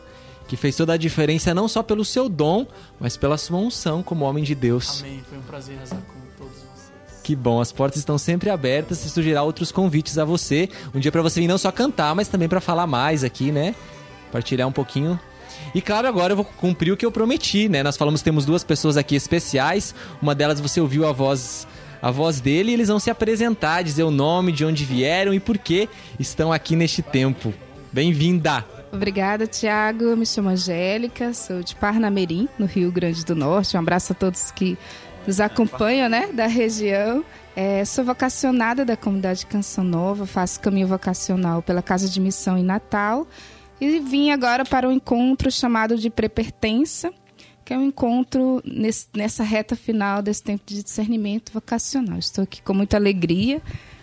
que 0.48 0.56
fez 0.56 0.78
toda 0.78 0.94
a 0.94 0.98
diferença 0.98 1.54
não 1.54 1.68
só 1.68 1.84
pelo 1.84 2.06
seu 2.06 2.30
dom, 2.30 2.66
mas 3.00 3.18
pela 3.18 3.38
sua 3.38 3.58
unção 3.58 4.02
como 4.02 4.24
homem 4.24 4.44
de 4.44 4.56
Deus. 4.56 5.02
Amém. 5.02 5.22
Foi 5.28 5.38
um 5.38 5.42
prazer 5.42 5.78
rezar 5.78 5.98
com. 5.98 6.23
Que 7.24 7.38
bom, 7.38 7.62
as 7.62 7.72
portas 7.72 8.00
estão 8.00 8.18
sempre 8.18 8.50
abertas 8.50 8.98
se 8.98 9.10
surgirá 9.10 9.42
outros 9.42 9.72
convites 9.72 10.18
a 10.18 10.26
você. 10.26 10.70
Um 10.94 11.00
dia 11.00 11.12
pra 11.12 11.22
você 11.22 11.40
vir 11.40 11.48
não 11.48 11.58
só 11.58 11.72
cantar, 11.72 12.14
mas 12.14 12.28
também 12.28 12.50
pra 12.50 12.60
falar 12.60 12.86
mais 12.86 13.24
aqui, 13.24 13.50
né? 13.50 13.74
Partilhar 14.30 14.68
um 14.68 14.74
pouquinho. 14.74 15.18
E 15.74 15.82
claro, 15.82 16.06
agora 16.06 16.34
eu 16.34 16.38
vou 16.38 16.46
cumprir 16.46 16.92
o 16.92 16.98
que 16.98 17.06
eu 17.06 17.12
prometi, 17.12 17.70
né? 17.70 17.82
Nós 17.82 17.96
falamos 17.96 18.22
temos 18.22 18.46
duas 18.46 18.64
pessoas 18.64 18.98
aqui 18.98 19.16
especiais. 19.16 19.96
Uma 20.22 20.36
delas 20.36 20.60
você 20.60 20.82
ouviu 20.82 21.08
a 21.08 21.14
voz 21.14 21.66
a 22.02 22.12
voz 22.12 22.42
dele 22.42 22.72
e 22.72 22.74
eles 22.74 22.90
vão 22.90 23.00
se 23.00 23.10
apresentar, 23.10 23.82
dizer 23.82 24.04
o 24.04 24.12
nome, 24.12 24.52
de 24.52 24.66
onde 24.66 24.84
vieram 24.84 25.34
e 25.34 25.40
por 25.40 25.58
que 25.58 25.88
estão 26.20 26.52
aqui 26.52 26.76
neste 26.76 27.02
tempo. 27.02 27.54
Bem-vinda! 27.94 28.66
Obrigada, 28.92 29.48
Tiago. 29.48 30.16
Me 30.16 30.26
chamo 30.26 30.50
Angélica, 30.50 31.34
sou 31.34 31.64
de 31.64 31.76
Parnamirim, 31.76 32.48
no 32.60 32.68
Rio 32.68 32.92
Grande 32.92 33.26
do 33.26 33.34
Norte. 33.34 33.76
Um 33.76 33.80
abraço 33.80 34.12
a 34.12 34.16
todos 34.16 34.52
que 34.52 34.78
nos 35.26 35.40
acompanham, 35.40 36.10
né, 36.10 36.28
da 36.34 36.48
região. 36.48 37.24
É, 37.56 37.86
sou 37.86 38.04
vocacionada 38.04 38.84
da 38.84 38.98
comunidade 38.98 39.46
Canção 39.46 39.84
Nova, 39.84 40.26
faço 40.26 40.60
caminho 40.60 40.88
vocacional 40.88 41.62
pela 41.62 41.82
Casa 41.82 42.10
de 42.10 42.20
Missão 42.20 42.58
em 42.58 42.64
Natal 42.64 43.28
e 43.80 44.00
vim 44.00 44.32
agora 44.32 44.66
para 44.66 44.88
um 44.88 44.92
encontro 44.92 45.52
chamado 45.52 45.98
de 45.98 46.10
Prepertença, 46.10 47.14
que 47.64 47.74
é 47.74 47.78
um 47.78 47.84
encontro 47.84 48.62
nesse, 48.66 49.08
nessa 49.16 49.44
reta 49.44 49.76
final 49.76 50.22
desse 50.22 50.44
tempo 50.44 50.64
de 50.66 50.82
discernimento 50.82 51.52
vocacional. 51.54 52.18
Estou 52.18 52.44
aqui 52.44 52.62
com 52.62 52.74
muita 52.74 52.98
alegria, 52.98 53.62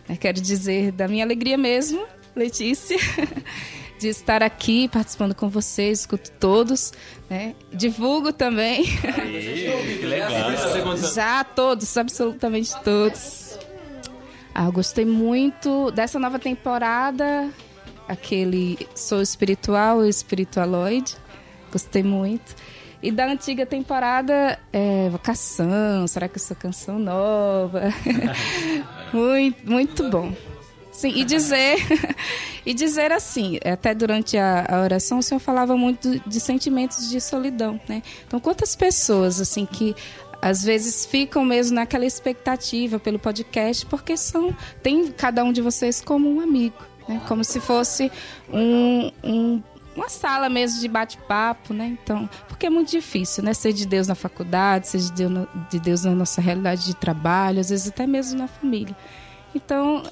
né, 0.09 0.17
quero 0.17 0.41
dizer 0.41 0.93
da 0.93 1.09
minha 1.09 1.25
alegria 1.25 1.59
mesmo, 1.59 2.05
Letícia, 2.37 2.97
de 4.01 4.09
estar 4.09 4.43
aqui 4.43 4.89
participando 4.89 5.35
com 5.35 5.51
vocês, 5.51 6.01
escuto 6.01 6.31
todos, 6.41 6.91
né? 7.29 7.55
divulgo 7.71 8.33
também. 8.33 8.85
que 8.85 10.07
legal. 10.07 10.31
Já 10.97 11.45
todos, 11.45 11.95
absolutamente 11.99 12.73
todos. 12.83 13.59
Ah, 14.55 14.65
eu 14.65 14.73
gostei 14.73 15.05
muito 15.05 15.91
dessa 15.91 16.19
nova 16.19 16.39
temporada, 16.39 17.51
aquele 18.09 18.79
Sou 18.95 19.21
Espiritual, 19.21 20.05
Espiritualoide. 20.07 21.17
Gostei 21.71 22.03
muito. 22.03 22.57
E 23.03 23.11
da 23.11 23.27
antiga 23.27 23.67
temporada, 23.67 24.59
é, 24.73 25.09
Vocação, 25.11 26.07
Será 26.07 26.27
que 26.27 26.37
eu 26.37 26.43
sou 26.43 26.57
canção 26.57 26.99
nova? 26.99 27.83
muito, 29.13 29.71
muito 29.71 30.11
bom. 30.11 30.33
Sim, 31.01 31.13
e 31.17 31.25
dizer, 31.25 31.79
e 32.67 32.75
dizer 32.75 33.11
assim, 33.11 33.59
até 33.65 33.95
durante 33.95 34.37
a, 34.37 34.67
a, 34.69 34.83
oração 34.83 35.21
o 35.21 35.23
Senhor 35.23 35.41
falava 35.41 35.75
muito 35.75 36.21
de 36.29 36.39
sentimentos 36.39 37.09
de 37.09 37.19
solidão, 37.23 37.81
né? 37.89 38.03
Então, 38.27 38.39
quantas 38.39 38.77
pessoas, 38.77 39.41
assim, 39.41 39.65
que 39.65 39.97
às 40.43 40.63
vezes 40.63 41.07
ficam 41.07 41.43
mesmo 41.43 41.77
naquela 41.77 42.05
expectativa 42.05 42.99
pelo 42.99 43.19
podcast, 43.19 43.87
porque 43.87 44.15
são, 44.15 44.55
tem 44.83 45.11
cada 45.11 45.43
um 45.43 45.55
de 45.55 45.63
vocês 45.63 46.03
como 46.03 46.31
um 46.31 46.39
amigo, 46.39 46.77
né? 47.09 47.23
Como 47.27 47.43
se 47.45 47.61
fosse 47.61 48.13
um, 48.53 49.11
um 49.25 49.63
uma 49.97 50.09
sala 50.11 50.51
mesmo 50.51 50.81
de 50.81 50.89
bate-papo, 50.89 51.73
né? 51.73 51.97
Então, 52.03 52.29
porque 52.47 52.67
é 52.67 52.71
muito 52.71 52.91
difícil, 52.91 53.43
né? 53.43 53.55
Ser 53.55 53.73
de 53.73 53.87
Deus 53.87 54.07
na 54.07 54.15
faculdade, 54.15 54.89
ser 54.89 54.99
de 54.99 55.13
Deus, 55.13 55.49
de 55.71 55.81
Deus 55.81 56.05
na 56.05 56.13
nossa 56.13 56.43
realidade 56.43 56.85
de 56.85 56.95
trabalho, 56.95 57.59
às 57.59 57.71
vezes 57.71 57.89
até 57.89 58.07
mesmo 58.07 58.39
na 58.39 58.47
família. 58.47 58.95
Então, 59.55 60.03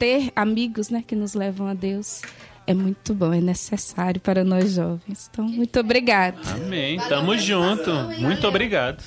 ter 0.00 0.32
amigos, 0.34 0.88
né, 0.88 1.04
que 1.06 1.14
nos 1.14 1.34
levam 1.34 1.68
a 1.68 1.74
Deus 1.74 2.22
é 2.66 2.72
muito 2.72 3.12
bom, 3.12 3.32
é 3.34 3.40
necessário 3.40 4.20
para 4.20 4.42
nós 4.42 4.72
jovens. 4.72 5.28
Então, 5.30 5.44
muito 5.44 5.78
obrigada. 5.78 6.38
Amém. 6.54 6.98
Tamo 7.08 7.36
junto. 7.36 7.92
Muito 8.18 8.46
obrigado. 8.48 9.04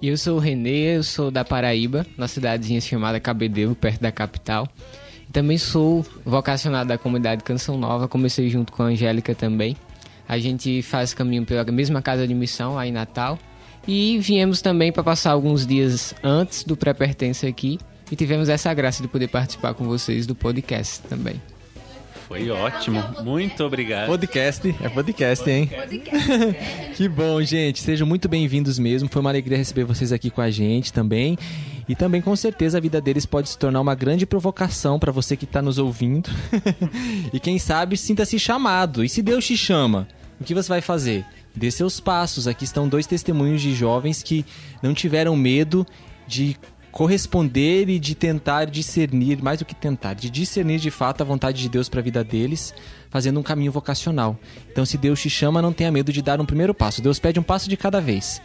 E 0.00 0.08
eu 0.08 0.16
sou 0.16 0.36
o 0.36 0.38
Renê, 0.38 0.96
eu 0.96 1.02
sou 1.02 1.30
da 1.30 1.44
Paraíba, 1.44 2.06
na 2.16 2.28
cidadezinha 2.28 2.80
chamada 2.80 3.18
Cabedelo, 3.18 3.74
perto 3.74 4.00
da 4.00 4.12
capital. 4.12 4.68
Também 5.32 5.58
sou 5.58 6.06
vocacionado 6.24 6.88
da 6.88 6.98
comunidade 6.98 7.42
Canção 7.42 7.78
Nova, 7.78 8.06
comecei 8.06 8.48
junto 8.48 8.72
com 8.72 8.82
a 8.82 8.86
Angélica 8.86 9.34
também. 9.34 9.76
A 10.28 10.38
gente 10.38 10.82
faz 10.82 11.14
caminho 11.14 11.44
pela 11.44 11.64
mesma 11.64 12.00
casa 12.00 12.28
de 12.28 12.34
missão 12.34 12.78
aí 12.78 12.90
em 12.90 12.92
Natal. 12.92 13.38
E 13.88 14.18
viemos 14.18 14.60
também 14.62 14.92
para 14.92 15.02
passar 15.02 15.32
alguns 15.32 15.66
dias 15.66 16.14
antes 16.22 16.62
do 16.62 16.76
pré-pertença 16.76 17.48
aqui. 17.48 17.78
E 18.12 18.14
tivemos 18.14 18.50
essa 18.50 18.74
graça 18.74 19.00
de 19.00 19.08
poder 19.08 19.28
participar 19.28 19.72
com 19.72 19.84
vocês 19.84 20.26
do 20.26 20.34
podcast 20.34 21.00
também. 21.08 21.40
Foi 22.28 22.50
ótimo. 22.50 23.02
Muito 23.24 23.64
obrigado. 23.64 24.06
Podcast, 24.06 24.76
é 24.82 24.88
podcast, 24.90 25.48
hein? 25.48 25.66
Podcast. 25.66 26.28
que 26.94 27.08
bom, 27.08 27.40
gente. 27.40 27.80
Sejam 27.80 28.06
muito 28.06 28.28
bem-vindos 28.28 28.78
mesmo. 28.78 29.08
Foi 29.08 29.20
uma 29.20 29.30
alegria 29.30 29.56
receber 29.56 29.84
vocês 29.84 30.12
aqui 30.12 30.28
com 30.28 30.42
a 30.42 30.50
gente 30.50 30.92
também. 30.92 31.38
E 31.88 31.94
também, 31.96 32.20
com 32.20 32.36
certeza, 32.36 32.76
a 32.76 32.80
vida 32.82 33.00
deles 33.00 33.24
pode 33.24 33.48
se 33.48 33.56
tornar 33.56 33.80
uma 33.80 33.94
grande 33.94 34.26
provocação 34.26 34.98
para 34.98 35.10
você 35.10 35.34
que 35.34 35.46
está 35.46 35.62
nos 35.62 35.78
ouvindo. 35.78 36.28
e 37.32 37.40
quem 37.40 37.58
sabe, 37.58 37.96
sinta-se 37.96 38.38
chamado. 38.38 39.02
E 39.02 39.08
se 39.08 39.22
Deus 39.22 39.46
te 39.46 39.56
chama, 39.56 40.06
o 40.38 40.44
que 40.44 40.52
você 40.52 40.68
vai 40.68 40.82
fazer? 40.82 41.24
Dê 41.56 41.70
seus 41.70 41.98
passos. 41.98 42.46
Aqui 42.46 42.64
estão 42.64 42.86
dois 42.86 43.06
testemunhos 43.06 43.62
de 43.62 43.74
jovens 43.74 44.22
que 44.22 44.44
não 44.82 44.92
tiveram 44.92 45.34
medo 45.34 45.86
de 46.26 46.58
corresponder 46.92 47.88
e 47.88 47.98
de 47.98 48.14
tentar 48.14 48.66
discernir, 48.66 49.42
mais 49.42 49.58
do 49.58 49.64
que 49.64 49.74
tentar, 49.74 50.12
de 50.12 50.28
discernir 50.28 50.78
de 50.78 50.90
fato 50.90 51.22
a 51.22 51.24
vontade 51.24 51.60
de 51.60 51.68
Deus 51.68 51.88
para 51.88 52.00
a 52.00 52.02
vida 52.02 52.22
deles, 52.22 52.74
fazendo 53.10 53.40
um 53.40 53.42
caminho 53.42 53.72
vocacional. 53.72 54.38
Então, 54.70 54.84
se 54.84 54.98
Deus 54.98 55.20
te 55.20 55.30
chama, 55.30 55.62
não 55.62 55.72
tenha 55.72 55.90
medo 55.90 56.12
de 56.12 56.20
dar 56.20 56.40
um 56.40 56.46
primeiro 56.46 56.74
passo. 56.74 57.00
Deus 57.00 57.18
pede 57.18 57.40
um 57.40 57.42
passo 57.42 57.68
de 57.68 57.78
cada 57.78 58.00
vez. 58.00 58.42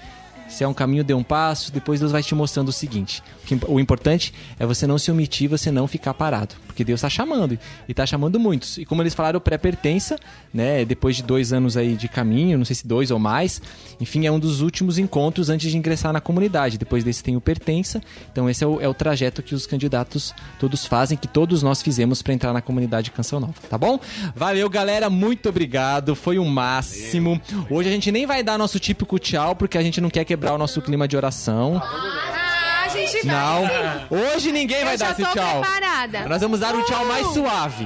Se 0.47 0.63
é 0.63 0.67
um 0.67 0.73
caminho, 0.73 1.03
dê 1.03 1.13
um 1.13 1.23
passo, 1.23 1.73
depois 1.73 1.99
Deus 1.99 2.13
vai 2.13 2.23
te 2.23 2.33
mostrando 2.33 2.69
o 2.69 2.73
seguinte. 2.73 3.21
O 3.67 3.81
importante 3.81 4.33
é 4.57 4.65
você 4.65 4.87
não 4.87 4.97
se 4.97 5.11
omitir, 5.11 5.49
você 5.49 5.69
não 5.69 5.85
ficar 5.85 6.13
parado. 6.13 6.55
Porque 6.77 6.83
Deus 6.83 6.99
está 6.99 7.09
chamando, 7.09 7.57
e 7.87 7.91
está 7.91 8.05
chamando 8.05 8.39
muitos. 8.39 8.77
E 8.77 8.85
como 8.85 9.01
eles 9.01 9.15
falaram, 9.15 9.39
pré-pertença, 9.39 10.15
né? 10.53 10.85
Depois 10.85 11.15
de 11.15 11.23
dois 11.23 11.51
anos 11.51 11.75
aí 11.75 11.95
de 11.95 12.07
caminho, 12.07 12.55
não 12.55 12.65
sei 12.65 12.75
se 12.75 12.85
dois 12.85 13.09
ou 13.09 13.17
mais. 13.17 13.59
Enfim, 13.99 14.27
é 14.27 14.31
um 14.31 14.37
dos 14.37 14.61
últimos 14.61 14.99
encontros 14.99 15.49
antes 15.49 15.71
de 15.71 15.75
ingressar 15.75 16.13
na 16.13 16.21
comunidade. 16.21 16.77
Depois 16.77 17.03
desse 17.03 17.23
tem 17.23 17.35
o 17.35 17.41
pertença. 17.41 17.99
Então 18.31 18.47
esse 18.47 18.63
é 18.63 18.67
o, 18.67 18.79
é 18.79 18.87
o 18.87 18.93
trajeto 18.93 19.41
que 19.41 19.55
os 19.55 19.65
candidatos 19.65 20.35
todos 20.59 20.85
fazem, 20.85 21.17
que 21.17 21.27
todos 21.27 21.63
nós 21.63 21.81
fizemos 21.81 22.21
para 22.21 22.35
entrar 22.35 22.53
na 22.53 22.61
comunidade 22.61 23.09
Canção 23.09 23.39
Nova, 23.39 23.55
tá 23.67 23.75
bom? 23.75 23.99
Valeu, 24.35 24.69
galera, 24.69 25.09
muito 25.09 25.49
obrigado. 25.49 26.15
Foi 26.15 26.37
o 26.37 26.43
um 26.43 26.47
máximo. 26.47 27.41
Hoje 27.71 27.89
a 27.89 27.91
gente 27.91 28.11
nem 28.11 28.27
vai 28.27 28.43
dar 28.43 28.55
nosso 28.55 28.79
típico 28.79 29.17
tchau, 29.17 29.55
porque 29.55 29.79
a 29.79 29.81
gente 29.81 29.99
não 29.99 30.11
quer 30.11 30.25
quebrar 30.25 30.53
o 30.53 30.59
nosso 30.59 30.79
clima 30.79 31.07
de 31.07 31.17
oração. 31.17 31.81
Ah, 31.83 32.46
a 32.87 33.05
gente 33.05 33.25
vai. 33.25 33.35
Não, 33.35 34.19
hoje 34.35 34.51
ninguém 34.51 34.83
vai 34.83 34.95
Eu 34.95 34.97
dar 34.97 35.05
já 35.07 35.11
esse 35.11 35.23
tô 35.23 35.29
tchau. 35.33 35.61
preparada. 35.61 36.27
Nós 36.27 36.41
vamos 36.41 36.59
dar 36.59 36.75
o 36.75 36.83
tchau 36.83 37.05
mais 37.05 37.27
suave, 37.27 37.85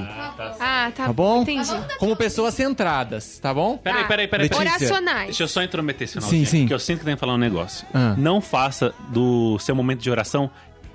Ah, 0.60 0.90
tá, 0.94 1.04
tá 1.06 1.12
bom? 1.12 1.42
Entendi. 1.42 1.70
Como 1.98 2.14
pessoas 2.16 2.54
centradas, 2.54 3.38
tá 3.38 3.52
bom? 3.52 3.76
Peraí, 3.76 4.04
peraí, 4.04 4.28
peraí. 4.28 4.48
peraí. 4.48 4.64
Letícia. 4.64 4.86
Oracionais. 4.94 5.26
Deixa 5.26 5.42
eu 5.42 5.48
só 5.48 5.62
intrometer 5.62 6.04
esse 6.04 6.20
Sim, 6.20 6.44
sim. 6.44 6.60
Porque 6.60 6.74
eu 6.74 6.78
sinto 6.78 7.00
que 7.00 7.04
tem 7.04 7.14
que 7.14 7.20
falar 7.20 7.34
um 7.34 7.38
negócio. 7.38 7.86
Ah. 7.92 8.14
Não 8.16 8.40
faça 8.40 8.94
do 9.08 9.58
seu 9.58 9.74
momento 9.74 10.00
de 10.00 10.10
oração 10.10 10.50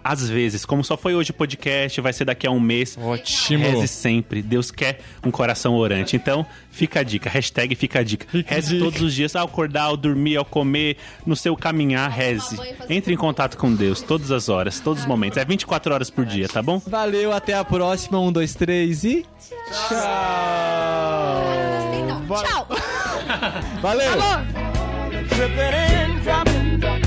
às 0.08 0.30
vezes, 0.30 0.66
como 0.66 0.84
só 0.84 0.96
foi 0.96 1.14
hoje 1.14 1.32
o 1.32 1.34
podcast, 1.34 2.00
vai 2.00 2.14
ser 2.14 2.24
daqui 2.24 2.48
a 2.48 2.52
um 2.52 2.60
mês. 2.60 2.98
Ótimo. 2.98 3.64
Reze 3.64 3.90
sempre. 3.90 4.42
Deus 4.42 4.72
quer 4.72 5.02
um 5.24 5.30
coração 5.30 5.76
orante. 5.76 6.16
Então, 6.16 6.46
fica 6.72 7.02
a 7.02 7.04
dica. 7.04 7.30
Hashtag 7.30 7.76
fica 7.76 8.00
a 8.00 8.04
dica. 8.04 8.26
Fica 8.30 8.56
reze 8.56 8.76
dica. 8.76 8.86
todos 8.86 9.02
os 9.02 9.14
dias, 9.14 9.36
ao 9.36 9.46
acordar, 9.46 9.84
ao 9.84 9.98
dormir, 9.98 10.38
ao 10.38 10.46
comer, 10.46 10.96
no 11.26 11.36
seu 11.36 11.58
caminhar, 11.58 12.10
reze. 12.10 12.58
Entre 12.90 13.14
em 13.14 13.18
contato 13.18 13.58
com 13.58 13.74
Deus 13.76 14.02
todas 14.02 14.32
as 14.32 14.48
horas, 14.48 14.80
todos 14.80 15.02
os 15.02 15.08
momentos. 15.08 15.38
É 15.38 15.44
24 15.44 15.94
horas 15.94 16.10
por 16.10 16.26
dia, 16.26 16.48
tá 16.48 16.62
bom? 16.62 16.82
Valeu, 16.88 17.34
até 17.34 17.54
a 17.54 17.66
próxima. 17.66 18.18
Um, 18.20 18.32
dois, 18.32 18.56
três 18.56 19.04
e. 19.04 19.26
Tchau! 19.90 20.00
Tchau. 22.44 22.68
Valeu! 23.82 24.12
Tripping 25.30 27.07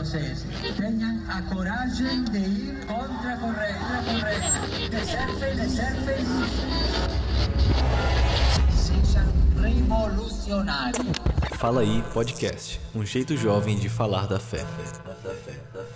vocês. 0.00 0.44
Tenham 0.76 1.20
a 1.28 1.42
coragem 1.42 2.24
de 2.24 2.38
ir 2.38 2.86
contra 2.86 3.34
a 3.34 3.36
corrente. 3.36 4.88
Deserfem, 4.90 5.56
deserfem. 5.56 6.24
Seja 8.74 9.22
revolucionário. 9.60 11.04
Fala 11.58 11.82
aí, 11.82 12.02
podcast. 12.14 12.80
Um 12.94 13.04
jeito 13.04 13.36
jovem 13.36 13.76
de 13.76 13.90
falar 13.90 14.26
da 14.26 14.40
fé. 14.40 14.64
Da 14.64 15.14
fé, 15.14 15.60
da 15.74 15.84
fé, 15.84 15.84
da 15.84 15.84
fé. 15.84 15.90